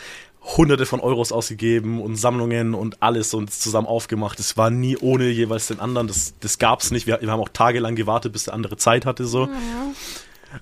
hunderte 0.57 0.85
von 0.85 0.99
Euros 0.99 1.31
ausgegeben 1.31 2.01
und 2.01 2.17
Sammlungen 2.17 2.73
und 2.73 3.01
alles 3.01 3.33
und 3.33 3.51
zusammen 3.51 3.87
aufgemacht. 3.87 4.39
Es 4.39 4.57
war 4.57 4.69
nie 4.69 4.97
ohne 4.97 5.29
jeweils 5.29 5.67
den 5.67 5.79
anderen. 5.79 6.07
Das, 6.07 6.33
das 6.41 6.59
gab's 6.59 6.91
nicht. 6.91 7.07
Wir, 7.07 7.21
wir 7.21 7.31
haben 7.31 7.39
auch 7.39 7.49
tagelang 7.49 7.95
gewartet, 7.95 8.33
bis 8.33 8.43
der 8.43 8.53
andere 8.53 8.77
Zeit 8.77 9.05
hatte, 9.05 9.25
so. 9.25 9.47
Mhm. 9.47 9.95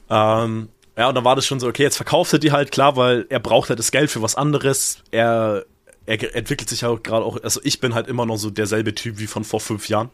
Ähm, 0.10 0.70
ja, 0.98 1.10
und 1.10 1.16
dann 1.16 1.24
war 1.24 1.36
das 1.36 1.46
schon 1.46 1.60
so, 1.60 1.68
okay, 1.68 1.84
jetzt 1.84 1.98
verkauft 1.98 2.34
er 2.34 2.40
die 2.40 2.52
halt, 2.52 2.72
klar, 2.72 2.96
weil 2.96 3.26
er 3.30 3.40
braucht 3.40 3.70
halt 3.70 3.80
das 3.80 3.92
Geld 3.92 4.12
für 4.12 4.22
was 4.22 4.36
anderes. 4.36 5.04
Er 5.12 5.66
er 6.06 6.36
entwickelt 6.36 6.70
sich 6.70 6.82
ja 6.82 6.94
gerade 6.96 7.26
auch, 7.26 7.42
also 7.44 7.62
ich 7.64 7.80
bin 7.80 7.94
halt 7.94 8.08
immer 8.08 8.26
noch 8.26 8.38
so 8.38 8.50
derselbe 8.50 8.96
Typ 8.96 9.20
wie 9.20 9.28
von 9.28 9.44
vor 9.44 9.60
fünf 9.60 9.88
Jahren. 9.88 10.10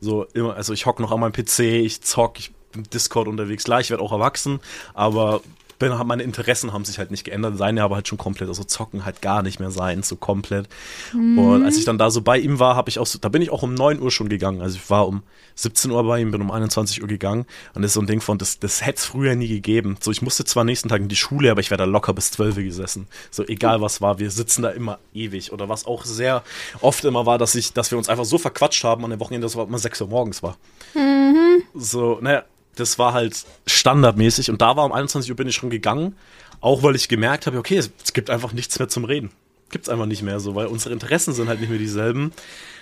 So 0.00 0.24
immer, 0.34 0.54
also 0.56 0.72
ich 0.72 0.86
hock 0.86 1.00
noch 1.00 1.12
an 1.12 1.20
meinem 1.20 1.32
PC, 1.32 1.60
ich 1.60 2.00
zock, 2.02 2.38
ich 2.38 2.52
bin 2.72 2.84
Discord 2.84 3.28
unterwegs. 3.28 3.64
Klar, 3.64 3.80
ich 3.80 3.90
werde 3.90 4.02
auch 4.02 4.12
erwachsen, 4.12 4.60
aber 4.94 5.42
bin, 5.82 6.06
meine 6.06 6.22
Interessen 6.22 6.72
haben 6.72 6.84
sich 6.84 6.98
halt 6.98 7.10
nicht 7.10 7.24
geändert, 7.24 7.58
seine 7.58 7.82
aber 7.82 7.96
halt 7.96 8.06
schon 8.06 8.16
komplett, 8.16 8.48
also 8.48 8.62
zocken 8.62 9.04
halt 9.04 9.20
gar 9.20 9.42
nicht 9.42 9.58
mehr 9.58 9.72
sein, 9.72 10.04
so 10.04 10.14
komplett. 10.14 10.68
Mhm. 11.12 11.38
Und 11.38 11.64
als 11.64 11.76
ich 11.76 11.84
dann 11.84 11.98
da 11.98 12.10
so 12.10 12.22
bei 12.22 12.38
ihm 12.38 12.60
war, 12.60 12.76
habe 12.76 12.88
ich 12.88 13.00
auch 13.00 13.06
so, 13.06 13.18
da 13.18 13.28
bin 13.28 13.42
ich 13.42 13.50
auch 13.50 13.64
um 13.64 13.74
9 13.74 14.00
Uhr 14.00 14.12
schon 14.12 14.28
gegangen. 14.28 14.60
Also 14.60 14.76
ich 14.76 14.88
war 14.90 15.08
um 15.08 15.22
17 15.56 15.90
Uhr 15.90 16.04
bei 16.04 16.20
ihm, 16.20 16.30
bin 16.30 16.40
um 16.40 16.52
21 16.52 17.02
Uhr 17.02 17.08
gegangen. 17.08 17.46
Und 17.74 17.82
das 17.82 17.90
ist 17.90 17.94
so 17.94 18.00
ein 18.00 18.06
Ding 18.06 18.20
von, 18.20 18.38
das, 18.38 18.60
das 18.60 18.86
hätte 18.86 18.98
es 18.98 19.06
früher 19.06 19.34
nie 19.34 19.48
gegeben. 19.48 19.96
So, 20.00 20.12
ich 20.12 20.22
musste 20.22 20.44
zwar 20.44 20.62
nächsten 20.62 20.88
Tag 20.88 21.00
in 21.00 21.08
die 21.08 21.16
Schule, 21.16 21.50
aber 21.50 21.60
ich 21.60 21.70
wäre 21.70 21.78
da 21.78 21.84
locker 21.84 22.12
bis 22.12 22.30
12 22.30 22.58
Uhr 22.58 22.62
gesessen. 22.62 23.08
So, 23.32 23.44
egal 23.44 23.80
was 23.80 24.00
war, 24.00 24.20
wir 24.20 24.30
sitzen 24.30 24.62
da 24.62 24.70
immer 24.70 25.00
ewig. 25.12 25.52
Oder 25.52 25.68
was 25.68 25.84
auch 25.84 26.04
sehr 26.04 26.44
oft 26.80 27.04
immer 27.04 27.26
war, 27.26 27.38
dass 27.38 27.56
ich, 27.56 27.72
dass 27.72 27.90
wir 27.90 27.98
uns 27.98 28.08
einfach 28.08 28.24
so 28.24 28.38
verquatscht 28.38 28.84
haben 28.84 29.04
an 29.04 29.10
dem 29.10 29.18
Wochenende, 29.18 29.46
dass 29.46 29.56
es 29.56 29.60
immer 29.60 29.78
6 29.78 30.00
Uhr 30.02 30.08
morgens 30.08 30.44
war. 30.44 30.56
Mhm. 30.94 31.64
So, 31.74 32.18
naja, 32.20 32.44
das 32.76 32.98
war 32.98 33.12
halt 33.12 33.44
standardmäßig 33.66 34.50
und 34.50 34.62
da 34.62 34.76
war 34.76 34.84
um 34.84 34.92
21 34.92 35.30
Uhr 35.30 35.36
bin 35.36 35.48
ich 35.48 35.56
schon 35.56 35.70
gegangen, 35.70 36.16
auch 36.60 36.82
weil 36.82 36.96
ich 36.96 37.08
gemerkt 37.08 37.46
habe, 37.46 37.58
okay, 37.58 37.76
es, 37.76 37.90
es 38.02 38.12
gibt 38.12 38.30
einfach 38.30 38.52
nichts 38.52 38.78
mehr 38.78 38.88
zum 38.88 39.04
Reden. 39.04 39.30
Gibt's 39.70 39.88
einfach 39.88 40.06
nicht 40.06 40.22
mehr 40.22 40.40
so, 40.40 40.54
weil 40.54 40.66
unsere 40.66 40.92
Interessen 40.92 41.32
sind 41.32 41.48
halt 41.48 41.60
nicht 41.60 41.70
mehr 41.70 41.78
dieselben. 41.78 42.32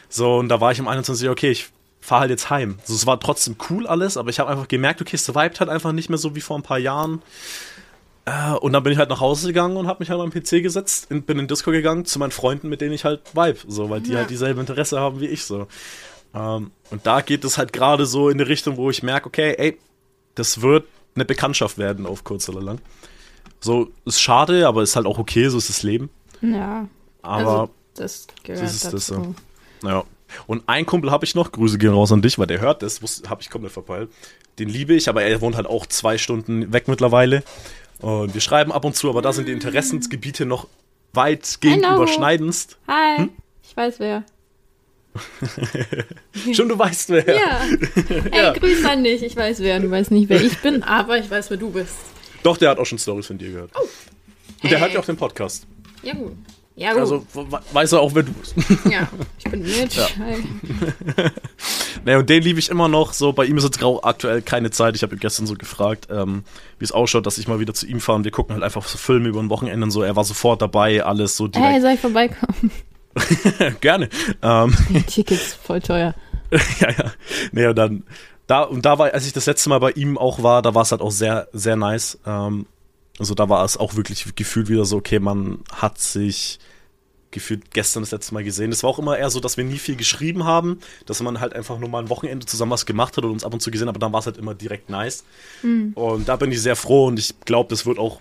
So, 0.09 0.37
und 0.39 0.49
da 0.49 0.61
war 0.61 0.73
ich 0.73 0.81
um 0.81 0.89
21 0.89 1.27
Uhr, 1.27 1.33
okay, 1.33 1.51
ich 1.51 1.69
fahre 2.01 2.23
halt 2.23 2.31
jetzt 2.31 2.51
heim. 2.51 2.79
So, 2.85 2.95
es 2.95 3.07
war 3.07 3.21
trotzdem 3.21 3.57
cool 3.69 3.87
alles, 3.87 4.17
aber 4.17 4.31
ich 4.31 4.41
habe 4.41 4.51
einfach 4.51 4.69
gemerkt, 4.69 5.01
okay, 5.01 5.17
es 5.17 5.29
vibet 5.29 5.61
halt 5.61 5.71
einfach 5.71 5.93
nicht 5.93 6.09
mehr 6.09 6.19
so 6.19 6.35
wie 6.35 6.41
vor 6.41 6.59
ein 6.59 6.63
paar 6.63 6.79
Jahren. 6.79 7.23
Äh, 8.25 8.53
und 8.55 8.73
dann 8.73 8.83
bin 8.83 8.93
ich 8.93 8.99
halt 8.99 9.09
nach 9.09 9.21
Hause 9.21 9.49
gegangen 9.49 9.77
und 9.77 9.87
habe 9.87 10.01
mich 10.01 10.11
halt 10.11 10.21
am 10.21 10.31
PC 10.31 10.63
gesetzt, 10.63 11.11
in, 11.11 11.23
bin 11.23 11.39
in 11.39 11.47
Disco 11.47 11.71
gegangen 11.71 12.05
zu 12.05 12.19
meinen 12.19 12.33
Freunden, 12.33 12.69
mit 12.69 12.81
denen 12.81 12.93
ich 12.93 13.05
halt 13.05 13.21
vibe, 13.35 13.59
so, 13.69 13.91
weil 13.91 14.01
die 14.01 14.13
ja. 14.13 14.19
halt 14.19 14.31
dieselbe 14.31 14.61
Interesse 14.61 15.01
haben 15.01 15.21
wie 15.21 15.27
ich 15.27 15.45
so. 15.45 15.69
Ähm, 16.35 16.71
und 16.91 17.07
da 17.07 17.21
geht 17.21 17.45
es 17.45 17.59
halt 17.59 17.73
gerade 17.73 18.07
so 18.07 18.29
in 18.29 18.39
die 18.39 18.45
Richtung, 18.45 18.77
wo 18.77 18.91
ich 18.91 19.03
merke, 19.03 19.27
okay, 19.27 19.55
ey, 19.57 19.79
das 20.35 20.63
wird 20.63 20.87
eine 21.15 21.25
Bekanntschaft 21.25 21.79
werden 21.79 22.07
auf 22.07 22.25
kurz 22.25 22.49
oder 22.49 22.61
lang. 22.61 22.81
So, 23.61 23.91
ist 24.05 24.21
schade, 24.21 24.67
aber 24.67 24.83
ist 24.83 24.97
halt 24.97 25.07
auch 25.07 25.19
okay, 25.19 25.49
so 25.49 25.59
ist 25.59 25.69
das 25.69 25.83
Leben. 25.83 26.09
Ja. 26.41 26.89
Aber 27.23 27.61
also, 27.61 27.71
das 27.95 28.27
gehört 28.43 28.65
das 28.65 28.75
ist 28.75 28.85
dazu. 28.87 28.97
Das, 28.97 29.07
so. 29.07 29.35
Ja. 29.87 30.05
Und 30.47 30.63
ein 30.67 30.87
Kumpel 30.87 31.11
habe 31.11 31.25
ich 31.25 31.35
noch, 31.35 31.53
Grüße 31.53 31.79
gehen 31.79 31.93
raus 31.93 32.13
an 32.13 32.23
dich, 32.23 32.39
weil 32.39 32.47
der 32.47 32.61
hört 32.61 32.83
das, 32.83 33.01
habe 33.29 33.43
ich 33.43 33.51
komplett 33.51 33.73
verpeilt. 33.73 34.11
Den 34.59 34.69
liebe 34.69 34.95
ich, 34.95 35.09
aber 35.09 35.23
er 35.23 35.41
wohnt 35.41 35.57
halt 35.57 35.67
auch 35.67 35.87
zwei 35.87 36.19
Stunden 36.19 36.73
weg 36.73 36.87
mittlerweile. 36.87 37.43
Und 38.01 38.33
wir 38.33 38.41
schreiben 38.41 38.73
ab 38.73 38.85
und 38.85 38.95
zu, 38.95 39.11
aber 39.11 39.23
da 39.23 39.33
sind 39.33 39.49
die 39.49 39.53
Interessensgebiete 39.53 40.47
noch 40.47 40.69
weitgehend 41.13 41.85
überschneidendst. 41.85 42.79
Hi, 42.87 43.19
hm? 43.19 43.31
ich 43.63 43.77
weiß 43.77 43.99
wer. 43.99 44.25
Schon 46.53 46.69
du 46.69 46.79
weißt 46.79 47.11
wer. 47.11 47.35
Ja. 47.35 47.61
Ey, 48.31 48.43
ja. 48.43 48.53
grüß 48.53 48.85
an 48.85 49.05
dich. 49.05 49.23
Ich 49.23 49.37
weiß 49.37 49.61
wer. 49.61 49.81
Du 49.81 49.91
weißt 49.91 50.11
nicht, 50.11 50.29
wer 50.29 50.41
ich 50.41 50.59
bin, 50.59 50.83
aber 50.83 51.19
ich 51.19 51.31
weiß, 51.31 51.51
wer 51.51 51.57
du 51.57 51.71
bist. 51.71 51.97
Doch, 52.43 52.57
der 52.57 52.71
hat 52.71 52.79
auch 52.79 52.87
schon 52.87 52.99
Stories 52.99 53.27
von 53.27 53.39
dir 53.39 53.51
gehört. 53.51 53.71
Oh. 53.75 53.87
Und 54.63 54.71
der 54.71 54.81
hört 54.81 54.93
ja 54.93 55.01
auch 55.01 55.05
den 55.05 55.17
Podcast. 55.17 55.67
Ja, 56.03 56.15
gut. 56.15 56.33
Ja, 56.77 56.93
gut. 56.93 57.01
Also 57.01 57.27
weiß 57.73 57.93
er 57.93 58.01
auch, 58.01 58.15
wer 58.15 58.23
du 58.23 58.33
bist. 58.33 58.55
Ja, 58.91 59.07
ich 59.39 59.45
bin 59.45 59.61
Mitch. 59.61 59.99
Ja. 59.99 60.09
naja, 62.07 62.19
und 62.19 62.31
den 62.31 62.43
liebe 62.43 62.59
ich 62.59 62.71
immer 62.71 62.89
noch. 62.89 63.13
So, 63.13 63.35
bei 63.35 63.45
ihm 63.45 63.59
ist 63.59 63.65
jetzt 63.65 63.83
aktuell 63.83 64.41
keine 64.41 64.71
Zeit. 64.71 64.97
Ich 64.97 65.03
habe 65.03 65.15
ihn 65.15 65.21
gestern 65.21 65.47
so 65.47 65.55
gefragt, 65.55 66.09
ähm, 66.11 66.43
wie 66.79 66.85
es 66.85 66.93
ausschaut, 66.93 67.27
dass 67.27 67.37
ich 67.37 67.49
mal 67.49 67.61
wieder 67.61 67.75
zu 67.75 67.87
ihm 67.87 68.01
fahre 68.01 68.17
und 68.17 68.25
wir 68.25 68.31
gucken 68.31 68.55
halt 68.55 68.65
einfach 68.65 68.87
so 68.87 68.97
Filme 68.97 69.29
über 69.29 69.41
ein 69.41 69.51
Wochenende 69.51 69.85
und 69.85 69.91
so. 69.91 70.03
Er 70.03 70.17
war 70.17 70.25
sofort 70.25 70.63
dabei, 70.63 71.05
alles 71.05 71.37
so 71.37 71.49
direkt. 71.49 71.71
Hey, 71.71 71.81
soll 71.83 71.93
ich 71.93 72.01
vorbeikommen? 72.01 72.71
Gerne. 73.81 74.09
Ähm, 74.43 74.75
Tickets 75.07 75.55
voll 75.55 75.81
teuer. 75.81 76.15
ja, 76.81 76.91
ja. 76.91 77.13
Nee, 77.53 77.67
und 77.67 77.77
dann, 77.77 78.05
da, 78.47 78.63
und 78.63 78.85
da 78.85 78.99
war, 78.99 79.13
als 79.13 79.27
ich 79.27 79.33
das 79.33 79.47
letzte 79.47 79.69
Mal 79.69 79.79
bei 79.79 79.93
ihm 79.93 80.19
auch 80.19 80.43
war, 80.43 80.63
da 80.63 80.75
war 80.75 80.83
es 80.83 80.91
halt 80.91 81.01
auch 81.01 81.13
sehr, 81.13 81.49
sehr 81.53 81.77
nice. 81.77 82.19
Ähm, 82.27 82.67
also 83.19 83.35
da 83.35 83.49
war 83.49 83.65
es 83.65 83.77
auch 83.77 83.97
wirklich 83.97 84.35
gefühlt 84.35 84.69
wieder 84.69 84.85
so, 84.85 84.97
okay, 84.97 85.19
man 85.19 85.61
hat 85.73 85.99
sich 85.99 86.59
gefühlt 87.31 87.71
gestern 87.73 88.03
das 88.03 88.11
letzte 88.11 88.35
Mal 88.35 88.45
gesehen. 88.45 88.73
Es 88.73 88.83
war 88.83 88.91
auch 88.91 88.99
immer 88.99 89.17
eher 89.17 89.31
so, 89.31 89.41
dass 89.41 89.57
wir 89.57 89.65
nie 89.65 89.79
viel 89.79 89.97
geschrieben 89.97 90.45
haben, 90.45 90.81
dass 91.07 91.21
man 91.21 91.41
halt 91.41 91.53
einfach 91.55 91.79
nur 91.79 91.89
mal 91.89 92.03
ein 92.03 92.09
Wochenende 92.09 92.47
zusammen 92.47 92.73
was 92.73 92.87
gemacht 92.87 93.17
hat 93.17 93.25
und 93.25 93.31
uns 93.31 93.45
ab 93.45 93.53
und 93.53 93.61
zu 93.61 93.71
gesehen, 93.71 93.89
aber 93.89 93.99
dann 93.99 94.13
war 94.13 94.21
es 94.21 94.27
halt 94.27 94.37
immer 94.37 94.55
direkt 94.55 94.91
nice. 94.91 95.25
Mhm. 95.63 95.93
Und 95.95 96.29
da 96.29 96.37
bin 96.37 96.51
ich 96.51 96.61
sehr 96.61 96.77
froh 96.77 97.07
und 97.07 97.19
ich 97.19 97.39
glaube, 97.45 97.71
das 97.71 97.87
wird 97.87 97.99
auch 97.99 98.21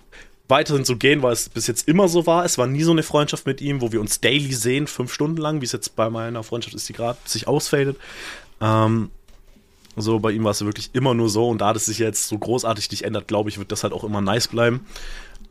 weiterhin 0.50 0.84
so 0.84 0.96
gehen, 0.96 1.22
weil 1.22 1.32
es 1.32 1.48
bis 1.48 1.66
jetzt 1.66 1.88
immer 1.88 2.08
so 2.08 2.26
war. 2.26 2.44
Es 2.44 2.58
war 2.58 2.66
nie 2.66 2.82
so 2.82 2.90
eine 2.90 3.02
Freundschaft 3.02 3.46
mit 3.46 3.60
ihm, 3.60 3.80
wo 3.80 3.92
wir 3.92 4.00
uns 4.00 4.20
daily 4.20 4.52
sehen, 4.52 4.86
fünf 4.86 5.12
Stunden 5.12 5.36
lang, 5.36 5.60
wie 5.60 5.64
es 5.64 5.72
jetzt 5.72 5.96
bei 5.96 6.10
meiner 6.10 6.42
Freundschaft 6.42 6.74
ist, 6.74 6.88
die 6.88 6.92
gerade 6.92 7.18
sich 7.24 7.48
ausfadet. 7.48 7.96
Ähm, 8.60 9.10
so, 9.96 10.18
bei 10.18 10.30
ihm 10.30 10.44
war 10.44 10.52
es 10.52 10.64
wirklich 10.64 10.90
immer 10.92 11.14
nur 11.14 11.28
so 11.28 11.48
und 11.48 11.60
da 11.60 11.72
das 11.72 11.86
sich 11.86 11.98
jetzt 11.98 12.28
so 12.28 12.38
großartig 12.38 12.90
nicht 12.90 13.02
ändert, 13.02 13.28
glaube 13.28 13.50
ich, 13.50 13.58
wird 13.58 13.72
das 13.72 13.82
halt 13.82 13.92
auch 13.92 14.04
immer 14.04 14.20
nice 14.20 14.48
bleiben. 14.48 14.86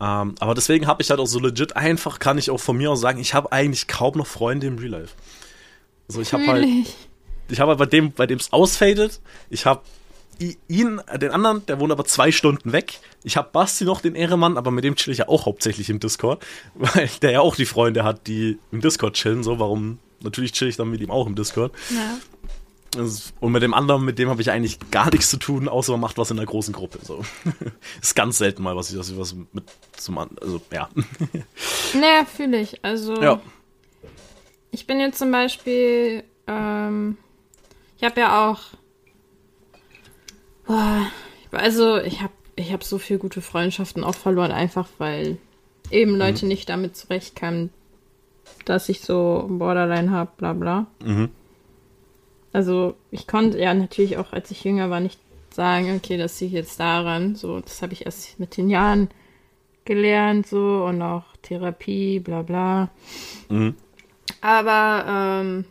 Ähm, 0.02 0.36
aber 0.40 0.56
deswegen 0.56 0.88
habe 0.88 1.02
ich 1.02 1.10
halt 1.10 1.20
auch 1.20 1.28
so 1.28 1.40
legit 1.40 1.76
einfach, 1.76 2.20
kann 2.20 2.38
ich 2.38 2.50
auch 2.52 2.60
von 2.60 2.78
mir 2.78 2.92
aus 2.92 3.02
sagen, 3.02 3.20
ich 3.20 3.34
habe 3.34 3.52
eigentlich 3.52 3.88
kaum 3.88 4.18
noch 4.18 4.28
Freunde 4.28 4.68
im 4.68 4.78
Real 4.78 4.92
Life. 4.92 5.16
Also 6.08 6.22
ich 6.22 6.34
habe 6.34 6.48
halt, 6.48 6.66
ich 7.50 7.60
habe 7.60 7.70
halt 7.70 7.80
bei 7.80 7.86
dem, 7.86 8.12
bei 8.12 8.26
dem 8.26 8.40
es 8.40 8.54
ausfadet, 8.54 9.20
ich 9.50 9.66
habe 9.66 9.82
ihn, 10.40 11.02
den 11.22 11.32
anderen, 11.32 11.66
der 11.66 11.80
wohnt 11.80 11.92
aber 11.92 12.06
zwei 12.06 12.32
Stunden 12.32 12.72
weg. 12.72 13.00
Ich 13.24 13.38
habe 13.38 13.50
Basti 13.52 13.84
noch, 13.84 14.02
den 14.02 14.16
Ehremann, 14.16 14.58
aber 14.58 14.72
mit 14.72 14.84
dem 14.84 14.96
chill 14.96 15.12
ich 15.12 15.20
ja 15.20 15.28
auch 15.28 15.46
hauptsächlich 15.46 15.90
im 15.90 16.00
Discord, 16.00 16.46
weil 16.76 17.10
der 17.22 17.32
ja 17.32 17.42
auch 17.42 17.56
die 17.56 17.66
Freunde 17.66 18.04
hat, 18.04 18.28
die 18.28 18.58
im 18.72 18.82
Discord 18.82 19.16
chillen. 19.16 19.44
So, 19.44 19.60
warum? 19.60 20.00
Natürlich 20.22 20.54
chill 20.54 20.68
ich 20.68 20.78
dann 20.78 20.90
mit 20.90 21.02
ihm 21.02 21.12
auch 21.12 21.28
im 21.28 21.36
Discord. 21.36 21.74
Ja. 21.90 22.18
Und 23.40 23.52
mit 23.52 23.62
dem 23.62 23.74
anderen, 23.74 24.04
mit 24.04 24.18
dem 24.18 24.30
habe 24.30 24.42
ich 24.42 24.50
eigentlich 24.50 24.80
gar 24.90 25.12
nichts 25.12 25.30
zu 25.30 25.38
tun, 25.38 25.68
außer 25.68 25.92
man 25.92 26.02
macht 26.02 26.18
was 26.18 26.32
in 26.32 26.38
der 26.38 26.48
großen 26.48 26.74
Gruppe. 26.74 27.00
So. 27.04 27.24
ist 28.02 28.16
ganz 28.16 28.40
selten 28.40 28.64
mal, 28.64 28.76
was 28.76 28.92
ich, 28.92 28.98
was, 28.98 29.16
was 29.16 29.36
mit 29.54 29.66
zum 29.96 30.18
also 30.18 30.60
ja. 30.72 30.90
Naja, 31.94 32.26
fühle 32.26 32.60
ich. 32.60 32.84
Also 32.84 33.22
ja. 33.22 33.40
ich 34.72 34.88
bin 34.88 35.00
jetzt 35.00 35.20
zum 35.20 35.32
Beispiel, 35.32 36.24
ähm, 36.48 37.18
ich 37.98 38.04
habe 38.04 38.20
ja 38.20 38.50
auch 38.50 38.60
also 41.52 41.98
ich 41.98 42.22
habe 42.22 42.34
ich 42.56 42.74
hab 42.74 42.84
so 42.84 42.98
viele 42.98 43.20
gute 43.20 43.42
Freundschaften 43.42 44.04
auch 44.04 44.16
verloren, 44.16 44.52
einfach 44.52 44.88
weil 44.98 45.38
eben 45.92 46.16
Leute 46.16 46.46
mhm. 46.46 46.50
nicht 46.50 46.70
damit 46.70 46.96
zurechtkamen, 46.96 47.70
dass 48.66 48.90
ich 48.90 49.02
so 49.02 49.46
Borderline 49.50 50.12
habe, 50.12 50.32
bla 50.38 50.54
bla. 50.54 50.88
Mhm. 51.04 51.30
Also 52.52 52.96
ich 53.12 53.28
konnte 53.28 53.60
ja 53.60 53.74
natürlich 53.74 54.18
auch, 54.18 54.34
als 54.34 54.52
ich 54.52 54.64
jünger 54.64 54.90
war, 54.90 55.00
nicht 55.00 55.20
sagen, 55.52 55.96
okay, 55.96 56.18
das 56.18 56.40
liegt 56.42 56.54
jetzt 56.54 56.80
daran. 56.80 57.36
So, 57.36 57.60
das 57.60 57.82
habe 57.82 57.94
ich 57.94 58.06
erst 58.06 58.40
mit 58.40 58.58
den 58.58 58.70
Jahren 58.70 59.10
gelernt, 59.86 60.48
so 60.48 60.86
und 60.86 61.02
auch 61.02 61.24
Therapie, 61.42 62.20
bla 62.20 62.42
bla. 62.42 62.90
Mhm. 63.50 63.76
Aber 64.42 65.06
ähm, 65.42 65.66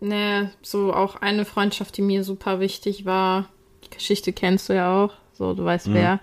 ne, 0.00 0.52
so 0.62 0.92
auch 0.92 1.16
eine 1.16 1.44
Freundschaft, 1.44 1.96
die 1.96 2.02
mir 2.02 2.24
super 2.24 2.60
wichtig 2.60 3.04
war. 3.04 3.48
Geschichte 3.90 4.32
kennst 4.32 4.68
du 4.68 4.74
ja 4.74 4.92
auch, 4.92 5.14
so 5.32 5.54
du 5.54 5.64
weißt 5.64 5.88
mhm. 5.88 5.94
wer. 5.94 6.20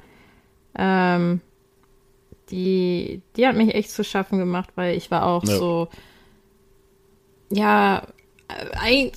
Ähm, 0.76 1.42
die, 2.50 3.22
die 3.36 3.48
hat 3.48 3.56
mich 3.56 3.74
echt 3.74 3.92
zu 3.92 4.04
schaffen 4.04 4.38
gemacht, 4.38 4.70
weil 4.76 4.96
ich 4.96 5.12
war 5.12 5.26
auch 5.26 5.44
ja. 5.44 5.58
so, 5.58 5.88
ja, 7.50 8.08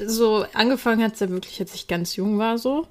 so 0.05 0.45
angefangen 0.55 1.03
hat 1.03 1.15
es 1.15 1.21
ja 1.21 1.29
wirklich, 1.29 1.61
als 1.61 1.75
ich 1.75 1.89
ganz 1.89 2.17
jung 2.17 2.39
war, 2.39 2.59
so. 2.59 2.87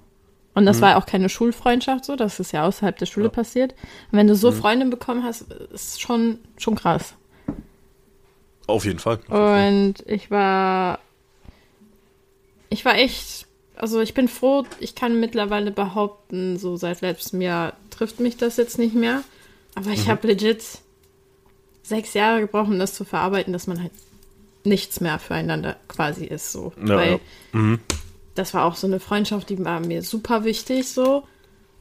Und 0.53 0.66
das 0.66 0.78
mhm. 0.78 0.82
war 0.82 0.97
auch 0.97 1.06
keine 1.06 1.30
Schulfreundschaft, 1.30 2.06
so. 2.06 2.16
Das 2.16 2.39
ist 2.39 2.53
ja 2.53 2.66
außerhalb 2.66 2.97
der 2.97 3.06
Schule 3.06 3.28
ja. 3.28 3.32
passiert. 3.32 3.74
Und 4.12 4.18
wenn 4.18 4.28
du 4.28 4.36
so 4.36 4.51
mhm. 4.51 4.56
Freunde 4.56 4.86
bekommen 4.88 5.24
hast, 5.24 5.51
ist 5.51 6.01
schon, 6.01 6.39
schon 6.58 6.76
krass. 6.76 7.16
Auf 8.68 8.86
jeden 8.86 8.99
Fall. 8.99 9.20
Auf 9.28 9.58
jeden 9.58 9.89
Und 9.89 9.97
Fall. 9.99 10.14
ich 10.14 10.32
war, 10.32 10.99
ich 12.70 12.86
war 12.86 12.95
echt, 12.95 13.45
also 13.78 14.01
ich 14.01 14.13
bin 14.13 14.28
froh, 14.28 14.65
ich 14.80 14.95
kann 14.95 15.19
mittlerweile 15.19 15.71
behaupten, 15.71 16.57
so 16.57 16.78
seit 16.78 17.01
letztem 17.01 17.41
Jahr 17.41 17.73
trifft 17.89 18.19
mich 18.19 18.38
das 18.38 18.57
jetzt 18.57 18.78
nicht 18.78 18.95
mehr. 18.95 19.23
Aber 19.76 19.91
ich 19.91 20.05
mhm. 20.05 20.11
habe 20.11 20.28
legit 20.28 20.63
sechs 21.84 22.13
Jahre 22.13 22.41
gebraucht, 22.41 22.69
um 22.69 22.80
das 22.80 22.93
zu 22.93 23.05
verarbeiten, 23.05 23.53
dass 23.53 23.67
man 23.67 23.82
halt 23.82 23.91
nichts 24.63 25.01
mehr 25.01 25.19
füreinander 25.19 25.78
quasi 25.88 26.26
ist. 26.26 26.51
So. 26.51 26.73
Ja, 26.78 26.95
Weil 26.95 27.11
ja. 27.11 27.19
Mhm. 27.51 27.80
das 28.34 28.53
war 28.53 28.65
auch 28.65 28.76
so 28.76 28.88
eine 28.88 28.99
Freundschaft, 28.99 29.49
die 29.49 29.63
war 29.63 29.80
mir 29.80 30.01
super 30.01 30.43
wichtig. 30.43 30.88
So. 30.88 31.28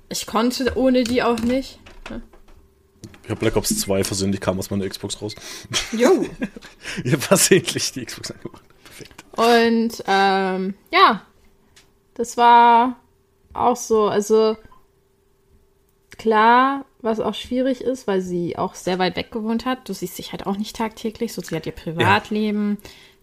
Ich 0.08 0.26
konnte 0.26 0.76
ohne 0.76 1.04
die 1.04 1.22
auch 1.22 1.38
nicht. 1.38 1.78
Ne? 2.10 2.22
Ich 3.22 3.30
habe 3.30 3.40
Black 3.40 3.56
Ops 3.56 3.78
2 3.78 4.04
versehentlich 4.04 4.40
kam 4.40 4.58
aus 4.58 4.70
meiner 4.70 4.88
Xbox 4.88 5.20
raus. 5.22 5.34
Jo. 5.92 6.26
ich 7.04 7.12
habe 7.12 7.22
versehentlich 7.22 7.92
die 7.92 8.04
Xbox 8.04 8.30
angemacht. 8.32 8.62
Perfekt. 8.84 9.24
Und 9.36 10.04
ähm, 10.06 10.74
ja, 10.92 11.22
das 12.14 12.36
war 12.36 12.96
auch 13.52 13.76
so, 13.76 14.08
also 14.08 14.56
klar, 16.16 16.84
was 17.02 17.20
auch 17.20 17.34
schwierig 17.34 17.82
ist, 17.82 18.06
weil 18.06 18.20
sie 18.20 18.56
auch 18.56 18.74
sehr 18.74 18.98
weit 18.98 19.16
weg 19.16 19.30
gewohnt 19.30 19.66
hat. 19.66 19.88
Du 19.88 19.92
siehst 19.92 20.18
dich 20.18 20.32
halt 20.32 20.46
auch 20.46 20.56
nicht 20.56 20.76
tagtäglich, 20.76 21.32
so 21.32 21.42
sie 21.42 21.54
hat 21.54 21.66
ihr 21.66 21.72
Privatleben. 21.72 22.78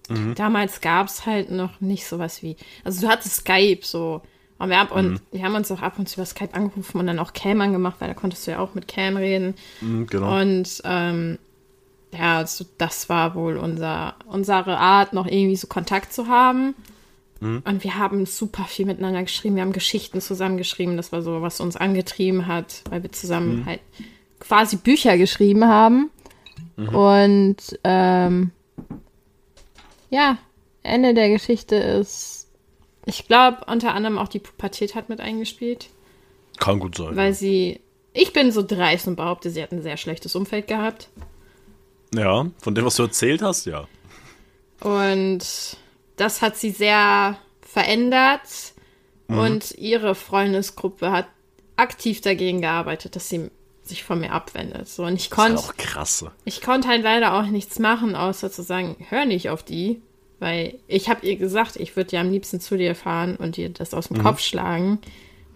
Ja. 0.09 0.15
Mhm. 0.15 0.35
Damals 0.35 0.81
gab 0.81 1.07
es 1.07 1.25
halt 1.25 1.51
noch 1.51 1.79
nicht 1.79 2.05
sowas 2.05 2.43
wie, 2.43 2.57
also 2.83 3.01
du 3.01 3.07
hattest 3.07 3.37
Skype 3.37 3.81
so. 3.81 4.21
Und 4.57 4.69
wir, 4.69 4.79
haben, 4.79 5.13
mhm. 5.13 5.19
wir 5.31 5.43
haben 5.43 5.55
uns 5.55 5.71
auch 5.71 5.81
ab 5.81 5.97
und 5.97 6.07
zu 6.07 6.19
über 6.19 6.25
Skype 6.25 6.53
angerufen 6.53 6.99
und 6.99 7.07
dann 7.07 7.17
auch 7.17 7.33
Cam 7.33 7.61
angemacht, 7.61 7.95
weil 7.99 8.09
da 8.09 8.13
konntest 8.13 8.45
du 8.45 8.51
ja 8.51 8.59
auch 8.59 8.75
mit 8.75 8.87
Cam 8.87 9.17
reden. 9.17 9.55
Mhm, 9.79 10.05
genau. 10.05 10.39
Und 10.39 10.81
ähm, 10.83 11.39
ja, 12.13 12.37
also 12.37 12.65
das 12.77 13.09
war 13.09 13.33
wohl 13.33 13.57
unser, 13.57 14.15
unsere 14.27 14.77
Art, 14.77 15.13
noch 15.13 15.25
irgendwie 15.25 15.55
so 15.55 15.65
Kontakt 15.67 16.13
zu 16.13 16.27
haben. 16.27 16.75
Mhm. 17.41 17.63
Und 17.65 17.83
wir 17.83 17.97
haben 17.97 18.25
super 18.25 18.63
viel 18.63 18.85
miteinander 18.85 19.23
geschrieben. 19.23 19.55
Wir 19.55 19.63
haben 19.63 19.73
Geschichten 19.73 20.21
zusammengeschrieben. 20.21 20.95
Das 20.95 21.11
war 21.11 21.21
so, 21.21 21.41
was 21.41 21.59
uns 21.59 21.75
angetrieben 21.75 22.47
hat, 22.47 22.83
weil 22.89 23.03
wir 23.03 23.11
zusammen 23.11 23.61
mhm. 23.61 23.65
halt 23.65 23.81
quasi 24.39 24.77
Bücher 24.77 25.17
geschrieben 25.17 25.65
haben. 25.65 26.11
Mhm. 26.77 26.89
Und 26.89 27.79
ähm, 27.83 28.51
ja, 30.09 30.37
Ende 30.83 31.13
der 31.13 31.29
Geschichte 31.29 31.75
ist, 31.75 32.47
ich 33.05 33.27
glaube, 33.27 33.65
unter 33.65 33.93
anderem 33.95 34.19
auch 34.19 34.27
die 34.27 34.39
Pubertät 34.39 34.93
hat 34.93 35.09
mit 35.09 35.19
eingespielt. 35.19 35.89
Kann 36.59 36.79
gut 36.79 36.95
sein. 36.95 37.15
Weil 37.15 37.33
sie, 37.33 37.79
ich 38.13 38.33
bin 38.33 38.51
so 38.51 38.61
dreist 38.61 39.07
und 39.07 39.15
behaupte, 39.15 39.49
sie 39.49 39.63
hat 39.63 39.71
ein 39.71 39.81
sehr 39.81 39.97
schlechtes 39.97 40.35
Umfeld 40.35 40.67
gehabt. 40.67 41.09
Ja, 42.13 42.45
von 42.59 42.75
dem, 42.75 42.85
was 42.85 42.97
du 42.97 43.03
erzählt 43.03 43.41
hast, 43.41 43.65
ja. 43.65 43.87
Und 44.81 45.77
das 46.21 46.43
hat 46.43 46.55
sie 46.55 46.69
sehr 46.69 47.37
verändert 47.61 48.73
mhm. 49.27 49.39
und 49.39 49.71
ihre 49.71 50.13
Freundesgruppe 50.13 51.11
hat 51.11 51.25
aktiv 51.77 52.21
dagegen 52.21 52.61
gearbeitet, 52.61 53.15
dass 53.15 53.27
sie 53.27 53.49
sich 53.81 54.03
von 54.03 54.19
mir 54.19 54.31
abwendet. 54.31 54.87
So, 54.87 55.03
und 55.03 55.15
ich 55.15 55.31
konnte. 55.31 55.57
auch 55.57 55.75
krass. 55.77 56.23
Ich 56.45 56.61
konnte 56.61 56.87
halt 56.87 57.01
leider 57.01 57.33
auch 57.33 57.47
nichts 57.47 57.79
machen, 57.79 58.15
außer 58.15 58.51
zu 58.51 58.61
sagen, 58.61 58.97
hör 59.09 59.25
nicht 59.25 59.49
auf 59.49 59.63
die. 59.63 60.01
Weil 60.39 60.79
ich 60.87 61.09
habe 61.09 61.25
ihr 61.25 61.37
gesagt, 61.37 61.75
ich 61.75 61.95
würde 61.95 62.15
ja 62.15 62.21
am 62.21 62.31
liebsten 62.31 62.59
zu 62.59 62.77
dir 62.77 62.95
fahren 62.95 63.35
und 63.35 63.57
dir 63.57 63.69
das 63.69 63.93
aus 63.93 64.07
dem 64.07 64.17
mhm. 64.17 64.23
Kopf 64.23 64.41
schlagen 64.41 64.99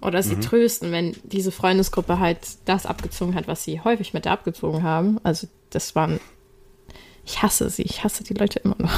oder 0.01 0.21
sie 0.21 0.35
mhm. 0.35 0.41
trösten, 0.41 0.91
wenn 0.91 1.15
diese 1.23 1.51
Freundesgruppe 1.51 2.19
halt 2.19 2.39
das 2.65 2.85
abgezogen 2.85 3.35
hat, 3.35 3.47
was 3.47 3.63
sie 3.63 3.81
häufig 3.81 4.13
mit 4.13 4.25
der 4.25 4.31
abgezogen 4.31 4.83
haben. 4.83 5.19
Also 5.23 5.47
das 5.69 5.95
waren 5.95 6.19
ich 7.25 7.41
hasse 7.41 7.69
sie, 7.69 7.81
ich 7.81 8.03
hasse 8.03 8.23
die 8.23 8.35
Leute 8.35 8.59
immer 8.59 8.75
noch. 8.77 8.93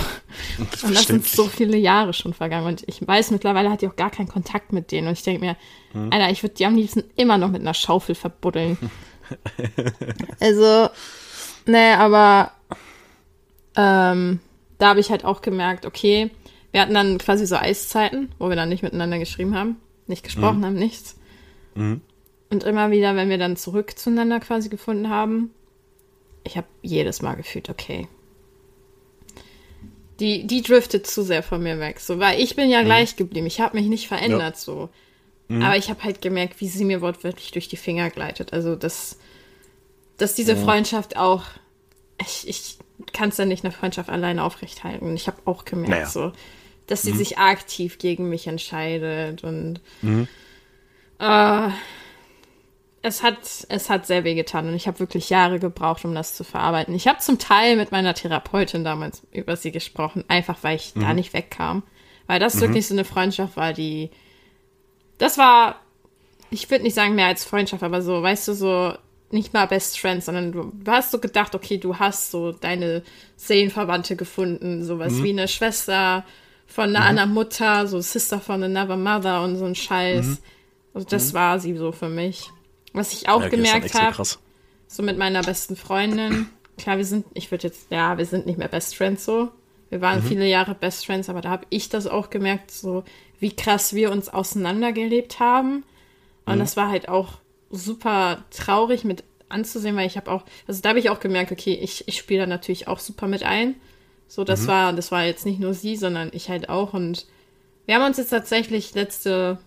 Und 0.84 0.93
das 0.93 1.07
sind 1.07 1.25
so 1.25 1.47
viele 1.47 1.78
Jahre 1.78 2.13
schon 2.13 2.34
vergangen. 2.34 2.67
Und 2.67 2.84
ich 2.86 3.05
weiß, 3.05 3.32
mittlerweile 3.32 3.71
hat 3.71 3.82
die 3.82 3.88
auch 3.88 3.95
gar 3.95 4.11
keinen 4.11 4.28
Kontakt 4.28 4.73
mit 4.73 4.91
denen. 4.91 5.07
Und 5.07 5.13
ich 5.13 5.23
denke 5.23 5.45
mir, 5.45 5.55
hm. 5.93 6.11
Alter, 6.11 6.30
ich 6.30 6.43
würde 6.43 6.55
die 6.55 6.65
am 6.65 6.75
liebsten 6.75 7.05
immer 7.15 7.38
noch 7.38 7.49
mit 7.49 7.61
einer 7.61 7.73
Schaufel 7.73 8.15
verbuddeln. 8.15 8.78
also, 10.41 10.89
nee, 11.65 11.93
aber 11.93 12.51
ähm, 13.78 14.39
da 14.78 14.89
habe 14.89 14.99
ich 14.99 15.09
halt 15.09 15.23
auch 15.23 15.41
gemerkt, 15.41 15.86
okay, 15.86 16.30
wir 16.71 16.82
hatten 16.82 16.93
dann 16.93 17.17
quasi 17.19 17.47
so 17.47 17.55
Eiszeiten, 17.55 18.34
wo 18.39 18.49
wir 18.49 18.57
dann 18.57 18.69
nicht 18.69 18.84
miteinander 18.84 19.19
geschrieben 19.19 19.55
haben, 19.55 19.78
nicht 20.05 20.23
gesprochen 20.23 20.59
mhm. 20.59 20.65
haben, 20.65 20.75
nichts. 20.75 21.17
Mhm. 21.75 22.01
Und 22.49 22.63
immer 22.65 22.91
wieder, 22.91 23.15
wenn 23.15 23.30
wir 23.30 23.38
dann 23.38 23.55
zurück 23.55 23.97
zueinander 23.97 24.41
quasi 24.41 24.67
gefunden 24.67 25.09
haben, 25.09 25.51
ich 26.43 26.57
habe 26.57 26.67
jedes 26.82 27.21
Mal 27.21 27.36
gefühlt, 27.36 27.69
okay, 27.69 28.07
die, 30.20 30.47
die 30.47 30.61
driftet 30.61 31.07
zu 31.07 31.24
sehr 31.24 31.43
von 31.43 31.61
mir 31.61 31.80
weg. 31.80 31.99
So, 31.99 32.20
weil 32.20 32.39
ich 32.39 32.55
bin 32.55 32.70
ja 32.70 32.82
mhm. 32.82 32.86
gleich 32.86 33.15
geblieben. 33.15 33.47
Ich 33.47 33.61
habe 33.61 33.78
mich 33.78 33.88
nicht 33.88 34.07
verändert 34.07 34.55
ja. 34.55 34.61
so. 34.61 34.89
Mhm. 35.47 35.61
Aber 35.61 35.78
ich 35.78 35.89
habe 35.89 36.03
halt 36.03 36.22
gemerkt, 36.22 36.59
wie 36.59 36.68
sie 36.68 36.86
mir 36.86 37.01
wortwörtlich 37.01 37.51
durch 37.51 37.68
die 37.68 37.78
Finger 37.78 38.09
gleitet. 38.09 38.53
Also, 38.53 38.76
dass, 38.76 39.18
dass 40.18 40.36
diese 40.36 40.53
ja. 40.53 40.57
Freundschaft 40.57 41.18
auch. 41.18 41.43
Ich, 42.20 42.47
ich 42.47 42.78
kann 43.13 43.30
es 43.30 43.36
dann 43.36 43.47
nicht 43.47 43.63
eine 43.63 43.72
Freundschaft 43.72 44.09
alleine 44.09 44.43
aufrechthalten. 44.43 45.15
Ich 45.15 45.28
habe 45.28 45.38
auch 45.45 45.65
gemerkt, 45.65 45.91
naja. 45.91 46.07
so, 46.07 46.32
dass 46.88 47.03
sie 47.03 47.13
mhm. 47.13 47.18
sich 47.18 47.38
aktiv 47.38 47.99
gegen 47.99 48.28
mich 48.28 48.47
entscheidet 48.47 49.43
und 49.43 49.82
mhm. 50.01 50.28
äh, 51.20 51.70
es 53.02 53.24
hat, 53.24 53.38
es 53.70 53.89
hat 53.89 54.08
sehr 54.08 54.24
weh 54.24 54.36
getan 54.36 54.68
und 54.68 54.74
ich 54.74 54.88
habe 54.88 55.00
wirklich 55.00 55.30
Jahre 55.30 55.60
gebraucht, 55.60 56.04
um 56.06 56.14
das 56.14 56.36
zu 56.36 56.43
verarbeiten. 56.43 56.95
Ich 56.95 57.08
habe 57.08 57.20
zum 57.20 57.39
Teil 57.39 57.76
mit 57.76 57.91
meiner 57.91 58.14
Therapeutin 58.14 58.84
damals 58.84 59.22
über 59.32 59.56
sie 59.56 59.72
gesprochen, 59.72 60.24
einfach 60.28 60.58
weil 60.62 60.76
ich 60.76 60.95
mhm. 60.95 61.02
da 61.02 61.14
nicht 61.14 61.34
wegkam. 61.34 61.84
Weil 62.26 62.39
das 62.39 62.56
mhm. 62.56 62.62
wirklich 62.62 62.88
so 62.88 62.93
eine 62.93 63.06
Freundschaft 63.06 63.56
war, 63.56 63.74
die. 63.74 64.10
Das 65.18 65.38
war, 65.38 65.80
ich 66.50 66.70
würde 66.70 66.84
nicht 66.84 66.93
sagen 66.93 67.16
mehr 67.16 67.28
als 67.28 67.45
Freundschaft, 67.45 67.84
aber 67.84 68.02
so, 68.02 68.22
weißt 68.22 68.48
du, 68.50 68.54
so 68.54 68.93
nicht 69.32 69.54
mal 69.54 69.66
Best 69.66 70.00
Friends, 70.00 70.26
sondern 70.26 70.52
du, 70.52 70.72
hast 70.88 71.12
so 71.12 71.20
gedacht, 71.20 71.56
okay, 71.56 71.78
du 71.78 71.98
hast 71.98 72.32
so 72.32 72.52
deine 72.52 73.04
Seelenverwandte 73.36 74.16
gefunden, 74.16 74.84
sowas 74.84 75.14
mhm. 75.14 75.24
wie 75.24 75.30
eine 75.32 75.48
Schwester 75.48 76.24
von 76.66 76.89
einer 76.89 77.00
mhm. 77.00 77.06
anderen 77.08 77.34
Mutter, 77.34 77.88
so 77.88 78.00
Sister 78.00 78.39
von 78.39 78.64
another 78.64 78.98
Mother 78.98 79.41
und 79.43 79.58
so 79.58 79.66
ein 79.66 79.76
Scheiß. 79.76 80.26
Mhm. 80.26 80.38
Also 80.93 81.08
das 81.10 81.32
mhm. 81.32 81.38
war 81.38 81.60
sie 81.60 81.76
so 81.76 81.91
für 81.91 82.10
mich. 82.10 82.52
Was 82.98 83.14
ich 83.14 83.30
auch 83.30 83.43
ja, 83.43 83.50
gemerkt 83.50 83.93
habe, 83.93 84.24
so 84.88 85.04
mit 85.04 85.18
meiner 85.18 85.41
besten 85.41 85.76
Freundin, 85.76 86.50
klar, 86.78 86.98
wir 86.98 87.06
sind, 87.06 87.26
ich 87.34 87.52
würde 87.52 87.68
jetzt, 87.68 87.91
ja, 87.91 88.18
wir 88.18 88.26
sind 88.26 88.45
nicht 88.45 88.58
mehr 88.58 88.68
Best 88.68 88.95
Friends 88.95 89.26
so. 89.26 89.50
Wir 89.89 90.02
waren 90.02 90.24
mhm. 90.24 90.28
viele 90.28 90.48
Jahre 90.48 90.76
Best 90.76 91.06
Friends, 91.06 91.30
aber 91.30 91.41
da 91.41 91.50
habe 91.50 91.66
ich 91.70 91.89
das 91.89 92.08
auch 92.08 92.30
gemerkt, 92.30 92.72
so 92.72 93.04
wie 93.39 93.56
krass 93.56 93.93
wir 93.93 94.12
uns 94.12 94.30
auseinandergelebt 94.30 95.39
haben. 95.39 95.84
Und 96.45 96.56
mhm. 96.56 96.60
das 96.60 96.76
war 96.76 96.89
halt 96.89 97.08
auch 97.08 97.34
super 97.70 98.43
traurig 98.50 99.04
mit 99.04 99.24
anzusehen, 99.50 99.95
weil 99.95 100.08
ich 100.08 100.18
habe 100.18 100.32
auch, 100.32 100.43
also 100.68 100.82
da 100.82 100.89
habe 100.89 101.00
ich 101.00 101.10
auch 101.10 101.20
gemerkt, 101.20 101.52
okay, 101.52 101.74
ich, 101.74 102.08
ich 102.08 102.18
spiele 102.18 102.41
da 102.41 102.48
natürlich 102.48 102.88
auch 102.88 103.00
super 103.00 103.28
mit 103.28 103.43
ein. 103.43 103.76
So, 104.28 104.43
das 104.43 104.62
mhm. 104.62 104.68
war, 104.68 104.93
das 104.93 105.12
war 105.12 105.24
jetzt 105.24 105.45
nicht 105.45 105.60
nur 105.60 105.74
sie, 105.74 105.95
sondern 105.95 106.32
ich 106.34 106.50
halt 106.50 106.70
auch. 106.70 106.93
Und 106.93 107.28
wir 107.86 107.95
haben 107.95 108.06
uns 108.06 108.18
jetzt 108.18 108.30
tatsächlich 108.30 108.93
letzte 108.93 109.60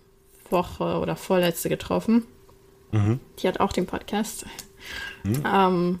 Woche 0.49 0.99
oder 0.99 1.15
vorletzte 1.15 1.69
getroffen. 1.69 2.27
Mhm. 2.91 3.19
Die 3.39 3.47
hat 3.47 3.59
auch 3.59 3.73
den 3.73 3.85
Podcast. 3.85 4.45
Mhm. 5.23 5.43
Ähm, 5.45 5.99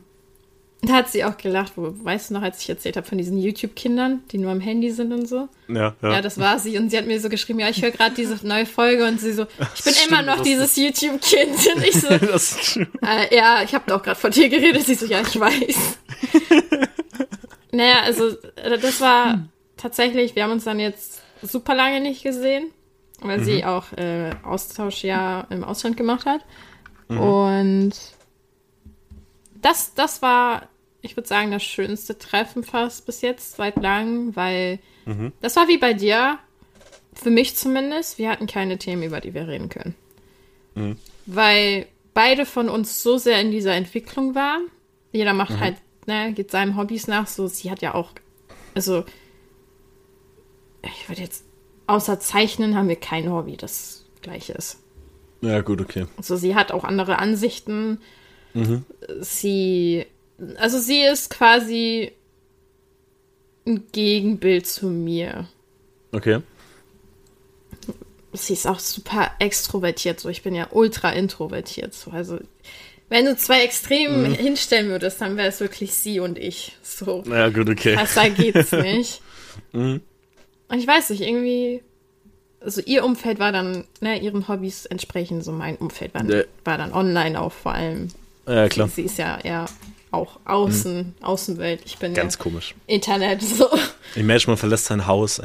da 0.83 0.93
hat 0.93 1.09
sie 1.09 1.23
auch 1.23 1.37
gelacht, 1.37 1.73
wo, 1.75 1.93
weißt 2.03 2.29
du 2.29 2.33
noch, 2.33 2.41
als 2.41 2.61
ich 2.61 2.69
erzählt 2.69 2.97
habe 2.97 3.05
von 3.05 3.17
diesen 3.17 3.37
YouTube-Kindern, 3.37 4.23
die 4.31 4.39
nur 4.39 4.51
am 4.51 4.59
Handy 4.59 4.89
sind 4.91 5.13
und 5.13 5.27
so? 5.27 5.47
Ja, 5.67 5.95
ja. 6.01 6.13
Ja, 6.13 6.21
das 6.21 6.39
war 6.39 6.57
sie. 6.57 6.77
Und 6.79 6.89
sie 6.89 6.97
hat 6.97 7.05
mir 7.05 7.19
so 7.19 7.29
geschrieben, 7.29 7.59
ja, 7.59 7.69
ich 7.69 7.83
höre 7.83 7.91
gerade 7.91 8.15
diese 8.15 8.45
neue 8.45 8.65
Folge 8.65 9.05
und 9.07 9.19
sie 9.19 9.33
so, 9.33 9.45
ich 9.75 9.83
bin 9.83 9.93
immer 10.07 10.23
noch 10.23 10.41
dieses 10.41 10.75
YouTube-Kind. 10.75 11.75
Und 11.75 11.83
ich 11.83 11.93
so, 11.93 12.07
äh, 13.05 13.35
ja, 13.35 13.61
ich 13.63 13.75
habe 13.75 13.83
doch 13.85 14.01
gerade 14.01 14.19
von 14.19 14.31
dir 14.31 14.49
geredet. 14.49 14.85
Sie 14.85 14.95
so, 14.95 15.05
ja, 15.05 15.21
ich 15.21 15.39
weiß. 15.39 15.97
Naja, 17.71 18.01
also 18.03 18.29
äh, 18.55 18.77
das 18.77 18.99
war 19.01 19.47
tatsächlich, 19.77 20.35
wir 20.35 20.43
haben 20.43 20.51
uns 20.51 20.65
dann 20.65 20.79
jetzt 20.79 21.21
super 21.41 21.73
lange 21.73 22.01
nicht 22.01 22.23
gesehen, 22.23 22.71
weil 23.21 23.39
mhm. 23.39 23.43
sie 23.43 23.65
auch 23.65 23.91
äh, 23.93 24.31
Austausch 24.43 25.03
ja 25.03 25.47
im 25.49 25.63
Ausland 25.63 25.97
gemacht 25.97 26.25
hat. 26.25 26.41
Mhm. 27.11 27.19
Und 27.19 27.91
das, 29.61 29.93
das 29.93 30.21
war, 30.21 30.69
ich 31.01 31.17
würde 31.17 31.27
sagen, 31.27 31.51
das 31.51 31.63
schönste 31.63 32.17
Treffen 32.17 32.63
fast 32.63 33.05
bis 33.05 33.21
jetzt 33.21 33.57
seit 33.57 33.75
langem, 33.77 34.35
weil 34.35 34.79
mhm. 35.05 35.33
das 35.41 35.55
war 35.55 35.67
wie 35.67 35.77
bei 35.77 35.93
dir, 35.93 36.39
für 37.13 37.29
mich 37.29 37.55
zumindest, 37.55 38.17
wir 38.17 38.29
hatten 38.29 38.47
keine 38.47 38.77
Themen, 38.77 39.03
über 39.03 39.19
die 39.19 39.33
wir 39.33 39.47
reden 39.47 39.69
können. 39.69 39.95
Mhm. 40.75 40.97
Weil 41.25 41.87
beide 42.13 42.45
von 42.45 42.69
uns 42.69 43.03
so 43.03 43.17
sehr 43.17 43.41
in 43.41 43.51
dieser 43.51 43.73
Entwicklung 43.73 44.33
waren. 44.35 44.67
Jeder 45.11 45.33
macht 45.33 45.51
mhm. 45.51 45.59
halt, 45.59 45.75
ne, 46.07 46.31
geht 46.33 46.51
seinem 46.51 46.77
Hobbys 46.77 47.07
nach. 47.07 47.27
So, 47.27 47.47
sie 47.47 47.69
hat 47.69 47.81
ja 47.81 47.93
auch, 47.93 48.11
also, 48.73 49.03
ich 50.83 51.09
würde 51.09 51.21
jetzt, 51.21 51.43
außer 51.87 52.21
Zeichnen 52.21 52.75
haben 52.75 52.87
wir 52.87 52.95
kein 52.95 53.29
Hobby, 53.29 53.57
das 53.57 54.05
gleiche 54.21 54.53
ist. 54.53 54.81
Ja, 55.41 55.61
gut, 55.61 55.81
okay. 55.81 56.05
Also, 56.17 56.35
sie 56.35 56.55
hat 56.55 56.71
auch 56.71 56.83
andere 56.83 57.19
Ansichten. 57.19 57.99
Mhm. 58.53 58.85
Sie, 59.21 60.05
also, 60.57 60.77
sie 60.79 61.01
ist 61.01 61.29
quasi 61.29 62.11
ein 63.65 63.83
Gegenbild 63.91 64.67
zu 64.67 64.87
mir. 64.87 65.47
Okay 66.11 66.41
sie 68.33 68.53
ist 68.53 68.67
auch 68.67 68.79
super 68.79 69.31
extrovertiert, 69.39 70.19
so 70.19 70.29
ich 70.29 70.41
bin 70.41 70.55
ja 70.55 70.67
ultra 70.71 71.11
introvertiert. 71.11 71.93
So. 71.93 72.11
Also 72.11 72.39
wenn 73.09 73.25
du 73.25 73.35
zwei 73.35 73.63
Extremen 73.63 74.29
mhm. 74.29 74.35
hinstellen 74.35 74.89
würdest, 74.89 75.21
dann 75.21 75.37
wäre 75.37 75.49
es 75.49 75.59
wirklich 75.59 75.93
sie 75.93 76.19
und 76.19 76.37
ich. 76.37 76.77
So. 76.81 77.23
Ja, 77.27 77.49
gut, 77.49 77.69
okay. 77.69 77.95
Besser 77.95 78.29
geht's 78.29 78.71
nicht. 78.71 79.21
mhm. 79.73 80.01
Und 80.69 80.79
ich 80.79 80.87
weiß 80.87 81.09
nicht, 81.09 81.21
irgendwie, 81.21 81.83
also 82.63 82.81
ihr 82.85 83.03
Umfeld 83.03 83.39
war 83.39 83.51
dann, 83.51 83.85
ne, 83.99 84.19
ihren 84.19 84.47
Hobbys 84.47 84.85
entsprechend, 84.85 85.43
so 85.43 85.51
mein 85.51 85.77
Umfeld 85.77 86.13
war, 86.13 86.23
ja. 86.25 86.43
war 86.63 86.77
dann 86.77 86.93
online 86.93 87.39
auch 87.39 87.51
vor 87.51 87.73
allem. 87.73 88.09
Ja, 88.47 88.69
klar. 88.69 88.87
Sie, 88.87 88.95
sie 88.95 89.01
ist 89.03 89.17
ja 89.17 89.39
eher 89.39 89.65
auch 90.11 90.39
außen, 90.45 90.97
mhm. 90.97 91.13
Außenwelt. 91.21 91.81
Ich 91.85 91.97
bin 91.97 92.13
ganz 92.13 92.35
ja 92.37 92.43
komisch. 92.43 92.75
Internet 92.87 93.41
so. 93.41 93.67
Imagine, 94.15 94.51
man 94.51 94.57
verlässt 94.57 94.85
sein 94.85 95.07
Haus. 95.07 95.41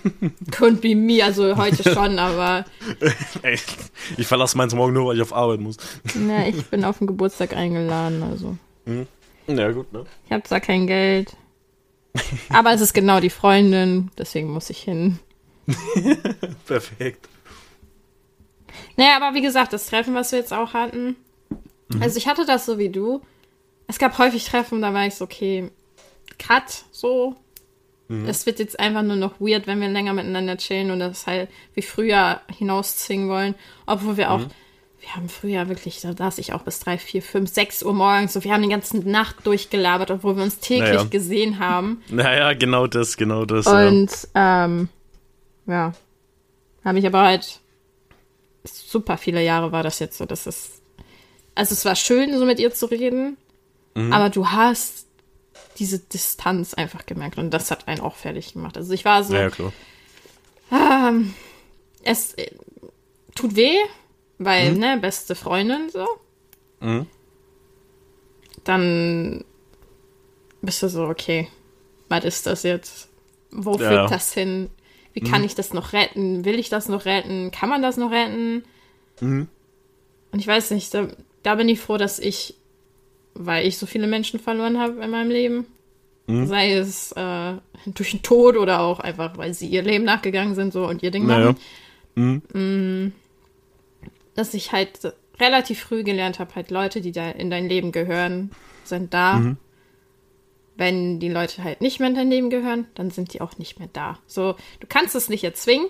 Could 0.52 0.80
be 0.80 0.94
me, 0.94 1.22
also 1.22 1.56
heute 1.56 1.82
schon, 1.92 2.18
aber. 2.18 2.64
ich 4.16 4.26
verlasse 4.26 4.56
meins 4.56 4.74
morgen 4.74 4.92
nur, 4.92 5.06
weil 5.06 5.16
ich 5.16 5.22
auf 5.22 5.32
Arbeit 5.32 5.60
muss. 5.60 5.76
Na, 6.14 6.46
ich 6.46 6.64
bin 6.66 6.84
auf 6.84 6.98
den 6.98 7.08
Geburtstag 7.08 7.54
eingeladen, 7.54 8.22
also. 8.22 8.56
Mhm. 8.84 9.06
Ja, 9.46 9.70
gut, 9.72 9.92
ne? 9.92 10.06
Ich 10.26 10.32
habe 10.32 10.42
zwar 10.44 10.60
kein 10.60 10.86
Geld, 10.86 11.36
aber 12.48 12.72
es 12.72 12.80
ist 12.80 12.94
genau 12.94 13.20
die 13.20 13.30
Freundin, 13.30 14.10
deswegen 14.16 14.50
muss 14.50 14.70
ich 14.70 14.78
hin. 14.78 15.18
Perfekt. 16.66 17.28
Naja, 18.96 19.16
aber 19.16 19.34
wie 19.34 19.42
gesagt, 19.42 19.72
das 19.72 19.86
Treffen, 19.86 20.14
was 20.14 20.32
wir 20.32 20.38
jetzt 20.38 20.52
auch 20.52 20.74
hatten. 20.74 21.16
Mhm. 21.88 22.02
Also 22.02 22.18
ich 22.18 22.26
hatte 22.26 22.44
das 22.46 22.66
so 22.66 22.78
wie 22.78 22.88
du 22.88 23.22
es 23.86 23.98
gab 23.98 24.18
häufig 24.18 24.44
Treffen, 24.44 24.82
da 24.82 24.94
war 24.94 25.06
ich 25.06 25.14
so, 25.14 25.24
okay, 25.24 25.70
Cut, 26.38 26.84
so. 26.90 27.36
Mhm. 28.08 28.26
Es 28.26 28.46
wird 28.46 28.58
jetzt 28.58 28.78
einfach 28.80 29.02
nur 29.02 29.16
noch 29.16 29.40
weird, 29.40 29.66
wenn 29.66 29.80
wir 29.80 29.88
länger 29.88 30.12
miteinander 30.12 30.56
chillen 30.56 30.90
und 30.90 30.98
das 30.98 31.26
halt 31.26 31.48
wie 31.74 31.82
früher 31.82 32.40
hinauszwingen 32.56 33.28
wollen. 33.28 33.54
Obwohl 33.86 34.16
wir 34.16 34.30
auch, 34.30 34.40
mhm. 34.40 34.50
wir 35.00 35.16
haben 35.16 35.28
früher 35.28 35.68
wirklich, 35.68 36.00
da 36.00 36.14
saß 36.14 36.38
ich 36.38 36.52
auch 36.52 36.62
bis 36.62 36.80
drei, 36.80 36.98
vier, 36.98 37.22
fünf, 37.22 37.50
sechs 37.50 37.82
Uhr 37.82 37.94
morgens. 37.94 38.32
So, 38.32 38.44
wir 38.44 38.52
haben 38.52 38.62
die 38.62 38.68
ganze 38.68 38.98
Nacht 38.98 39.46
durchgelabert, 39.46 40.10
obwohl 40.10 40.36
wir 40.36 40.42
uns 40.42 40.58
täglich 40.58 40.88
naja. 40.90 41.04
gesehen 41.04 41.58
haben. 41.58 42.02
Naja, 42.08 42.52
genau 42.54 42.86
das, 42.86 43.16
genau 43.16 43.44
das. 43.44 43.66
Und 43.66 44.10
ja, 44.34 44.64
ähm, 44.64 44.88
ja. 45.66 45.92
habe 46.84 46.98
ich 46.98 47.06
aber 47.06 47.22
halt 47.22 47.60
super 48.64 49.16
viele 49.16 49.42
Jahre 49.42 49.72
war 49.72 49.82
das 49.82 49.98
jetzt 49.98 50.18
so, 50.18 50.24
dass 50.24 50.46
es 50.46 50.80
also 51.54 51.72
es 51.72 51.84
war 51.84 51.94
schön, 51.94 52.36
so 52.36 52.44
mit 52.44 52.58
ihr 52.58 52.72
zu 52.72 52.86
reden, 52.86 53.36
Mhm. 53.94 54.12
Aber 54.12 54.30
du 54.30 54.48
hast 54.48 55.06
diese 55.78 55.98
Distanz 55.98 56.74
einfach 56.74 57.06
gemerkt 57.06 57.38
und 57.38 57.50
das 57.50 57.70
hat 57.70 57.88
einen 57.88 58.00
auch 58.00 58.16
fertig 58.16 58.52
gemacht. 58.52 58.76
Also 58.76 58.92
ich 58.92 59.04
war 59.04 59.24
so. 59.24 59.34
Ja, 59.34 59.50
klar. 59.50 59.72
Ähm, 60.70 61.34
es 62.02 62.34
äh, 62.34 62.50
tut 63.34 63.56
weh, 63.56 63.76
weil, 64.38 64.72
mhm. 64.72 64.78
ne, 64.78 64.98
beste 65.00 65.34
Freundin 65.34 65.90
so. 65.90 66.06
Mhm. 66.80 67.06
Dann 68.64 69.44
bist 70.62 70.82
du 70.82 70.88
so, 70.88 71.04
okay, 71.04 71.48
was 72.08 72.24
ist 72.24 72.46
das 72.46 72.62
jetzt? 72.62 73.08
Wo 73.50 73.76
ja. 73.76 73.88
führt 73.88 74.10
das 74.10 74.32
hin? 74.32 74.70
Wie 75.14 75.20
kann 75.20 75.40
mhm. 75.40 75.46
ich 75.46 75.54
das 75.54 75.72
noch 75.72 75.92
retten? 75.92 76.44
Will 76.44 76.58
ich 76.58 76.68
das 76.68 76.88
noch 76.88 77.06
retten? 77.06 77.50
Kann 77.50 77.68
man 77.68 77.82
das 77.82 77.96
noch 77.96 78.10
retten? 78.10 78.64
Mhm. 79.20 79.48
Und 80.32 80.38
ich 80.38 80.46
weiß 80.46 80.72
nicht, 80.72 80.92
da, 80.92 81.08
da 81.42 81.54
bin 81.54 81.68
ich 81.68 81.80
froh, 81.80 81.96
dass 81.96 82.18
ich 82.18 82.56
weil 83.34 83.66
ich 83.66 83.78
so 83.78 83.86
viele 83.86 84.06
Menschen 84.06 84.40
verloren 84.40 84.78
habe 84.78 85.02
in 85.02 85.10
meinem 85.10 85.30
Leben. 85.30 85.66
Mhm. 86.26 86.46
Sei 86.46 86.72
es 86.72 87.12
äh, 87.12 87.54
durch 87.86 88.12
den 88.12 88.22
Tod 88.22 88.56
oder 88.56 88.80
auch 88.80 89.00
einfach, 89.00 89.36
weil 89.36 89.52
sie 89.52 89.66
ihr 89.66 89.82
Leben 89.82 90.04
nachgegangen 90.04 90.54
sind 90.54 90.72
so 90.72 90.86
und 90.86 91.02
ihr 91.02 91.10
Ding 91.10 91.26
naja. 91.26 91.52
machen. 91.52 91.58
Mhm. 92.14 92.42
Mm, 92.52 93.12
dass 94.34 94.54
ich 94.54 94.72
halt 94.72 95.12
relativ 95.38 95.80
früh 95.80 96.04
gelernt 96.04 96.38
habe, 96.38 96.54
halt 96.54 96.70
Leute, 96.70 97.00
die 97.00 97.12
da 97.12 97.30
in 97.30 97.50
dein 97.50 97.68
Leben 97.68 97.92
gehören, 97.92 98.52
sind 98.84 99.12
da. 99.12 99.38
Wenn 100.76 101.20
die 101.20 101.28
Leute 101.28 101.62
halt 101.62 101.80
nicht 101.80 102.00
mehr 102.00 102.08
in 102.08 102.16
dein 102.16 102.30
Leben 102.30 102.50
gehören, 102.50 102.86
dann 102.94 103.10
sind 103.10 103.32
die 103.32 103.40
auch 103.40 103.58
nicht 103.58 103.78
mehr 103.78 103.88
da. 103.92 104.18
So, 104.26 104.56
du 104.80 104.86
kannst 104.88 105.14
es 105.14 105.28
nicht 105.28 105.44
erzwingen. 105.44 105.86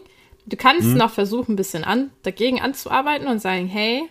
Du 0.46 0.56
kannst 0.56 0.88
mhm. 0.88 0.98
noch 0.98 1.10
versuchen, 1.10 1.52
ein 1.52 1.56
bisschen 1.56 1.84
an, 1.84 2.10
dagegen 2.22 2.60
anzuarbeiten 2.60 3.26
und 3.26 3.40
sagen, 3.40 3.66
hey, 3.66 4.02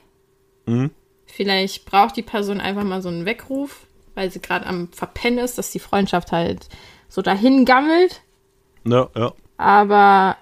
mhm. 0.66 0.90
Vielleicht 1.36 1.86
braucht 1.86 2.16
die 2.16 2.22
Person 2.22 2.62
einfach 2.62 2.84
mal 2.84 3.02
so 3.02 3.10
einen 3.10 3.26
Weckruf, 3.26 3.88
weil 4.14 4.30
sie 4.30 4.40
gerade 4.40 4.68
am 4.68 4.90
Verpennen 4.92 5.44
ist, 5.44 5.58
dass 5.58 5.72
die 5.72 5.80
Freundschaft 5.80 6.32
halt 6.32 6.70
so 7.10 7.24
dahin 7.24 7.66
gammelt. 7.66 8.22
Ja, 8.86 9.10
ja. 9.16 9.34
Aber 9.58 10.38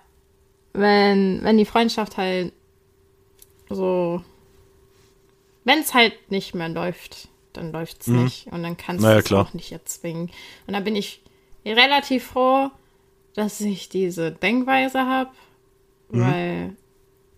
wenn, 0.73 1.41
wenn 1.43 1.57
die 1.57 1.65
Freundschaft 1.65 2.17
halt 2.17 2.51
so, 3.69 4.21
wenn 5.63 5.79
es 5.79 5.93
halt 5.93 6.13
nicht 6.29 6.55
mehr 6.55 6.67
läuft, 6.67 7.29
dann 7.53 7.71
läuft 7.71 8.01
es 8.01 8.07
mhm. 8.07 8.23
nicht. 8.23 8.47
Und 8.47 8.63
dann 8.63 8.77
kannst 8.77 9.03
naja, 9.03 9.21
du 9.21 9.25
es 9.25 9.33
auch 9.33 9.53
nicht 9.53 9.71
erzwingen. 9.71 10.29
Und 10.67 10.73
da 10.73 10.79
bin 10.79 10.95
ich 10.95 11.21
relativ 11.65 12.25
froh, 12.27 12.69
dass 13.35 13.61
ich 13.61 13.89
diese 13.89 14.31
Denkweise 14.31 14.99
habe, 14.99 15.31
mhm. 16.09 16.21
weil 16.21 16.75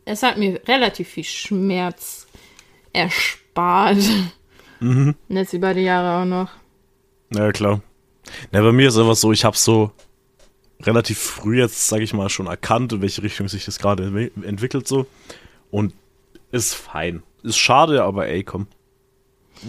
es 0.05 0.24
hat 0.24 0.38
mir 0.38 0.61
relativ 0.68 1.09
viel 1.09 1.24
Schmerz 1.24 2.28
erspart. 2.91 3.97
Mhm. 4.80 5.16
Und 5.30 5.36
jetzt 5.36 5.53
über 5.53 5.74
die 5.74 5.82
Jahre 5.82 6.22
auch 6.22 6.26
noch. 6.26 6.49
Ja, 7.34 7.51
klar. 7.51 7.82
Na, 8.51 8.61
bei 8.61 8.72
mir 8.72 8.89
ist 8.89 8.97
einfach 8.97 9.16
so, 9.16 9.32
ich 9.32 9.45
habe 9.45 9.57
so 9.57 9.91
relativ 10.82 11.20
früh 11.20 11.59
jetzt, 11.59 11.88
sage 11.88 12.03
ich 12.03 12.14
mal, 12.14 12.30
schon 12.30 12.47
erkannt, 12.47 12.93
in 12.93 13.01
welche 13.01 13.24
Richtung 13.24 13.47
sich 13.47 13.66
das 13.66 13.80
gerade 13.80 14.32
entwickelt 14.43 14.88
so. 14.88 15.05
Und 15.72 15.93
ist 16.51 16.74
fein. 16.76 17.24
Ist 17.41 17.57
schade, 17.57 18.03
aber 18.03 18.28
ey, 18.28 18.43
komm. 18.43 18.68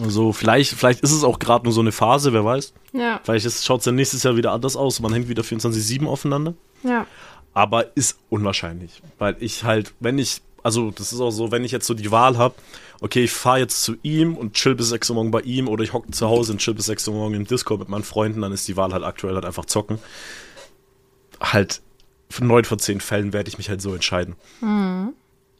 Also 0.03 0.33
vielleicht, 0.33 0.73
vielleicht 0.73 1.01
ist 1.01 1.13
es 1.13 1.25
auch 1.25 1.39
gerade 1.39 1.65
nur 1.65 1.73
so 1.73 1.81
eine 1.81 1.93
Phase, 1.93 2.33
wer 2.33 2.45
weiß. 2.45 2.75
Ja. 2.93 3.21
Vielleicht 3.23 3.51
schaut 3.65 3.81
es 3.81 3.85
dann 3.85 3.95
nächstes 3.95 4.23
Jahr 4.23 4.37
wieder 4.37 4.53
anders 4.53 4.77
aus. 4.77 5.01
Man 5.01 5.13
hängt 5.13 5.29
wieder 5.29 5.43
24-7 5.43 6.07
aufeinander. 6.07 6.55
Ja. 6.83 7.07
Aber 7.53 7.97
ist 7.97 8.19
unwahrscheinlich. 8.31 9.03
Weil 9.19 9.37
ich 9.41 9.65
halt, 9.65 9.95
wenn 10.01 10.19
ich, 10.19 10.43
also 10.63 10.91
das 10.91 11.13
ist 11.13 11.21
auch 11.21 11.31
so, 11.31 11.53
wenn 11.53 11.65
ich 11.65 11.73
jetzt 11.73 11.87
so 11.87 11.95
die 11.95 12.11
Wahl 12.11 12.37
habe, 12.39 12.55
okay, 13.01 13.25
ich 13.25 13.33
fahre 13.33 13.59
jetzt 13.59 13.83
zu 13.83 13.97
ihm 14.03 14.37
und 14.37 14.55
chill 14.55 14.75
bis 14.75 14.89
6 14.89 15.11
Uhr 15.11 15.17
morgen 15.17 15.31
bei 15.31 15.41
ihm 15.43 15.69
oder 15.69 15.85
ich 15.85 15.93
hocke 15.93 16.11
zu 16.11 16.27
Hause 16.27 16.53
und 16.53 16.59
chill 16.59 16.75
bis 16.75 16.87
6 16.87 17.09
Uhr 17.09 17.15
morgen 17.15 17.35
im 17.35 17.47
Discord 17.47 17.81
mit 17.81 17.89
meinen 17.89 18.05
Freunden, 18.05 18.41
dann 18.41 18.53
ist 18.53 18.67
die 18.67 18.77
Wahl 18.77 18.93
halt 18.93 19.05
aktuell 19.05 19.35
halt 19.35 19.45
einfach 19.45 19.67
zocken. 19.67 19.99
Halt, 21.41 21.83
9 22.41 22.65
von 22.65 22.79
10 22.79 23.01
Fällen 23.01 23.33
werde 23.33 23.49
ich 23.49 23.59
mich 23.59 23.69
halt 23.69 23.83
so 23.83 23.95
entscheiden. 23.95 24.35
Mhm. 24.61 25.13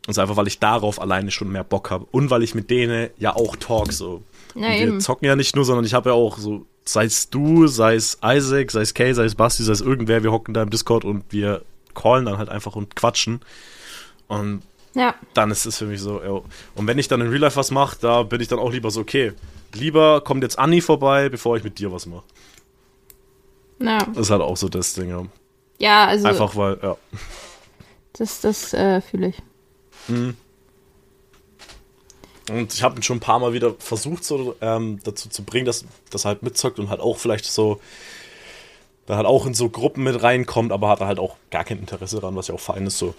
Also 0.07 0.21
einfach, 0.21 0.37
weil 0.37 0.47
ich 0.47 0.59
darauf 0.59 1.01
alleine 1.01 1.31
schon 1.31 1.51
mehr 1.51 1.65
Bock 1.65 1.91
habe 1.91 2.07
und 2.11 2.31
weil 2.31 2.43
ich 2.43 2.55
mit 2.55 2.71
denen 2.71 3.11
ja 3.19 3.35
auch 3.35 3.57
talk 3.57 3.93
so. 3.93 4.23
Ja, 4.55 4.69
wir 4.69 4.77
eben. 4.77 5.01
zocken 5.01 5.27
ja 5.27 5.35
nicht 5.35 5.57
nur, 5.57 5.65
sondern 5.65 5.85
ich 5.85 5.95
habe 5.95 6.11
ja 6.11 6.15
auch 6.15 6.39
so, 6.39 6.67
sei 6.85 7.07
es 7.07 7.31
du, 7.31 7.67
sei 7.67 7.95
es 7.95 8.19
Isaac, 8.23 8.71
sei 8.71 8.83
es 8.83 8.95
Kay, 8.95 9.15
sei 9.15 9.25
es 9.25 9.35
Basti, 9.35 9.63
sei 9.63 9.73
es 9.73 9.81
irgendwer, 9.81 10.23
wir 10.23 10.31
hocken 10.31 10.55
da 10.55 10.63
im 10.63 10.71
Discord 10.71 11.05
und 11.05 11.25
wir 11.31 11.63
callen 11.95 12.27
dann 12.27 12.39
halt 12.39 12.51
einfach 12.51 12.77
und 12.77 12.95
quatschen. 12.97 13.41
Und 14.29 14.63
ja. 14.95 15.15
Dann 15.33 15.51
ist 15.51 15.67
es 15.67 15.79
für 15.79 15.87
mich 15.87 16.01
so, 16.01 16.23
yo. 16.23 16.45
Und 16.75 16.87
wenn 16.87 16.99
ich 16.99 17.09
dann 17.09 17.21
in 17.21 17.29
Real 17.29 17.41
Life 17.41 17.57
was 17.57 17.71
mache, 17.71 17.97
da 18.01 18.23
bin 18.23 18.41
ich 18.41 18.49
dann 18.49 18.59
auch 18.59 18.71
lieber 18.71 18.91
so, 18.91 19.01
okay, 19.01 19.33
lieber 19.73 20.21
kommt 20.21 20.43
jetzt 20.43 20.59
Anni 20.59 20.81
vorbei, 20.81 21.29
bevor 21.29 21.57
ich 21.57 21.65
mit 21.65 21.79
dir 21.79 21.91
was 21.91 22.07
mache. 22.07 22.25
Ja. 23.81 23.99
Das 23.99 24.27
ist 24.27 24.31
halt 24.31 24.43
auch 24.43 24.57
so 24.57 24.69
das 24.69 24.95
Ding, 24.95 25.11
ja. 25.11 25.25
Ja, 25.79 26.07
also. 26.07 26.29
Einfach 26.29 26.55
weil, 26.55 26.79
ja. 26.81 26.97
Das, 28.13 28.41
das 28.41 28.73
äh, 28.73 29.01
fühle 29.01 29.29
ich. 29.29 29.43
Mhm. 30.09 30.37
Und 32.51 32.75
ich 32.75 32.83
habe 32.83 32.97
ihn 32.97 33.03
schon 33.03 33.17
ein 33.19 33.21
paar 33.21 33.39
Mal 33.39 33.55
wieder 33.55 33.75
versucht, 33.79 34.25
so 34.25 34.55
ähm, 34.61 35.01
dazu 35.03 35.31
zu 35.31 35.45
bringen, 35.45 35.65
dass 35.65 35.85
das 36.11 36.27
halt 36.27 36.43
mitzockt 36.43 36.79
und 36.79 36.91
halt 36.91 37.01
auch 37.01 37.17
vielleicht 37.17 37.47
so 37.47 37.81
da 39.07 39.17
halt 39.17 39.27
auch 39.27 39.47
in 39.47 39.55
so 39.55 39.69
Gruppen 39.69 40.05
mit 40.05 40.23
reinkommt, 40.23 40.73
aber 40.73 40.89
hat 40.89 41.01
halt 41.01 41.19
auch 41.19 41.37
gar 41.51 41.65
kein 41.65 41.79
Interesse 41.79 42.21
daran, 42.21 42.37
was 42.37 42.49
ja 42.49 42.55
auch 42.55 42.61
fein 42.61 42.87
ist 42.87 42.99
so. 42.99 43.15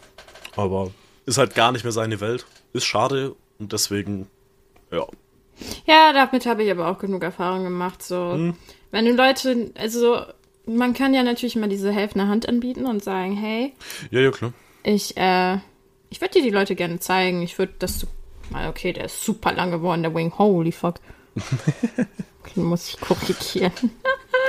Aber 0.56 0.92
ist 1.26 1.38
halt 1.38 1.56
gar 1.56 1.72
nicht 1.72 1.84
mehr 1.84 1.92
seine 1.92 2.22
Welt. 2.22 2.46
Ist 2.74 2.86
schade 2.86 3.36
und 3.60 3.72
deswegen, 3.72 4.28
ja. 4.92 5.06
Ja, 5.86 6.12
damit 6.12 6.46
habe 6.46 6.64
ich 6.64 6.72
aber 6.72 6.90
auch 6.90 6.98
genug 6.98 7.24
Erfahrung 7.24 7.64
gemacht. 7.64 8.04
So, 8.04 8.34
hm. 8.34 8.56
wenn 8.92 9.06
du 9.06 9.14
Leute, 9.14 9.72
also 9.76 10.22
man 10.66 10.94
kann 10.94 11.14
ja 11.14 11.24
natürlich 11.24 11.56
mal 11.56 11.70
diese 11.70 11.92
helfende 11.92 12.28
Hand 12.28 12.50
anbieten 12.50 12.86
und 12.86 13.04
sagen, 13.04 13.36
hey. 13.36 13.74
Ja, 14.10 14.22
ja, 14.22 14.32
klar. 14.32 14.54
Ich, 14.84 15.16
äh, 15.18 15.58
ich 16.16 16.22
würde 16.22 16.36
dir 16.36 16.44
die 16.44 16.50
Leute 16.50 16.76
gerne 16.76 16.98
zeigen. 17.00 17.42
Ich 17.42 17.60
würde, 17.60 17.74
dass 17.78 18.00
du 18.00 18.08
mal, 18.50 18.70
okay, 18.70 18.94
der 18.94 19.04
ist 19.04 19.26
super 19.26 19.52
lang 19.52 19.72
geworden, 19.72 20.02
der 20.02 20.16
Wing. 20.16 20.32
Holy 20.38 20.72
fuck. 20.72 20.96
okay, 21.36 22.60
muss 22.62 22.88
ich 22.88 23.02
korrigieren. 23.02 23.74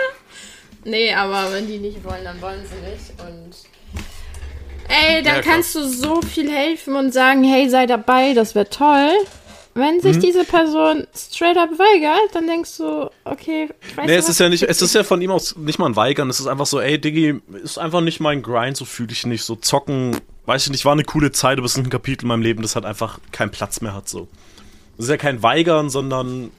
nee, 0.84 1.12
aber 1.12 1.52
wenn 1.52 1.66
die 1.66 1.78
nicht 1.78 2.04
wollen, 2.04 2.22
dann 2.22 2.40
wollen 2.40 2.60
sie 2.64 2.76
nicht. 2.88 3.20
Und 3.20 3.56
ey, 4.88 5.24
dann 5.24 5.34
ja, 5.34 5.42
kannst 5.42 5.74
du 5.74 5.88
so 5.88 6.22
viel 6.22 6.48
helfen 6.48 6.94
und 6.94 7.12
sagen, 7.12 7.42
hey, 7.42 7.68
sei 7.68 7.86
dabei, 7.86 8.32
das 8.32 8.54
wäre 8.54 8.70
toll. 8.70 9.10
Wenn 9.74 10.00
sich 10.00 10.18
mhm. 10.18 10.20
diese 10.20 10.44
Person 10.44 11.08
straight 11.16 11.56
up 11.56 11.70
weigert, 11.70 12.32
dann 12.32 12.46
denkst 12.46 12.76
du, 12.76 13.10
okay, 13.24 13.70
ich 13.88 13.96
weiß 13.96 14.06
Nee, 14.06 14.14
es 14.14 14.28
ist 14.28 14.38
ja 14.38 14.48
nicht, 14.48 14.62
es 14.62 14.80
ist 14.80 14.94
ja 14.94 15.02
von 15.02 15.20
ihm 15.20 15.32
aus 15.32 15.56
nicht 15.56 15.80
mal 15.80 15.86
ein 15.86 15.96
Weigern, 15.96 16.30
es 16.30 16.38
ist 16.38 16.46
einfach 16.46 16.64
so, 16.64 16.80
ey, 16.80 17.00
Diggi, 17.00 17.40
ist 17.60 17.76
einfach 17.76 18.02
nicht 18.02 18.20
mein 18.20 18.40
Grind, 18.40 18.76
so 18.76 18.84
fühle 18.84 19.10
ich 19.10 19.26
nicht, 19.26 19.42
so 19.42 19.56
zocken, 19.56 20.20
weiß 20.46 20.64
ich 20.64 20.70
nicht, 20.70 20.84
war 20.84 20.92
eine 20.92 21.04
coole 21.04 21.32
Zeit, 21.32 21.58
aber 21.58 21.66
es 21.66 21.76
ist 21.76 21.84
ein 21.84 21.90
Kapitel 21.90 22.24
in 22.24 22.28
meinem 22.28 22.42
Leben, 22.42 22.62
das 22.62 22.74
halt 22.74 22.84
einfach 22.84 23.18
keinen 23.32 23.50
Platz 23.50 23.80
mehr 23.80 23.94
hat, 23.94 24.08
so. 24.08 24.28
Das 24.96 25.06
ist 25.06 25.10
ja 25.10 25.16
kein 25.16 25.42
Weigern, 25.42 25.90
sondern 25.90 26.50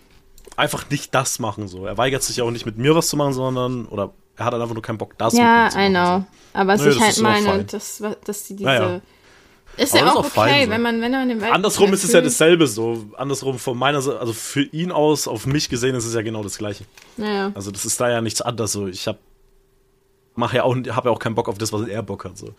einfach 0.56 0.90
nicht 0.90 1.16
das 1.16 1.40
machen, 1.40 1.68
so. 1.68 1.86
Er 1.86 1.98
weigert 1.98 2.24
sich 2.24 2.42
auch 2.42 2.52
nicht 2.52 2.66
mit 2.66 2.78
mir 2.78 2.96
was 2.96 3.08
zu 3.08 3.18
machen, 3.18 3.34
sondern, 3.34 3.86
oder 3.86 4.12
er 4.36 4.46
hat 4.46 4.54
halt 4.54 4.62
einfach 4.62 4.76
nur 4.76 4.84
keinen 4.84 4.98
Bock, 5.00 5.18
das 5.18 5.34
ja, 5.34 5.70
zu 5.70 5.78
machen. 5.78 5.80
Ja, 5.80 5.88
I 5.88 5.90
know. 5.90 6.20
So. 6.20 6.60
Aber 6.60 6.74
was 6.74 6.82
Nö, 6.82 6.90
ich 6.92 7.00
halt 7.00 7.18
meine, 7.20 7.64
dass, 7.64 8.04
dass 8.24 8.44
die 8.44 8.56
diese, 8.56 8.70
naja 8.70 9.02
ist 9.78 9.94
ja 9.94 10.12
auch, 10.12 10.18
auch, 10.18 10.38
okay, 10.38 10.66
so. 10.66 10.72
wenn 10.72 10.82
man, 10.82 11.02
wenn 11.02 11.12
man 11.12 11.30
den 11.30 11.40
Wald 11.40 11.54
Andersrum 11.54 11.94
ist 11.94 12.04
es 12.04 12.12
ja 12.12 12.22
dasselbe 12.22 12.68
so. 12.68 13.06
Andersrum 13.16 13.60
von 13.60 13.78
meiner 13.78 14.02
Seite, 14.02 14.20
also 14.20 14.34
für 14.34 14.64
ihn 14.64 14.92
aus, 14.92 15.28
auf 15.28 15.46
mich 15.46 15.70
gesehen, 15.70 15.96
ist 15.96 16.06
es 16.06 16.16
ja 16.16 16.24
genau 16.24 16.44
das 16.44 16.58
Gleiche. 16.58 16.86
Naja. 17.16 17.52
Also 17.54 17.72
das 17.72 17.86
ist 17.86 18.02
da 18.02 18.10
ja 18.10 18.22
nichts 18.22 18.42
anderes 18.42 18.72
so. 18.72 18.88
Ich 18.88 19.08
hab, 19.08 19.20
mach 20.38 20.54
ja 20.54 20.64
auch, 20.64 20.76
hab 20.76 21.06
ja 21.06 21.12
auch 21.12 21.20
keinen 21.20 21.36
Bock 21.36 21.50
auf 21.50 21.58
das, 21.58 21.74
was 21.74 21.88
er 21.88 22.04
Bock 22.04 22.24
hat, 22.24 22.38
so. 22.38 22.54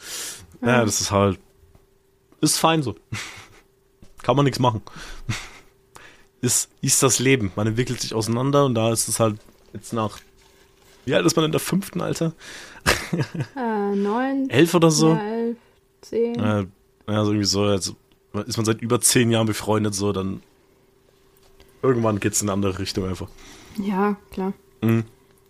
Ja, 0.60 0.68
ja 0.68 0.84
das 0.84 1.00
ist 1.00 1.10
halt, 1.10 1.38
ist 2.40 2.58
fein 2.58 2.82
so. 2.82 2.96
Kann 4.22 4.36
man 4.36 4.44
nichts 4.44 4.58
machen. 4.58 4.82
ist, 6.40 6.70
ist 6.82 7.02
das 7.02 7.18
Leben. 7.18 7.52
Man 7.56 7.68
entwickelt 7.68 8.00
sich 8.00 8.14
auseinander 8.14 8.64
und 8.64 8.74
da 8.74 8.92
ist 8.92 9.08
es 9.08 9.20
halt 9.20 9.38
jetzt 9.72 9.92
nach, 9.92 10.18
wie 11.04 11.14
alt 11.14 11.24
ist 11.24 11.36
man 11.36 11.44
in 11.44 11.52
der 11.52 11.60
fünften, 11.60 12.00
Alter? 12.00 12.32
Äh, 13.56 13.96
neun. 13.96 14.48
elf 14.50 14.74
oder 14.74 14.90
so? 14.90 15.12
Ja, 15.12 15.22
elf, 15.22 15.56
zehn. 16.00 16.34
Ja, 16.38 17.24
so 17.24 17.30
irgendwie 17.32 17.44
so, 17.44 17.62
also 17.62 17.96
ist 18.46 18.56
man 18.56 18.66
seit 18.66 18.80
über 18.80 19.00
zehn 19.00 19.30
Jahren 19.30 19.46
befreundet, 19.46 19.94
so, 19.94 20.12
dann 20.12 20.42
irgendwann 21.82 22.20
geht 22.20 22.32
es 22.32 22.42
in 22.42 22.48
eine 22.48 22.54
andere 22.54 22.78
Richtung 22.78 23.06
einfach. 23.06 23.28
Ja, 23.76 24.16
klar. 24.30 24.52
Mhm. 24.80 25.04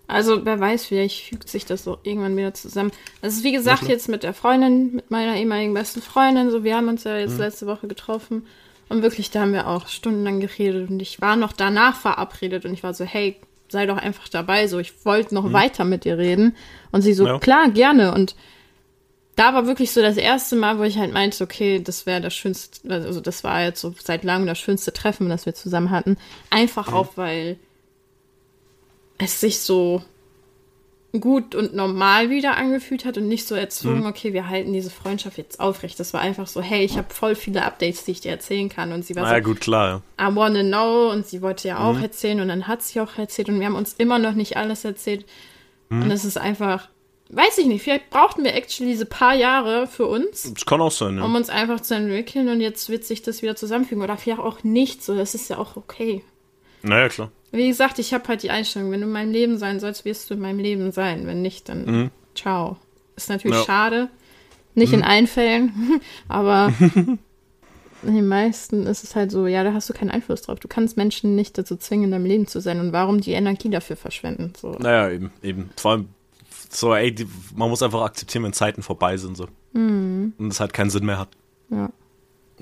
Also, 0.08 0.46
wer 0.46 0.58
weiß, 0.58 0.86
vielleicht 0.86 1.26
fügt 1.26 1.50
sich 1.50 1.66
das 1.66 1.84
so 1.84 1.98
irgendwann 2.02 2.34
wieder 2.34 2.54
zusammen. 2.54 2.90
Das 3.20 3.34
ist 3.34 3.44
wie 3.44 3.52
gesagt 3.52 3.82
ja, 3.82 3.90
jetzt 3.90 4.08
mit 4.08 4.22
der 4.22 4.32
Freundin, 4.32 4.94
mit 4.94 5.10
meiner 5.10 5.36
ehemaligen 5.36 5.74
besten 5.74 6.00
Freundin, 6.00 6.50
so, 6.50 6.64
wir 6.64 6.76
haben 6.76 6.88
uns 6.88 7.04
ja 7.04 7.18
jetzt 7.18 7.34
mhm. 7.34 7.40
letzte 7.40 7.66
Woche 7.66 7.88
getroffen 7.88 8.46
und 8.88 9.02
wirklich, 9.02 9.30
da 9.30 9.42
haben 9.42 9.52
wir 9.52 9.68
auch 9.68 9.86
stundenlang 9.86 10.40
geredet 10.40 10.88
und 10.88 11.00
ich 11.00 11.20
war 11.20 11.36
noch 11.36 11.52
danach 11.52 11.94
verabredet 11.94 12.64
und 12.64 12.72
ich 12.72 12.82
war 12.82 12.94
so, 12.94 13.04
hey, 13.04 13.36
sei 13.68 13.84
doch 13.84 13.98
einfach 13.98 14.28
dabei, 14.28 14.66
so, 14.66 14.78
ich 14.78 15.04
wollte 15.04 15.34
noch 15.34 15.44
mhm. 15.44 15.52
weiter 15.52 15.84
mit 15.84 16.06
dir 16.06 16.16
reden 16.16 16.56
und 16.90 17.02
sie 17.02 17.12
so, 17.12 17.26
ja. 17.26 17.38
klar, 17.38 17.68
gerne 17.68 18.14
und 18.14 18.34
da 19.36 19.52
war 19.54 19.66
wirklich 19.66 19.92
so 19.92 20.00
das 20.00 20.16
erste 20.16 20.56
Mal, 20.56 20.78
wo 20.78 20.84
ich 20.84 20.98
halt 20.98 21.12
meinte, 21.12 21.44
okay, 21.44 21.80
das 21.80 22.06
wäre 22.06 22.22
das 22.22 22.34
schönste, 22.34 22.90
also 22.90 23.20
das 23.20 23.44
war 23.44 23.62
jetzt 23.62 23.80
so 23.80 23.94
seit 24.02 24.24
langem 24.24 24.46
das 24.46 24.58
schönste 24.58 24.92
Treffen, 24.92 25.28
das 25.28 25.46
wir 25.46 25.54
zusammen 25.54 25.90
hatten. 25.90 26.16
Einfach 26.50 26.88
mhm. 26.88 26.94
auch, 26.94 27.08
weil 27.16 27.56
es 29.18 29.40
sich 29.40 29.60
so 29.60 30.02
gut 31.20 31.54
und 31.54 31.74
normal 31.74 32.28
wieder 32.28 32.56
angefühlt 32.56 33.04
hat 33.04 33.16
und 33.16 33.28
nicht 33.28 33.46
so 33.46 33.54
erzwungen, 33.54 34.00
mhm. 34.00 34.06
okay, 34.06 34.32
wir 34.32 34.48
halten 34.48 34.72
diese 34.72 34.90
Freundschaft 34.90 35.38
jetzt 35.38 35.58
aufrecht. 35.58 35.98
Das 35.98 36.12
war 36.12 36.20
einfach 36.20 36.46
so, 36.46 36.60
hey, 36.60 36.84
ich 36.84 36.98
habe 36.98 37.12
voll 37.12 37.34
viele 37.34 37.64
Updates, 37.64 38.04
die 38.04 38.12
ich 38.12 38.20
dir 38.20 38.30
erzählen 38.30 38.68
kann. 38.68 38.92
Und 38.92 39.04
sie 39.04 39.16
war 39.16 39.22
Na 39.22 39.30
so, 39.30 39.34
ja, 39.34 39.40
gut, 39.40 39.60
klar. 39.60 40.02
I 40.20 40.26
wanna 40.34 40.62
know. 40.62 41.10
Und 41.10 41.26
sie 41.26 41.40
wollte 41.40 41.68
ja 41.68 41.78
auch 41.78 41.94
mhm. 41.94 42.02
erzählen 42.02 42.40
und 42.40 42.48
dann 42.48 42.68
hat 42.68 42.82
sie 42.82 43.00
auch 43.00 43.16
erzählt 43.16 43.48
und 43.48 43.58
wir 43.58 43.66
haben 43.66 43.74
uns 43.74 43.94
immer 43.94 44.18
noch 44.18 44.34
nicht 44.34 44.56
alles 44.56 44.84
erzählt. 44.84 45.24
Mhm. 45.88 46.02
Und 46.02 46.10
es 46.10 46.26
ist 46.26 46.36
einfach, 46.36 46.88
weiß 47.30 47.56
ich 47.58 47.66
nicht, 47.66 47.82
vielleicht 47.82 48.10
brauchten 48.10 48.44
wir 48.44 48.54
actually 48.54 48.92
diese 48.92 49.06
paar 49.06 49.34
Jahre 49.34 49.86
für 49.86 50.06
uns. 50.06 50.52
Das 50.52 50.66
kann 50.66 50.80
auch 50.82 50.92
sein, 50.92 51.16
ja. 51.16 51.24
Um 51.24 51.34
uns 51.34 51.48
einfach 51.48 51.80
zu 51.80 51.94
entwickeln 51.94 52.48
und 52.48 52.60
jetzt 52.60 52.90
wird 52.90 53.04
sich 53.04 53.22
das 53.22 53.40
wieder 53.40 53.56
zusammenfügen. 53.56 54.04
Oder 54.04 54.18
vielleicht 54.18 54.40
auch 54.40 54.62
nicht 54.62 55.02
so, 55.02 55.16
das 55.16 55.34
ist 55.34 55.48
ja 55.48 55.56
auch 55.56 55.76
okay. 55.76 56.22
Naja, 56.82 57.08
klar. 57.08 57.30
Wie 57.50 57.68
gesagt, 57.68 57.98
ich 57.98 58.12
habe 58.12 58.28
halt 58.28 58.42
die 58.42 58.50
Einstellung, 58.50 58.90
wenn 58.90 59.00
du 59.00 59.06
in 59.06 59.12
meinem 59.12 59.32
Leben 59.32 59.58
sein 59.58 59.80
sollst, 59.80 60.04
wirst 60.04 60.28
du 60.28 60.34
in 60.34 60.40
meinem 60.40 60.58
Leben 60.58 60.92
sein. 60.92 61.26
Wenn 61.26 61.42
nicht, 61.42 61.68
dann 61.68 61.84
mhm. 61.84 62.10
ciao. 62.34 62.76
Ist 63.16 63.30
natürlich 63.30 63.58
ja. 63.58 63.64
schade. 63.64 64.08
Nicht 64.74 64.92
mhm. 64.92 64.98
in 64.98 65.04
allen 65.04 65.26
Fällen, 65.26 66.00
aber 66.28 66.72
in 68.02 68.14
den 68.14 68.28
meisten 68.28 68.86
ist 68.86 69.02
es 69.02 69.16
halt 69.16 69.30
so, 69.30 69.46
ja, 69.46 69.64
da 69.64 69.72
hast 69.72 69.88
du 69.88 69.92
keinen 69.92 70.10
Einfluss 70.10 70.42
drauf. 70.42 70.60
Du 70.60 70.68
kannst 70.68 70.96
Menschen 70.96 71.34
nicht 71.34 71.58
dazu 71.58 71.76
zwingen, 71.76 72.04
in 72.04 72.10
deinem 72.12 72.26
Leben 72.26 72.46
zu 72.46 72.60
sein. 72.60 72.80
Und 72.80 72.92
warum 72.92 73.20
die 73.20 73.32
Energie 73.32 73.70
dafür 73.70 73.96
verschwenden? 73.96 74.52
So. 74.56 74.72
Naja, 74.72 75.10
eben, 75.10 75.32
eben. 75.42 75.70
Vor 75.76 75.92
allem 75.92 76.08
so, 76.70 76.94
ey, 76.94 77.12
die, 77.12 77.26
man 77.56 77.70
muss 77.70 77.82
einfach 77.82 78.02
akzeptieren, 78.02 78.44
wenn 78.44 78.52
Zeiten 78.52 78.82
vorbei 78.82 79.16
sind 79.16 79.36
so. 79.36 79.46
Mhm. 79.72 80.34
Und 80.38 80.52
es 80.52 80.60
halt 80.60 80.72
keinen 80.72 80.90
Sinn 80.90 81.06
mehr 81.06 81.18
hat. 81.18 81.28
Ja. 81.70 81.90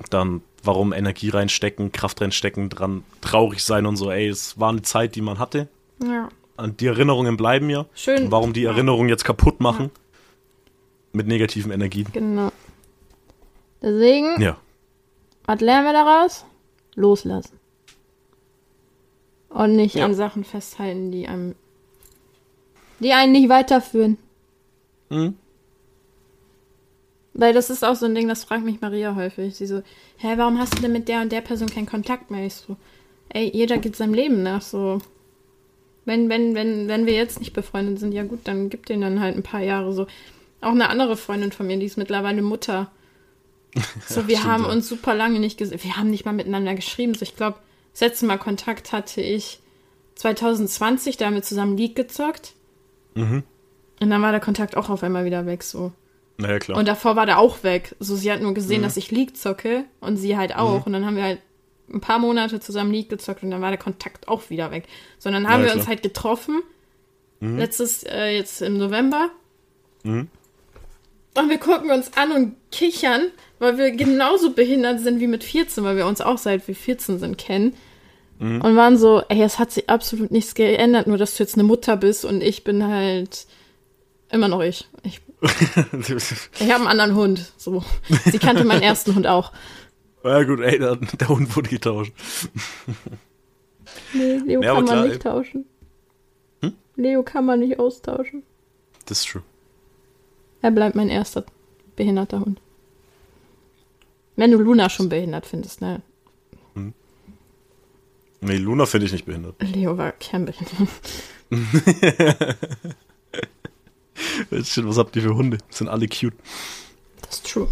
Dann, 0.09 0.41
warum 0.67 0.93
Energie 0.93 1.29
reinstecken, 1.29 1.91
Kraft 1.91 2.21
reinstecken, 2.21 2.69
dran 2.69 3.03
traurig 3.21 3.63
sein 3.63 3.85
und 3.85 3.97
so, 3.97 4.11
ey, 4.11 4.27
es 4.27 4.59
war 4.59 4.69
eine 4.69 4.83
Zeit, 4.83 5.15
die 5.15 5.21
man 5.21 5.39
hatte. 5.39 5.67
Ja. 6.03 6.29
Und 6.57 6.81
die 6.81 6.87
Erinnerungen 6.87 7.37
bleiben 7.37 7.69
ja. 7.69 7.85
Schön. 7.95 8.25
Und 8.25 8.31
warum 8.31 8.53
die 8.53 8.65
Erinnerungen 8.65 9.09
jetzt 9.09 9.23
kaputt 9.23 9.59
machen? 9.59 9.85
Ja. 9.85 10.01
Mit 11.13 11.27
negativen 11.27 11.71
Energien. 11.71 12.07
Genau. 12.13 12.51
Deswegen, 13.81 14.39
ja. 14.41 14.57
was 15.45 15.61
lernen 15.61 15.85
wir 15.85 15.93
daraus? 15.93 16.45
Loslassen. 16.95 17.57
Und 19.49 19.75
nicht 19.75 19.95
ja. 19.95 20.05
an 20.05 20.13
Sachen 20.13 20.43
festhalten, 20.43 21.11
die 21.11 21.27
einem 21.27 21.55
die 22.99 23.13
einen 23.13 23.31
nicht 23.31 23.49
weiterführen. 23.49 24.17
Mhm. 25.09 25.35
Weil 27.37 27.53
das 27.53 27.69
ist 27.69 27.85
auch 27.85 27.95
so 27.95 28.07
ein 28.07 28.15
Ding, 28.15 28.27
das 28.27 28.43
fragt 28.43 28.65
mich 28.65 28.81
Maria 28.81 29.15
häufig. 29.15 29.55
Sie 29.55 29.67
so, 29.67 29.83
hä, 30.17 30.33
warum 30.37 30.57
hast 30.59 30.75
du 30.75 30.81
denn 30.81 30.91
mit 30.91 31.07
der 31.07 31.21
und 31.21 31.31
der 31.31 31.41
Person 31.41 31.69
keinen 31.69 31.85
Kontakt 31.85 32.31
mehr? 32.31 32.45
Ich 32.45 32.55
so, 32.55 32.75
ey, 33.29 33.49
jeder 33.53 33.77
geht 33.77 33.95
seinem 33.95 34.15
Leben 34.15 34.41
nach. 34.41 34.63
So, 34.63 34.97
wenn, 36.03 36.29
wenn, 36.29 36.55
wenn, 36.55 36.87
wenn 36.87 37.05
wir 37.05 37.13
jetzt 37.13 37.39
nicht 37.39 37.53
befreundet 37.53 37.99
sind, 37.99 38.11
ja 38.11 38.23
gut, 38.23 38.39
dann 38.45 38.69
gibt 38.69 38.89
denen 38.89 39.01
dann 39.01 39.19
halt 39.21 39.35
ein 39.35 39.43
paar 39.43 39.61
Jahre 39.61 39.93
so. 39.93 40.07
Auch 40.61 40.71
eine 40.71 40.89
andere 40.89 41.15
Freundin 41.15 41.51
von 41.51 41.67
mir, 41.67 41.77
die 41.77 41.85
ist 41.85 41.97
mittlerweile 41.97 42.41
Mutter. 42.41 42.91
So, 44.07 44.27
wir 44.27 44.43
haben 44.43 44.65
uns 44.65 44.89
super 44.89 45.13
lange 45.13 45.39
nicht 45.39 45.59
gesehen. 45.59 45.83
Wir 45.83 45.97
haben 45.97 46.09
nicht 46.09 46.25
mal 46.25 46.33
miteinander 46.33 46.73
geschrieben. 46.73 47.13
So, 47.13 47.21
ich 47.21 47.35
glaube, 47.35 47.59
das 47.91 48.01
letzte 48.01 48.25
Mal 48.25 48.39
Kontakt 48.39 48.91
hatte 48.91 49.21
ich 49.21 49.59
2020, 50.15 51.17
da 51.17 51.27
haben 51.27 51.35
wir 51.35 51.43
zusammen 51.43 51.77
League 51.77 51.95
gezockt. 51.95 52.53
Mhm. 53.13 53.43
Und 53.99 54.09
dann 54.09 54.21
war 54.23 54.31
der 54.31 54.41
Kontakt 54.41 54.75
auch 54.75 54.89
auf 54.89 55.03
einmal 55.03 55.25
wieder 55.25 55.45
weg, 55.45 55.61
so. 55.61 55.91
Naja, 56.37 56.59
klar. 56.59 56.77
Und 56.77 56.87
davor 56.87 57.15
war 57.15 57.25
der 57.25 57.39
auch 57.39 57.63
weg. 57.63 57.95
So, 57.99 58.15
sie 58.15 58.31
hat 58.31 58.41
nur 58.41 58.53
gesehen, 58.53 58.81
mhm. 58.81 58.85
dass 58.85 58.97
ich 58.97 59.11
League 59.11 59.35
zocke 59.37 59.85
und 59.99 60.17
sie 60.17 60.37
halt 60.37 60.55
auch. 60.55 60.81
Mhm. 60.81 60.83
Und 60.85 60.93
dann 60.93 61.05
haben 61.05 61.15
wir 61.15 61.23
halt 61.23 61.41
ein 61.89 62.01
paar 62.01 62.19
Monate 62.19 62.59
zusammen 62.59 62.91
League 62.91 63.09
gezockt 63.09 63.43
und 63.43 63.51
dann 63.51 63.61
war 63.61 63.69
der 63.69 63.79
Kontakt 63.79 64.27
auch 64.27 64.49
wieder 64.49 64.71
weg. 64.71 64.85
Sondern 65.17 65.47
haben 65.47 65.61
naja, 65.61 65.63
wir 65.63 65.71
klar. 65.71 65.77
uns 65.77 65.87
halt 65.87 66.03
getroffen. 66.03 66.61
Mhm. 67.39 67.57
Letztes, 67.57 68.03
äh, 68.03 68.35
jetzt 68.35 68.61
im 68.61 68.77
November. 68.77 69.29
Mhm. 70.03 70.27
Und 71.35 71.49
wir 71.49 71.59
gucken 71.59 71.91
uns 71.91 72.13
an 72.17 72.31
und 72.31 72.55
kichern, 72.71 73.27
weil 73.59 73.77
wir 73.77 73.91
genauso 73.91 74.51
behindert 74.51 74.99
sind 74.99 75.19
wie 75.19 75.27
mit 75.27 75.43
14, 75.43 75.83
weil 75.83 75.95
wir 75.95 76.07
uns 76.07 76.19
auch 76.19 76.37
seit 76.37 76.67
wir 76.67 76.75
14 76.75 77.19
sind 77.19 77.37
kennen. 77.37 77.75
Mhm. 78.39 78.61
Und 78.61 78.75
waren 78.75 78.97
so, 78.97 79.21
ey, 79.29 79.41
es 79.41 79.59
hat 79.59 79.71
sich 79.71 79.89
absolut 79.89 80.31
nichts 80.31 80.55
geändert, 80.55 81.07
nur 81.07 81.17
dass 81.17 81.37
du 81.37 81.43
jetzt 81.43 81.55
eine 81.55 81.63
Mutter 81.63 81.97
bist 81.97 82.25
und 82.25 82.41
ich 82.41 82.63
bin 82.63 82.87
halt 82.87 83.45
immer 84.31 84.47
noch 84.47 84.61
ich. 84.61 84.87
Ich, 85.03 85.21
ich 85.41 86.71
habe 86.71 86.87
einen 86.87 86.87
anderen 86.87 87.15
Hund. 87.15 87.53
So. 87.57 87.83
Sie 88.25 88.39
kannte 88.39 88.63
meinen 88.63 88.81
ersten 88.81 89.15
Hund 89.15 89.27
auch. 89.27 89.51
Ja 90.23 90.43
gut, 90.43 90.59
ey, 90.59 90.77
der, 90.77 90.97
der 90.97 91.29
Hund 91.29 91.55
wurde 91.55 91.69
getauscht. 91.69 92.11
Nee, 94.13 94.37
Leo 94.39 94.61
ja, 94.61 94.73
kann 94.73 94.83
man 94.83 94.85
klar, 94.85 95.03
nicht 95.05 95.13
ey. 95.13 95.19
tauschen. 95.19 95.65
Hm? 96.61 96.73
Leo 96.97 97.23
kann 97.23 97.45
man 97.45 97.59
nicht 97.59 97.79
austauschen. 97.79 98.43
Das 99.05 99.19
ist 99.19 99.29
true. 99.29 99.43
Er 100.61 100.71
bleibt 100.71 100.95
mein 100.95 101.07
erster 101.07 101.45
behinderter 101.95 102.41
Hund. 102.41 102.59
Wenn 104.35 104.51
du 104.51 104.57
Luna 104.57 104.89
schon 104.89 105.07
behindert 105.07 105.45
findest, 105.45 105.79
ne? 105.79 106.01
Nee, 108.41 108.57
Luna 108.57 108.85
finde 108.85 109.05
ich 109.05 109.11
nicht 109.11 109.25
behindert. 109.25 109.55
Leo 109.61 109.97
war 109.97 110.11
kernbehindert. 110.11 110.89
Was 114.49 114.97
habt 114.97 115.15
ihr 115.15 115.21
für 115.21 115.35
Hunde? 115.35 115.57
Sind 115.69 115.87
alle 115.87 116.07
cute. 116.07 116.33
Das 117.21 117.35
ist 117.35 117.51
true. 117.51 117.67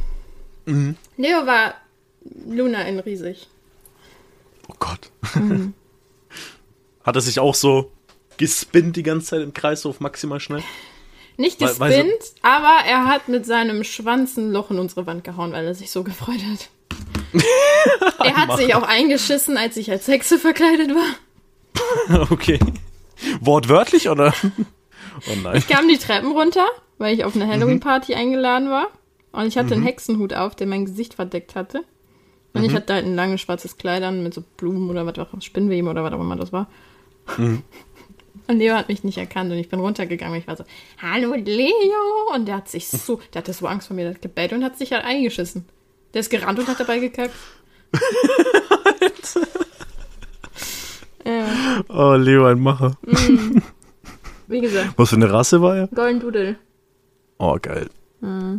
Mhm. 0.65 0.95
Leo 1.17 1.45
war 1.45 1.75
Luna 2.47 2.83
in 2.83 2.99
riesig. 2.99 3.47
Oh 4.67 4.75
Gott. 4.79 5.11
Mhm. 5.35 5.73
Hat 7.03 7.15
er 7.15 7.21
sich 7.21 7.39
auch 7.39 7.55
so 7.55 7.91
gespinnt 8.37 8.95
die 8.95 9.03
ganze 9.03 9.27
Zeit 9.27 9.41
im 9.41 9.53
Kreislauf 9.53 9.99
maximal 9.99 10.39
schnell? 10.39 10.63
Nicht 11.37 11.59
gespinnt, 11.59 11.79
weil, 11.79 11.91
weil 11.91 12.19
so 12.21 12.33
aber 12.41 12.87
er 12.87 13.05
hat 13.05 13.27
mit 13.27 13.45
seinem 13.45 13.83
Schwanz 13.83 14.37
ein 14.37 14.51
Loch 14.51 14.71
in 14.71 14.79
unsere 14.79 15.05
Wand 15.05 15.23
gehauen, 15.23 15.51
weil 15.51 15.65
er 15.65 15.75
sich 15.75 15.91
so 15.91 16.03
gefreut 16.03 16.41
hat. 16.51 16.69
er 18.23 18.35
hat 18.35 18.57
sich 18.57 18.73
auch 18.73 18.83
eingeschissen, 18.83 19.57
als 19.57 19.77
ich 19.77 19.91
als 19.91 20.07
Hexe 20.07 20.39
verkleidet 20.39 20.91
war. 20.95 22.29
okay. 22.31 22.59
Wortwörtlich 23.41 24.09
oder? 24.09 24.33
Oh 25.27 25.35
nein. 25.43 25.57
Ich 25.57 25.67
kam 25.67 25.87
die 25.87 25.97
Treppen 25.97 26.31
runter, 26.31 26.65
weil 26.97 27.13
ich 27.13 27.23
auf 27.23 27.35
eine 27.35 27.47
Halloween-Party 27.47 28.13
mhm. 28.13 28.19
eingeladen 28.19 28.69
war. 28.69 28.87
Und 29.31 29.47
ich 29.47 29.57
hatte 29.57 29.67
mhm. 29.67 29.73
einen 29.73 29.83
Hexenhut 29.83 30.33
auf, 30.33 30.55
der 30.55 30.67
mein 30.67 30.85
Gesicht 30.85 31.15
verdeckt 31.15 31.55
hatte. 31.55 31.83
Und 32.53 32.61
mhm. 32.61 32.67
ich 32.67 32.73
hatte 32.73 32.93
halt 32.93 33.05
ein 33.05 33.15
langes 33.15 33.41
schwarzes 33.41 33.77
Kleid 33.77 34.03
an 34.03 34.23
mit 34.23 34.33
so 34.33 34.43
Blumen 34.57 34.89
oder 34.89 35.05
was 35.05 35.19
auch 35.19 35.33
immer, 35.33 35.41
Spinnweben 35.41 35.89
oder 35.89 36.03
was 36.03 36.13
auch 36.13 36.21
immer 36.21 36.35
das 36.35 36.53
war. 36.53 36.69
Mhm. 37.37 37.63
Und 38.47 38.59
Leo 38.59 38.75
hat 38.75 38.89
mich 38.89 39.03
nicht 39.03 39.17
erkannt 39.17 39.51
und 39.51 39.57
ich 39.57 39.69
bin 39.69 39.79
runtergegangen. 39.79 40.37
Ich 40.37 40.45
war 40.45 40.55
so, 40.55 40.65
hallo 41.01 41.33
Leo. 41.33 42.35
Und 42.35 42.47
der 42.47 42.57
hat 42.57 42.69
sich 42.69 42.87
so, 42.87 43.19
der 43.33 43.41
hatte 43.41 43.53
so 43.53 43.65
Angst 43.65 43.87
vor 43.87 43.95
mir, 43.95 44.03
der 44.03 44.13
hat 44.13 44.21
gebellt 44.21 44.53
und 44.53 44.63
hat 44.63 44.77
sich 44.77 44.91
halt 44.91 45.03
eingeschissen. 45.03 45.65
Der 46.13 46.19
ist 46.19 46.29
gerannt 46.29 46.59
und 46.59 46.67
hat 46.67 46.79
dabei 46.79 46.99
gekackt. 46.99 47.33
ja. 51.25 51.83
Oh, 51.89 52.13
Leo, 52.13 52.45
ein 52.45 52.59
Macher. 52.59 52.97
Mm. 53.01 53.63
Wie 54.47 54.61
gesagt. 54.61 54.93
Was 54.97 55.09
für 55.09 55.15
eine 55.15 55.31
Rasse 55.31 55.61
war 55.61 55.75
er? 55.75 55.87
Golden 55.87 56.19
Doodle. 56.19 56.55
Oh, 57.37 57.57
geil. 57.61 57.89
Mm. 58.21 58.57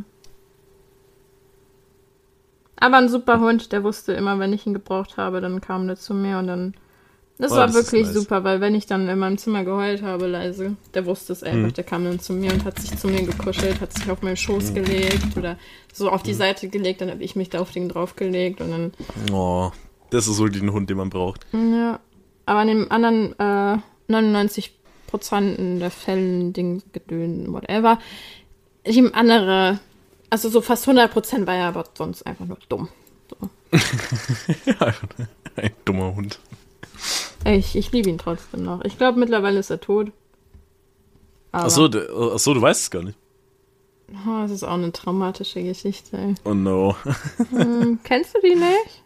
Aber 2.79 2.97
ein 2.99 3.09
super 3.09 3.41
Hund, 3.41 3.73
der 3.73 3.83
wusste 3.83 4.13
immer, 4.13 4.39
wenn 4.39 4.53
ich 4.53 4.67
ihn 4.67 4.75
gebraucht 4.75 5.17
habe, 5.17 5.41
dann 5.41 5.61
kam 5.61 5.87
der 5.87 5.97
zu 5.97 6.13
mir 6.13 6.39
und 6.39 6.47
dann 6.47 6.75
das 7.39 7.53
oh, 7.53 7.57
war 7.57 7.67
das 7.67 7.77
wirklich 7.77 8.07
nice. 8.07 8.15
super, 8.15 8.45
weil 8.45 8.63
wenn 8.63 8.75
ich 8.75 8.87
dann 8.87 9.09
in 9.09 9.19
meinem 9.19 9.37
Zimmer 9.37 9.63
geheult 9.63 10.03
habe, 10.03 10.27
leise, 10.27 10.77
der 10.95 11.05
wusste 11.05 11.35
es 11.35 11.43
einfach, 11.43 11.69
mhm. 11.69 11.75
der 11.75 11.85
kam 11.85 12.05
dann 12.05 12.19
zu 12.19 12.33
mir 12.33 12.51
und 12.53 12.65
hat 12.65 12.79
sich 12.79 12.97
zu 12.97 13.09
mir 13.09 13.23
gekuschelt, 13.23 13.81
hat 13.81 13.93
sich 13.93 14.11
auf 14.11 14.23
meinen 14.23 14.39
Schoß 14.39 14.71
mhm. 14.71 14.75
gelegt 14.75 15.37
oder 15.37 15.59
so 15.93 16.11
auf 16.11 16.23
die 16.23 16.33
mhm. 16.33 16.39
Seite 16.39 16.69
gelegt, 16.69 17.03
dann 17.03 17.11
habe 17.11 17.23
ich 17.23 17.37
mich 17.37 17.51
da 17.51 17.61
auf 17.61 17.73
den 17.73 17.91
draufgelegt 17.91 18.63
und 18.63 18.71
dann. 18.71 18.93
Oh, 19.33 19.71
das 20.09 20.29
ist 20.29 20.39
wirklich 20.39 20.63
ein 20.63 20.73
Hund, 20.73 20.89
den 20.89 20.97
man 20.97 21.11
braucht. 21.11 21.47
Ja. 21.53 22.01
Aber 22.47 22.61
an 22.61 22.69
den 22.69 22.91
anderen 22.91 23.39
äh, 23.39 23.79
99 24.09 24.76
Prozent 25.07 25.81
der 25.81 25.91
Fällen, 25.91 26.53
Ding, 26.53 26.83
Gedönen, 26.93 27.53
whatever, 27.53 27.99
ich 28.85 28.97
ihm 28.97 29.11
andere, 29.13 29.81
also 30.31 30.49
so 30.49 30.61
fast 30.61 30.87
100 30.87 31.13
Prozent 31.13 31.47
war 31.47 31.55
er 31.55 31.69
aber 31.69 31.85
sonst 31.95 32.27
einfach 32.27 32.47
nur 32.47 32.59
dumm. 32.69 32.89
So. 33.31 33.49
ja, 34.67 34.95
ein 35.57 35.73
dummer 35.85 36.15
Hund. 36.15 36.39
Ich, 37.45 37.77
ich 37.77 37.93
liebe 37.93 38.09
ihn 38.09 38.19
trotzdem 38.19 38.65
noch. 38.65 38.85
Ich 38.85 38.99
glaube, 38.99 39.19
mittlerweile 39.19 39.59
ist 39.59 39.71
er 39.71 39.81
tot. 39.81 40.13
Achso, 41.53 41.87
achso, 41.87 42.55
du 42.55 42.61
weißt 42.61 42.83
es 42.83 42.91
gar 42.91 43.03
nicht. 43.03 43.19
Oh, 44.13 44.43
das 44.43 44.51
ist 44.51 44.63
auch 44.63 44.75
eine 44.75 44.93
traumatische 44.93 45.63
Geschichte. 45.63 46.17
Ey. 46.17 46.35
Oh 46.45 46.55
no. 46.55 46.97
hm, 47.51 47.99
kennst 48.05 48.35
du 48.35 48.41
die 48.41 48.55
nicht? 48.55 49.03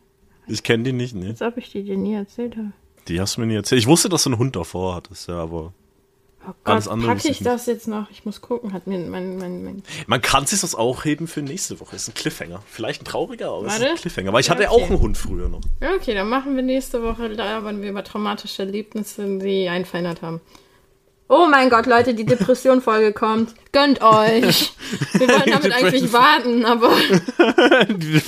Ich 0.46 0.62
kenne 0.62 0.82
die 0.82 0.92
nicht, 0.92 1.14
ne? 1.14 1.28
Als 1.28 1.42
ob 1.42 1.57
ich 1.57 1.70
die 1.70 1.84
dir 1.84 1.96
nie 1.96 2.14
erzählt 2.14 2.57
habe. 2.57 2.72
Die 3.09 3.20
hast 3.20 3.36
du 3.36 3.40
mir 3.40 3.46
nie 3.46 3.55
erzählt. 3.55 3.80
Ich 3.80 3.86
wusste, 3.86 4.09
dass 4.09 4.24
du 4.24 4.30
einen 4.30 4.38
Hund 4.38 4.57
davor 4.57 4.94
hattest, 4.94 5.28
ja, 5.28 5.36
aber 5.36 5.72
Oh 6.49 6.55
Gott, 6.64 6.84
packe 6.84 7.28
ich 7.28 7.41
das 7.41 7.66
jetzt 7.66 7.86
noch? 7.86 8.11
Ich 8.11 8.24
muss 8.24 8.41
gucken. 8.41 8.72
Hat 8.72 8.86
mir 8.86 8.99
mein, 8.99 9.36
mein, 9.36 9.62
mein 9.62 9.82
Man 10.07 10.22
kann 10.22 10.47
sich 10.47 10.61
das 10.61 10.74
auch 10.74 11.05
heben 11.05 11.28
für 11.28 11.43
nächste 11.43 11.80
Woche. 11.80 11.97
Ist 11.97 12.09
ein 12.09 12.14
Cliffhanger. 12.14 12.62
Vielleicht 12.66 13.03
ein 13.03 13.05
trauriger, 13.05 13.51
aber 13.51 13.66
Warte. 13.66 13.84
ist 13.84 13.91
ein 13.91 13.97
Cliffhanger. 13.97 14.32
Weil 14.32 14.41
ich 14.41 14.49
hatte 14.51 14.70
okay. 14.70 14.82
auch 14.82 14.88
einen 14.88 15.01
Hund 15.01 15.18
früher 15.18 15.49
noch. 15.49 15.61
Ja, 15.80 15.93
okay, 15.95 16.14
dann 16.14 16.28
machen 16.28 16.57
wir 16.57 16.62
nächste 16.62 17.03
Woche, 17.03 17.26
labern 17.28 17.82
wir 17.82 17.91
über 17.91 18.03
traumatische 18.03 18.62
Erlebnisse, 18.62 19.38
die 19.38 19.68
einen 19.68 19.84
verändert 19.84 20.22
haben. 20.22 20.41
Oh 21.32 21.47
mein 21.49 21.70
Gott, 21.70 21.86
Leute, 21.86 22.12
die 22.12 22.24
Depression-Folge 22.24 23.12
kommt. 23.12 23.55
Gönnt 23.70 24.03
euch. 24.03 24.72
Wir 25.12 25.28
wollten 25.28 25.51
damit 25.51 25.72
eigentlich 25.72 26.12
warten, 26.12 26.64
aber. 26.64 26.91
die 27.88 28.20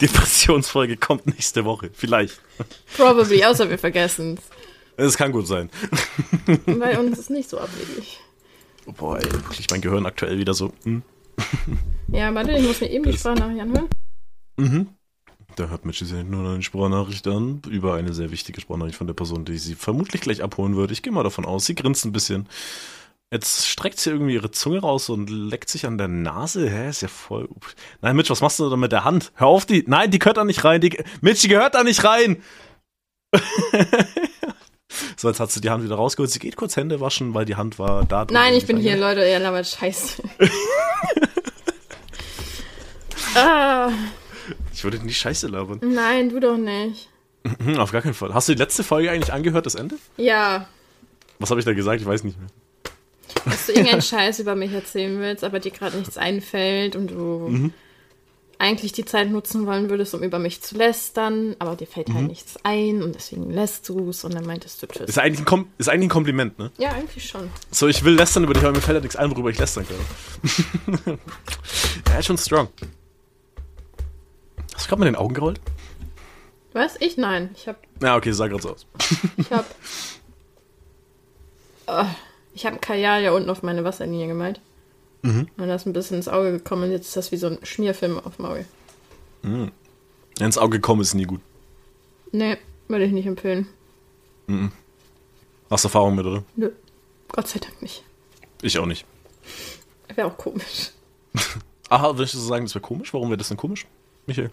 Depressionsfolge 0.00 0.96
kommt 0.96 1.26
nächste 1.26 1.64
Woche. 1.64 1.90
Vielleicht. 1.92 2.40
Probably, 2.96 3.44
außer 3.44 3.68
wir 3.68 3.78
vergessen 3.78 4.38
es. 4.38 4.65
Es 4.96 5.16
kann 5.16 5.32
gut 5.32 5.46
sein. 5.46 5.70
Bei 6.66 6.98
uns 6.98 7.18
ist 7.18 7.30
nicht 7.30 7.48
so 7.48 7.58
abwegig. 7.58 8.20
Boah, 8.96 9.18
ey, 9.18 9.30
wirklich 9.32 9.66
mein 9.70 9.80
Gehirn 9.80 10.06
aktuell 10.06 10.38
wieder 10.38 10.54
so. 10.54 10.72
Hm. 10.84 11.02
Ja, 12.08 12.34
warte, 12.34 12.52
ich 12.52 12.66
muss 12.66 12.80
mir 12.80 12.90
eben 12.90 13.04
die 13.04 13.16
Sprachnachricht 13.16 13.60
anhören. 13.60 13.88
Mhm. 14.56 14.88
Da 15.56 15.68
hört 15.68 15.84
Mitch 15.84 16.04
sich 16.04 16.24
nur 16.24 16.48
eine 16.48 16.62
Sprachnachricht 16.62 17.26
an, 17.26 17.62
über 17.68 17.94
eine 17.94 18.14
sehr 18.14 18.30
wichtige 18.30 18.60
Sprachnachricht 18.60 18.96
von 18.96 19.06
der 19.06 19.14
Person, 19.14 19.44
die 19.44 19.58
sie 19.58 19.74
vermutlich 19.74 20.22
gleich 20.22 20.42
abholen 20.42 20.76
würde. 20.76 20.92
Ich 20.92 21.02
gehe 21.02 21.12
mal 21.12 21.24
davon 21.24 21.44
aus, 21.44 21.66
sie 21.66 21.74
grinst 21.74 22.04
ein 22.04 22.12
bisschen. 22.12 22.48
Jetzt 23.32 23.66
streckt 23.66 23.98
sie 23.98 24.10
irgendwie 24.10 24.34
ihre 24.34 24.52
Zunge 24.52 24.80
raus 24.80 25.08
und 25.08 25.28
leckt 25.28 25.68
sich 25.68 25.84
an 25.84 25.98
der 25.98 26.08
Nase. 26.08 26.70
Hä, 26.70 26.88
ist 26.88 27.02
ja 27.02 27.08
voll. 27.08 27.48
Nein, 28.00 28.14
Mitch, 28.14 28.30
was 28.30 28.40
machst 28.40 28.60
du 28.60 28.70
da 28.70 28.76
mit 28.76 28.92
der 28.92 29.04
Hand? 29.04 29.32
Hör 29.34 29.48
auf, 29.48 29.66
die. 29.66 29.82
Nein, 29.86 30.10
die 30.10 30.20
gehört 30.20 30.36
da 30.36 30.44
nicht 30.44 30.62
rein. 30.64 30.80
Die... 30.80 30.96
Mitch, 31.22 31.42
die 31.42 31.48
gehört 31.48 31.74
da 31.74 31.82
nicht 31.82 32.04
rein. 32.04 32.40
So, 35.16 35.28
jetzt 35.28 35.40
hat 35.40 35.50
sie 35.50 35.60
die 35.60 35.70
Hand 35.70 35.84
wieder 35.84 35.96
rausgeholt. 35.96 36.30
Sie 36.30 36.38
geht 36.38 36.56
kurz 36.56 36.76
Hände 36.76 37.00
waschen, 37.00 37.34
weil 37.34 37.44
die 37.44 37.56
Hand 37.56 37.78
war 37.78 38.04
da. 38.04 38.26
Nein, 38.30 38.54
ich 38.54 38.66
bin 38.66 38.76
hier, 38.76 38.96
Leute. 38.96 39.20
Ihr 39.20 39.38
labert 39.38 39.66
Scheiße. 39.66 40.22
ah. 43.34 43.90
Ich 44.74 44.84
würde 44.84 44.98
nicht 44.98 45.18
Scheiße 45.18 45.48
labern. 45.48 45.80
Nein, 45.82 46.28
du 46.28 46.40
doch 46.40 46.56
nicht. 46.56 47.08
Mhm, 47.58 47.78
auf 47.78 47.92
gar 47.92 48.02
keinen 48.02 48.14
Fall. 48.14 48.34
Hast 48.34 48.48
du 48.48 48.54
die 48.54 48.62
letzte 48.62 48.84
Folge 48.84 49.10
eigentlich 49.10 49.32
angehört, 49.32 49.66
das 49.66 49.74
Ende? 49.74 49.96
Ja. 50.16 50.68
Was 51.38 51.50
habe 51.50 51.60
ich 51.60 51.64
da 51.64 51.72
gesagt? 51.72 52.00
Ich 52.00 52.06
weiß 52.06 52.24
nicht 52.24 52.38
mehr. 52.38 52.48
Dass 53.44 53.66
du 53.66 53.72
irgendeinen 53.72 54.02
Scheiß 54.02 54.40
über 54.40 54.54
mich 54.54 54.72
erzählen 54.72 55.18
willst, 55.20 55.44
aber 55.44 55.60
dir 55.60 55.70
gerade 55.70 55.96
nichts 55.96 56.18
einfällt 56.18 56.96
und 56.96 57.10
du 57.10 57.48
mhm 57.48 57.72
eigentlich 58.58 58.92
die 58.92 59.04
Zeit 59.04 59.30
nutzen 59.30 59.66
wollen 59.66 59.90
würdest, 59.90 60.14
um 60.14 60.22
über 60.22 60.38
mich 60.38 60.62
zu 60.62 60.76
lästern, 60.76 61.56
aber 61.58 61.76
dir 61.76 61.86
fällt 61.86 62.06
halt 62.06 62.08
mhm. 62.08 62.20
halt 62.20 62.28
nichts 62.28 62.56
ein 62.62 63.02
und 63.02 63.14
deswegen 63.14 63.50
lässt 63.50 63.88
du 63.88 64.10
es 64.10 64.24
und 64.24 64.34
dann 64.34 64.46
meintest 64.46 64.82
du 64.82 64.86
tschüss. 64.86 65.08
Ist 65.08 65.18
eigentlich, 65.18 65.40
ein 65.40 65.44
Kom 65.44 65.68
ist 65.78 65.88
eigentlich 65.88 66.06
ein 66.06 66.10
Kompliment, 66.10 66.58
ne? 66.58 66.70
Ja, 66.78 66.90
eigentlich 66.90 67.28
schon. 67.28 67.50
So, 67.70 67.86
ich 67.88 68.02
will 68.04 68.14
lästern 68.14 68.44
über 68.44 68.54
dich, 68.54 68.62
aber 68.62 68.72
mir 68.72 68.80
fällt 68.80 68.94
halt 68.94 69.04
nichts 69.04 69.16
ein, 69.16 69.30
worüber 69.30 69.50
ich 69.50 69.58
lästern 69.58 69.86
kann. 69.86 71.18
er 72.12 72.18
ist 72.18 72.26
schon 72.26 72.38
strong. 72.38 72.68
Hast 74.74 74.86
du 74.86 74.88
gerade 74.88 75.00
mit 75.00 75.08
den 75.08 75.16
Augen 75.16 75.34
gerollt? 75.34 75.60
Was? 76.72 77.00
Ich? 77.00 77.16
Nein. 77.16 77.50
Ich 77.56 77.68
hab. 77.68 77.78
Ja, 78.02 78.16
okay, 78.16 78.32
sah 78.32 78.48
gerade 78.48 78.62
so 78.62 78.72
aus. 78.72 78.86
ich 79.36 79.50
hab. 79.50 79.64
Uh, 81.88 82.04
ich 82.54 82.66
hab 82.66 82.74
ein 82.74 82.80
Kajal 82.80 83.22
ja 83.22 83.32
unten 83.32 83.48
auf 83.48 83.62
meine 83.62 83.84
Wasserlinie 83.84 84.26
gemalt. 84.26 84.60
Mhm. 85.26 85.48
Und 85.56 85.68
das 85.68 85.82
ist 85.82 85.86
ein 85.86 85.92
bisschen 85.92 86.18
ins 86.18 86.28
Auge 86.28 86.52
gekommen 86.52 86.84
und 86.84 86.92
jetzt 86.92 87.08
ist 87.08 87.16
das 87.16 87.32
wie 87.32 87.36
so 87.36 87.48
ein 87.48 87.58
Schmierfilm 87.62 88.18
auf 88.20 88.38
Maul. 88.38 88.64
Mhm. 89.42 89.72
Ins 90.38 90.56
Auge 90.56 90.78
gekommen 90.78 91.00
ist 91.00 91.14
nie 91.14 91.24
gut. 91.24 91.40
Nee, 92.30 92.58
würde 92.86 93.04
ich 93.04 93.12
nicht 93.12 93.26
empfehlen. 93.26 93.66
Mhm. 94.46 94.70
Hast 95.68 95.84
du 95.84 95.88
Erfahrung 95.88 96.14
mit, 96.14 96.26
oder? 96.26 96.44
Nö. 96.54 96.70
Gott 97.28 97.48
sei 97.48 97.58
Dank 97.58 97.82
nicht. 97.82 98.04
Ich 98.62 98.78
auch 98.78 98.86
nicht. 98.86 99.04
Wäre 100.14 100.28
auch 100.28 100.36
komisch. 100.36 100.90
Aha, 101.88 102.16
würdest 102.16 102.34
du 102.34 102.38
so 102.38 102.46
sagen, 102.46 102.64
das 102.64 102.74
wäre 102.74 102.82
komisch? 102.82 103.12
Warum 103.12 103.28
wäre 103.28 103.38
das 103.38 103.48
denn 103.48 103.56
komisch, 103.56 103.86
Michael? 104.26 104.50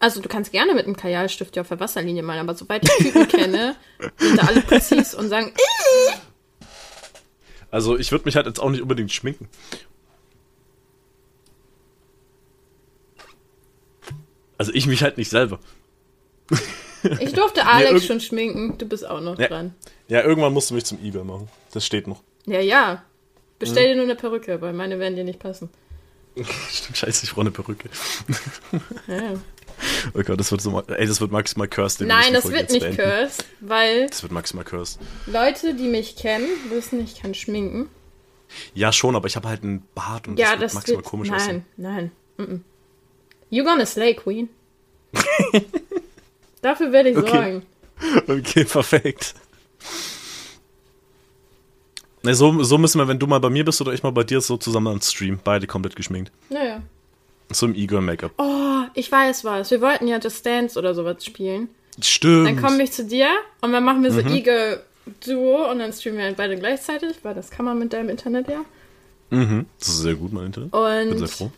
Also 0.00 0.20
du 0.20 0.28
kannst 0.28 0.50
gerne 0.52 0.74
mit 0.74 0.86
einem 0.86 0.96
Kajalstift 0.96 1.54
ja 1.56 1.62
auf 1.62 1.68
der 1.68 1.80
Wasserlinie 1.80 2.22
malen, 2.22 2.40
aber 2.40 2.54
sobald 2.54 2.84
ich 2.84 2.90
Typen 2.96 3.28
kenne, 3.28 3.76
sind 4.18 4.38
da 4.38 4.46
alle 4.46 4.60
präzis 4.60 5.14
und 5.14 5.28
sagen, 5.28 5.52
Ih! 5.56 6.14
Also 7.70 7.98
ich 7.98 8.12
würde 8.12 8.24
mich 8.24 8.36
halt 8.36 8.46
jetzt 8.46 8.60
auch 8.60 8.70
nicht 8.70 8.82
unbedingt 8.82 9.12
schminken. 9.12 9.48
Also 14.58 14.72
ich 14.72 14.86
mich 14.86 15.02
halt 15.02 15.18
nicht 15.18 15.30
selber. 15.30 15.58
Ich 17.20 17.32
durfte 17.34 17.64
Alex 17.64 17.92
nee, 17.92 18.00
schon 18.00 18.20
schminken, 18.20 18.78
du 18.78 18.86
bist 18.86 19.06
auch 19.08 19.20
noch 19.20 19.38
ja, 19.38 19.46
dran. 19.46 19.74
Ja, 20.08 20.24
irgendwann 20.24 20.52
musst 20.52 20.70
du 20.70 20.74
mich 20.74 20.84
zum 20.84 20.98
Eber 21.04 21.22
machen. 21.22 21.48
Das 21.72 21.86
steht 21.86 22.08
noch. 22.08 22.20
Ja, 22.46 22.58
ja. 22.58 23.04
Bestell 23.60 23.84
hm. 23.84 23.90
dir 23.90 23.94
nur 23.96 24.04
eine 24.06 24.16
Perücke, 24.16 24.60
weil 24.60 24.72
meine 24.72 24.98
werden 24.98 25.14
dir 25.14 25.22
nicht 25.22 25.38
passen. 25.38 25.70
Stimmt, 26.70 26.96
scheiße, 26.96 27.24
ich 27.24 27.30
brauche 27.30 27.42
eine 27.42 27.50
Perücke. 27.52 27.88
Ja. 29.06 29.34
Oh 30.14 30.22
Gott, 30.22 30.40
das 30.40 30.50
wird 30.50 30.62
so, 30.62 30.80
ey, 30.80 31.06
das 31.06 31.20
wird 31.20 31.32
maximal 31.32 31.68
cursed. 31.68 32.06
Nein, 32.06 32.32
das 32.32 32.50
wird 32.50 32.70
nicht 32.70 32.80
beenden. 32.80 32.96
cursed, 32.96 33.44
weil. 33.60 34.06
Das 34.06 34.22
wird 34.22 34.32
maximal 34.32 34.64
cursed. 34.64 35.00
Leute, 35.26 35.74
die 35.74 35.88
mich 35.88 36.16
kennen, 36.16 36.46
wissen, 36.70 37.02
ich 37.02 37.20
kann 37.20 37.34
schminken. 37.34 37.88
Ja, 38.74 38.92
schon, 38.92 39.16
aber 39.16 39.26
ich 39.26 39.36
habe 39.36 39.48
halt 39.48 39.62
einen 39.62 39.86
Bart 39.94 40.28
und 40.28 40.38
ja, 40.38 40.56
das, 40.56 40.72
das 40.72 40.74
wird 40.74 40.74
maximal 40.74 40.98
wird, 40.98 41.06
komisch 41.06 41.28
nein, 41.28 41.40
aussehen. 41.40 41.64
Nein, 41.76 42.10
nein. 42.38 42.64
You 43.50 43.64
gonna 43.64 43.86
slay, 43.86 44.14
Queen. 44.14 44.48
Dafür 46.62 46.92
werde 46.92 47.10
ich 47.10 47.16
okay. 47.16 47.30
sorgen. 47.30 47.62
Okay, 48.28 48.64
perfekt. 48.64 49.34
Ne, 52.22 52.34
so, 52.34 52.62
so 52.64 52.76
müssen 52.76 52.98
wir, 52.98 53.06
wenn 53.06 53.20
du 53.20 53.28
mal 53.28 53.38
bei 53.38 53.50
mir 53.50 53.64
bist 53.64 53.80
oder 53.80 53.92
ich 53.92 54.02
mal 54.02 54.10
bei 54.10 54.24
dir, 54.24 54.40
so 54.40 54.56
zusammen 54.56 54.88
am 54.88 55.00
Stream. 55.00 55.38
Beide 55.44 55.68
komplett 55.68 55.94
geschminkt. 55.94 56.32
Naja. 56.50 56.82
So 57.50 57.66
im 57.66 57.74
Igor-Make-up. 57.76 58.32
Oh, 58.38 58.65
ich 58.96 59.12
weiß 59.12 59.44
was. 59.44 59.70
Wir 59.70 59.80
wollten 59.80 60.08
ja 60.08 60.18
Just 60.18 60.44
Dance 60.44 60.78
oder 60.78 60.94
sowas 60.94 61.24
spielen. 61.24 61.68
Stimmt. 62.00 62.48
Dann 62.48 62.60
komme 62.60 62.82
ich 62.82 62.92
zu 62.92 63.04
dir 63.04 63.28
und 63.60 63.72
dann 63.72 63.84
machen 63.84 64.02
wir 64.02 64.10
so 64.10 64.20
Eagle-Duo 64.20 65.70
und 65.70 65.78
dann 65.78 65.92
streamen 65.92 66.18
wir 66.18 66.24
halt 66.26 66.36
beide 66.36 66.56
gleichzeitig, 66.56 67.16
weil 67.22 67.34
das 67.34 67.50
kann 67.50 67.64
man 67.64 67.78
mit 67.78 67.92
deinem 67.92 68.08
Internet 68.08 68.48
ja. 68.48 68.64
Mhm. 69.30 69.66
Das 69.78 69.88
ist 69.88 69.98
sehr 69.98 70.14
gut, 70.14 70.32
mein 70.32 70.46
Internet. 70.46 70.72
Und 70.72 71.08
Bin 71.10 71.18
sehr 71.18 71.28
froh. 71.28 71.50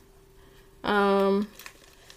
Ähm, 0.85 1.47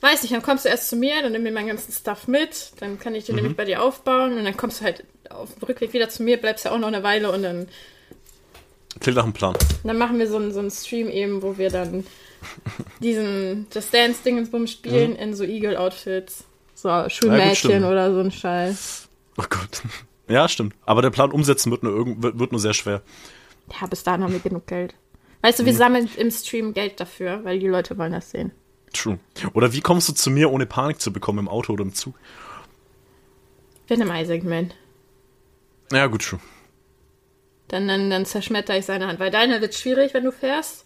weiß 0.01 0.23
nicht, 0.23 0.33
dann 0.33 0.41
kommst 0.41 0.65
du 0.65 0.69
erst 0.69 0.89
zu 0.89 0.95
mir, 0.95 1.21
dann 1.21 1.31
nimm 1.31 1.43
mir 1.43 1.51
meinen 1.51 1.67
ganzen 1.67 1.91
Stuff 1.91 2.27
mit, 2.27 2.71
dann 2.79 2.99
kann 2.99 3.15
ich 3.15 3.25
den 3.25 3.35
nämlich 3.35 3.55
bei 3.55 3.65
dir 3.65 3.81
aufbauen 3.81 4.37
und 4.37 4.43
dann 4.43 4.57
kommst 4.57 4.81
du 4.81 4.85
halt 4.85 5.03
auf 5.29 5.53
dem 5.55 5.63
Rückweg 5.63 5.93
wieder 5.93 6.09
zu 6.09 6.23
mir, 6.23 6.37
bleibst 6.37 6.65
ja 6.65 6.71
auch 6.71 6.79
noch 6.79 6.87
eine 6.87 7.03
Weile 7.03 7.31
und 7.31 7.43
dann, 7.43 7.67
Klingt 8.99 9.17
nach 9.17 9.23
einem 9.23 9.33
Plan. 9.33 9.55
dann 9.83 9.97
machen 9.97 10.19
wir 10.19 10.27
so 10.27 10.37
einen, 10.37 10.51
so 10.51 10.59
einen 10.59 10.71
Stream 10.71 11.09
eben, 11.09 11.41
wo 11.41 11.57
wir 11.57 11.69
dann 11.69 12.05
diesen 13.01 13.67
Just 13.73 13.93
Dance 13.93 14.21
Dingensbumm 14.23 14.67
spielen 14.67 15.15
in 15.15 15.33
so 15.33 15.43
Eagle-Outfits. 15.43 16.45
So 16.75 16.89
Schulmädchen 17.09 17.55
stimmt. 17.55 17.85
oder 17.85 18.13
so 18.13 18.19
ein 18.19 18.31
Scheiß. 18.31 19.07
Oh 19.37 19.45
Gott. 19.49 19.81
Ja, 20.27 20.47
stimmt. 20.47 20.75
Aber 20.85 21.01
der 21.01 21.09
Plan 21.09 21.29
umsetzen 21.31 21.71
wird 21.71 21.83
nur, 21.83 21.93
irgend, 21.93 22.23
wird, 22.23 22.39
wird 22.39 22.51
nur 22.53 22.61
sehr 22.61 22.73
schwer. 22.73 23.01
Ja, 23.81 23.85
bis 23.87 24.03
dahin 24.03 24.23
haben 24.23 24.31
wir 24.31 24.39
genug 24.39 24.65
Geld. 24.65 24.95
Weißt 25.41 25.59
du, 25.59 25.65
wir 25.65 25.73
sammeln 25.73 26.09
im 26.15 26.31
Stream 26.31 26.73
Geld 26.73 27.01
dafür, 27.01 27.43
weil 27.43 27.59
die 27.59 27.67
Leute 27.67 27.97
wollen 27.97 28.13
das 28.13 28.31
sehen. 28.31 28.51
True. 28.93 29.19
Oder 29.53 29.73
wie 29.73 29.81
kommst 29.81 30.07
du 30.07 30.13
zu 30.13 30.29
mir, 30.29 30.51
ohne 30.51 30.65
Panik 30.65 31.01
zu 31.01 31.11
bekommen 31.11 31.39
im 31.39 31.47
Auto 31.49 31.73
oder 31.73 31.83
im 31.83 31.93
Zug? 31.93 32.15
Bin 33.87 33.99
im 33.99 34.09
Ei-Segment. 34.09 34.75
Ja, 35.91 36.07
gut, 36.07 36.23
true. 36.23 36.39
Dann, 37.67 37.87
dann, 37.87 38.09
dann 38.09 38.25
zerschmetter 38.25 38.77
ich 38.77 38.85
seine 38.85 39.07
Hand, 39.07 39.19
weil 39.19 39.31
deine 39.31 39.59
wird 39.59 39.75
schwierig, 39.75 40.13
wenn 40.13 40.23
du 40.23 40.31
fährst. 40.31 40.85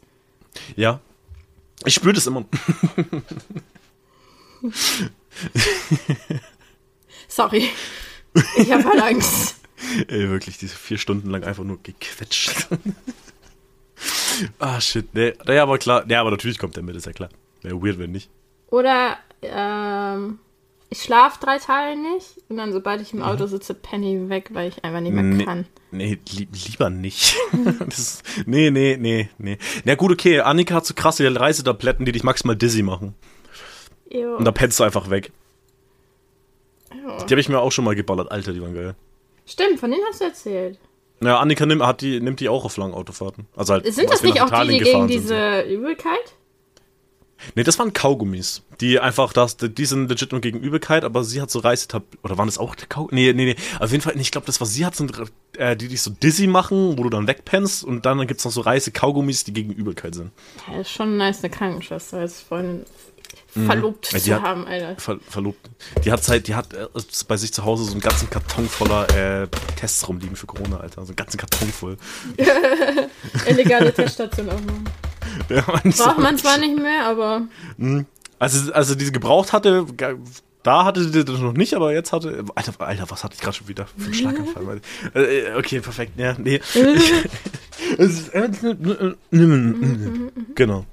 Ja. 0.75 1.01
Ich 1.83 1.93
spüre 1.93 2.13
das 2.13 2.27
immer. 2.27 2.45
Sorry. 7.27 7.69
Ich 8.57 8.71
habe 8.71 8.83
halt 8.85 9.01
Angst. 9.01 9.57
Ey, 10.07 10.29
wirklich, 10.29 10.57
diese 10.57 10.75
vier 10.75 10.97
Stunden 10.97 11.29
lang 11.29 11.43
einfach 11.43 11.63
nur 11.63 11.81
gequetscht. 11.83 12.67
ah, 14.59 14.79
shit. 14.79 15.13
Nee, 15.13 15.33
nee, 15.45 15.57
aber 15.57 15.77
klar. 15.77 16.03
Nee, 16.07 16.15
aber 16.15 16.31
natürlich 16.31 16.57
kommt 16.57 16.75
der 16.75 16.83
mit, 16.83 16.95
ist 16.95 17.05
ja 17.05 17.11
klar. 17.11 17.29
Wäre 17.61 17.81
weird, 17.81 17.99
wenn 17.99 18.11
nicht. 18.11 18.29
Oder 18.67 19.17
ähm, 19.41 20.39
ich 20.89 21.01
schlafe 21.01 21.39
drei 21.43 21.57
Tage 21.57 21.99
nicht 21.99 22.41
und 22.49 22.57
dann, 22.57 22.71
sobald 22.71 23.01
ich 23.01 23.13
im 23.13 23.21
Auto 23.21 23.47
sitze, 23.47 23.73
Penny 23.73 24.29
weg, 24.29 24.49
weil 24.53 24.69
ich 24.69 24.83
einfach 24.83 25.01
nicht 25.01 25.13
mehr 25.13 25.23
Nee, 25.23 25.43
kann. 25.43 25.65
nee 25.91 26.19
li 26.31 26.47
lieber 26.51 26.89
nicht. 26.89 27.35
das 27.79 27.97
ist, 27.99 28.23
nee, 28.45 28.69
nee, 28.71 28.97
nee, 28.99 29.29
nee. 29.37 29.57
Na 29.83 29.95
gut, 29.95 30.11
okay, 30.11 30.41
Annika 30.41 30.75
hat 30.75 30.85
so 30.85 30.93
krasse 30.93 31.27
Reisetabletten, 31.39 32.05
die 32.05 32.11
dich 32.11 32.23
maximal 32.23 32.55
dizzy 32.55 32.83
machen. 32.83 33.15
Ew. 34.11 34.35
Und 34.37 34.45
da 34.45 34.51
pennst 34.51 34.79
du 34.79 34.83
einfach 34.83 35.09
weg. 35.09 35.31
Ew. 36.91 37.17
Die 37.25 37.31
habe 37.33 37.39
ich 37.39 37.49
mir 37.49 37.59
auch 37.59 37.71
schon 37.71 37.85
mal 37.85 37.95
geballert. 37.95 38.31
Alter, 38.31 38.53
die 38.53 38.61
waren 38.61 38.73
geil. 38.73 38.95
Stimmt, 39.45 39.79
von 39.79 39.91
denen 39.91 40.03
hast 40.07 40.21
du 40.21 40.25
erzählt. 40.25 40.79
Ja, 41.21 41.39
Annika 41.39 41.65
nimmt, 41.65 41.81
hat 41.83 42.01
die, 42.01 42.19
nimmt 42.19 42.39
die 42.39 42.49
auch 42.49 42.65
auf 42.65 42.77
langen 42.77 42.93
Autofahrten. 42.93 43.47
Also 43.55 43.73
halt, 43.73 43.93
Sind 43.93 44.09
das 44.09 44.21
nicht 44.21 44.41
auch 44.41 44.49
die, 44.49 44.67
die 44.67 44.79
gegen 44.79 45.07
diese 45.07 45.61
Übelkeit? 45.61 46.35
So. 47.37 47.51
Nee, 47.55 47.63
das 47.63 47.77
waren 47.79 47.93
Kaugummis. 47.93 48.61
Die 48.81 48.99
einfach, 48.99 49.33
das, 49.33 49.57
die 49.57 49.85
sind 49.85 50.09
legit 50.09 50.31
nur 50.31 50.41
gegen 50.41 50.59
Übelkeit, 50.59 51.03
aber 51.03 51.23
sie 51.23 51.41
hat 51.41 51.51
so 51.51 51.59
Reisetab... 51.59 52.03
Oder 52.23 52.37
waren 52.37 52.47
das 52.47 52.57
auch 52.57 52.75
Kaugummis? 52.89 53.13
Nee, 53.13 53.33
nee, 53.33 53.45
nee. 53.45 53.55
Auf 53.79 53.91
jeden 53.91 54.01
Fall, 54.01 54.13
nee, 54.15 54.21
ich 54.21 54.31
glaube, 54.31 54.47
das, 54.47 54.59
was 54.61 54.73
sie 54.73 54.85
hat, 54.85 54.95
sind 54.95 55.11
äh, 55.57 55.75
die 55.75 55.87
dich 55.87 56.01
so 56.01 56.11
dizzy 56.11 56.47
machen, 56.47 56.97
wo 56.97 57.03
du 57.03 57.09
dann 57.09 57.27
wegpennst. 57.27 57.83
Und 57.83 58.05
dann 58.05 58.25
gibt's 58.27 58.45
noch 58.45 58.51
so 58.51 58.61
Reise-Kaugummis, 58.61 59.43
die 59.43 59.53
gegen 59.53 59.71
Übelkeit 59.73 60.15
sind. 60.15 60.31
Ja, 60.71 60.79
ist 60.81 60.91
schon 60.91 61.17
nice, 61.17 61.39
eine 61.43 61.49
Krankenschwester 61.49 62.17
als 62.19 62.41
Freundin 62.41 62.85
verlobt 63.65 64.11
Ja, 64.11 64.17
die 64.19 64.23
zu 64.25 64.35
hat- 64.35 64.41
haben, 64.41 64.67
Alter. 64.67 64.95
Ver 64.99 65.17
verlobt. 65.29 65.69
Die 66.03 66.11
hat 66.11 66.27
halt, 66.27 66.47
die 66.47 66.55
hat 66.55 66.73
äh, 66.73 66.87
bei 67.27 67.37
sich 67.37 67.53
zu 67.53 67.63
Hause 67.63 67.85
so 67.85 67.91
einen 67.91 68.01
ganzen 68.01 68.29
Karton 68.29 68.67
voller 68.67 69.09
äh, 69.43 69.47
Tests 69.77 70.05
rumliegen 70.09 70.35
für 70.35 70.45
Corona, 70.45 70.77
Alter. 70.81 71.03
So 71.05 71.09
einen 71.09 71.15
ganzen 71.15 71.37
Karton 71.37 71.69
voll. 71.69 71.97
Illegale 73.47 73.93
Teststation 73.93 74.49
aufmachen. 74.49 74.83
Braucht 75.47 76.17
man 76.19 76.37
zwar 76.37 76.57
nicht 76.57 76.77
mehr, 76.77 77.05
aber 77.05 77.43
Also, 78.39 78.73
also 78.73 78.95
diese 78.95 79.11
gebraucht 79.11 79.53
hatte, 79.53 79.85
da 80.63 80.83
hatte 80.83 81.05
die 81.05 81.23
das 81.23 81.39
noch 81.39 81.53
nicht, 81.53 81.75
aber 81.75 81.93
jetzt 81.93 82.11
hatte. 82.11 82.43
Alter, 82.55 82.73
Alter, 82.81 83.09
was 83.09 83.23
hatte 83.23 83.35
ich 83.35 83.41
gerade 83.41 83.55
schon 83.55 83.67
wieder 83.67 83.85
für 83.85 84.05
einen 84.05 84.13
Schlaganfall? 84.13 84.81
Äh, 85.13 85.55
okay, 85.57 85.79
perfekt. 85.79 86.13
Ja, 86.17 86.35
nee. 86.39 86.59
Genau. 90.55 90.85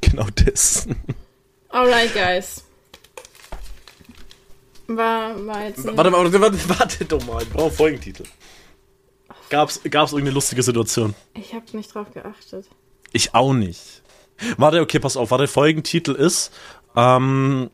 Genau 0.00 0.26
das. 0.34 0.86
alright, 1.70 2.12
guys. 2.12 2.64
War, 4.86 5.46
war 5.46 5.64
jetzt. 5.64 5.84
Warte, 5.84 6.12
warte, 6.12 6.40
warte, 6.40 6.58
warte 6.68 7.04
doch 7.04 7.24
mal. 7.26 7.42
Ich 7.42 7.50
brauche 7.50 7.70
Folgentitel. 7.70 8.24
Gab's, 9.50 9.80
gab's 9.88 10.12
irgendeine 10.12 10.34
lustige 10.34 10.62
Situation? 10.62 11.14
Ich 11.34 11.54
habe 11.54 11.64
nicht 11.74 11.94
drauf 11.94 12.12
geachtet. 12.12 12.66
Ich 13.12 13.34
auch 13.34 13.52
nicht. 13.52 14.02
Warte, 14.56 14.80
okay, 14.80 14.98
pass 14.98 15.16
auf. 15.16 15.30
Warte, 15.30 15.48
Folgentitel 15.48 16.12
ist. 16.12 16.52
Ähm. 16.94 17.70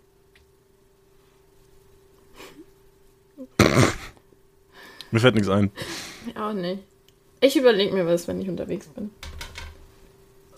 Mir 5.10 5.20
fällt 5.20 5.34
nichts 5.34 5.48
ein. 5.48 5.70
Ich 6.26 6.36
auch 6.36 6.52
nicht. 6.52 6.82
Ich 7.40 7.56
überlege 7.56 7.94
mir 7.94 8.06
was, 8.06 8.26
wenn 8.26 8.40
ich 8.40 8.48
unterwegs 8.48 8.86
bin. 8.86 9.10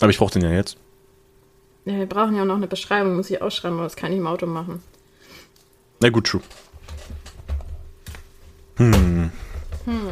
Aber 0.00 0.10
ich 0.10 0.18
brauche 0.18 0.32
den 0.32 0.42
ja 0.42 0.52
jetzt. 0.52 0.76
Ja, 1.84 1.94
wir 1.94 2.06
brauchen 2.06 2.36
ja 2.36 2.42
auch 2.42 2.46
noch 2.46 2.56
eine 2.56 2.66
Beschreibung, 2.66 3.16
muss 3.16 3.30
ich 3.30 3.42
ausschreiben, 3.42 3.76
aber 3.78 3.86
das 3.86 3.96
kann 3.96 4.12
ich 4.12 4.18
im 4.18 4.26
Auto 4.26 4.46
machen. 4.46 4.82
Na 6.00 6.10
gut, 6.10 6.26
true. 6.26 6.42
Hm. 8.76 9.30
Hm. 9.84 10.10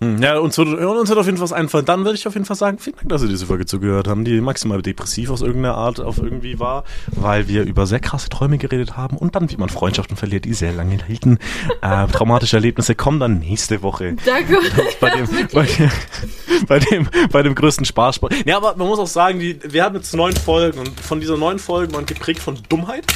Ja, 0.00 0.38
uns 0.38 0.58
wird, 0.58 0.68
uns 0.68 1.08
wird 1.08 1.18
auf 1.18 1.24
jeden 1.24 1.38
Fall 1.38 1.44
was 1.44 1.52
einfallen. 1.54 1.86
Dann 1.86 2.04
würde 2.04 2.16
ich 2.16 2.26
auf 2.26 2.34
jeden 2.34 2.44
Fall 2.44 2.56
sagen, 2.56 2.78
vielen 2.78 2.96
Dank, 2.96 3.08
dass 3.08 3.22
Sie 3.22 3.28
diese 3.28 3.46
Folge 3.46 3.64
zugehört 3.64 4.08
haben, 4.08 4.26
die 4.26 4.42
maximal 4.42 4.82
depressiv 4.82 5.30
aus 5.30 5.40
irgendeiner 5.40 5.74
Art 5.74 6.00
auf 6.00 6.18
irgendwie 6.18 6.60
war, 6.60 6.84
weil 7.12 7.48
wir 7.48 7.62
über 7.62 7.86
sehr 7.86 8.00
krasse 8.00 8.28
Träume 8.28 8.58
geredet 8.58 8.98
haben 8.98 9.16
und 9.16 9.34
dann, 9.34 9.50
wie 9.50 9.56
man 9.56 9.70
Freundschaften 9.70 10.16
verliert, 10.18 10.44
die 10.44 10.52
sehr 10.52 10.72
lange 10.72 10.98
hielten. 11.06 11.38
Äh, 11.80 12.06
traumatische 12.08 12.56
Erlebnisse 12.56 12.94
kommen 12.94 13.20
dann 13.20 13.38
nächste 13.38 13.82
Woche. 13.82 14.16
Danke. 14.26 14.58
bei 15.00 15.10
dem, 15.10 15.28
bei, 15.52 15.64
dem, 15.64 15.90
bei 16.68 16.78
dem, 16.78 17.08
bei 17.30 17.42
dem 17.42 17.54
größten 17.54 17.86
Spaßsport. 17.86 18.34
Ja, 18.44 18.58
aber 18.58 18.76
man 18.76 18.88
muss 18.88 18.98
auch 18.98 19.06
sagen, 19.06 19.38
die, 19.38 19.58
wir 19.66 19.82
haben 19.82 19.94
jetzt 19.94 20.14
neun 20.14 20.34
Folgen 20.36 20.78
und 20.78 21.00
von 21.00 21.20
dieser 21.20 21.38
neun 21.38 21.58
Folgen 21.58 21.94
waren 21.94 22.04
geprägt 22.04 22.40
von 22.40 22.58
Dummheit. 22.68 23.06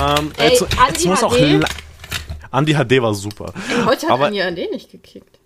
Ähm, 0.00 0.30
Ey, 0.36 0.50
jetzt, 0.50 0.62
Andi 0.62 0.92
jetzt 0.92 1.06
muss 1.06 1.24
auch 1.24 1.36
Andi 2.50 2.74
HD 2.74 3.02
war 3.02 3.12
super. 3.14 3.52
Ey, 3.68 3.84
heute 3.84 4.06
hat 4.06 4.12
Aber- 4.12 4.26
Anja 4.26 4.46
AD 4.46 4.68
nicht 4.70 4.90
gekickt. 4.90 5.37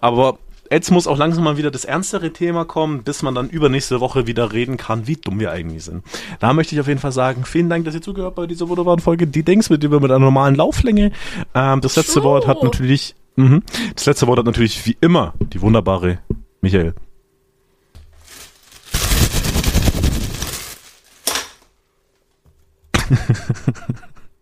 Aber 0.00 0.38
jetzt 0.70 0.90
muss 0.90 1.06
auch 1.06 1.18
langsam 1.18 1.44
mal 1.44 1.56
wieder 1.56 1.70
das 1.70 1.84
ernstere 1.84 2.32
Thema 2.32 2.64
kommen, 2.64 3.02
bis 3.02 3.22
man 3.22 3.34
dann 3.34 3.48
übernächste 3.48 4.00
Woche 4.00 4.26
wieder 4.26 4.52
reden 4.52 4.76
kann, 4.76 5.06
wie 5.06 5.16
dumm 5.16 5.40
wir 5.40 5.50
eigentlich 5.50 5.84
sind. 5.84 6.04
Da 6.38 6.52
möchte 6.52 6.74
ich 6.74 6.80
auf 6.80 6.88
jeden 6.88 7.00
Fall 7.00 7.12
sagen, 7.12 7.44
vielen 7.44 7.68
Dank, 7.68 7.84
dass 7.84 7.94
ihr 7.94 8.02
zugehört 8.02 8.34
bei 8.34 8.46
dieser 8.46 8.68
wunderbaren 8.68 9.00
Folge. 9.00 9.26
Die 9.26 9.42
Dings 9.42 9.70
mit, 9.70 9.82
mit 9.82 10.04
einer 10.04 10.18
normalen 10.18 10.54
Lauflänge. 10.54 11.12
Ähm, 11.54 11.80
das 11.80 11.96
letzte. 11.96 12.22
Wort 12.22 12.46
hat 12.46 12.62
natürlich, 12.62 13.14
mhm, 13.36 13.62
das 13.94 14.04
letzte 14.06 14.26
Wort 14.26 14.38
hat 14.38 14.46
natürlich 14.46 14.84
wie 14.86 14.96
immer 15.00 15.32
die 15.40 15.62
wunderbare 15.62 16.18
Michael. 16.60 16.94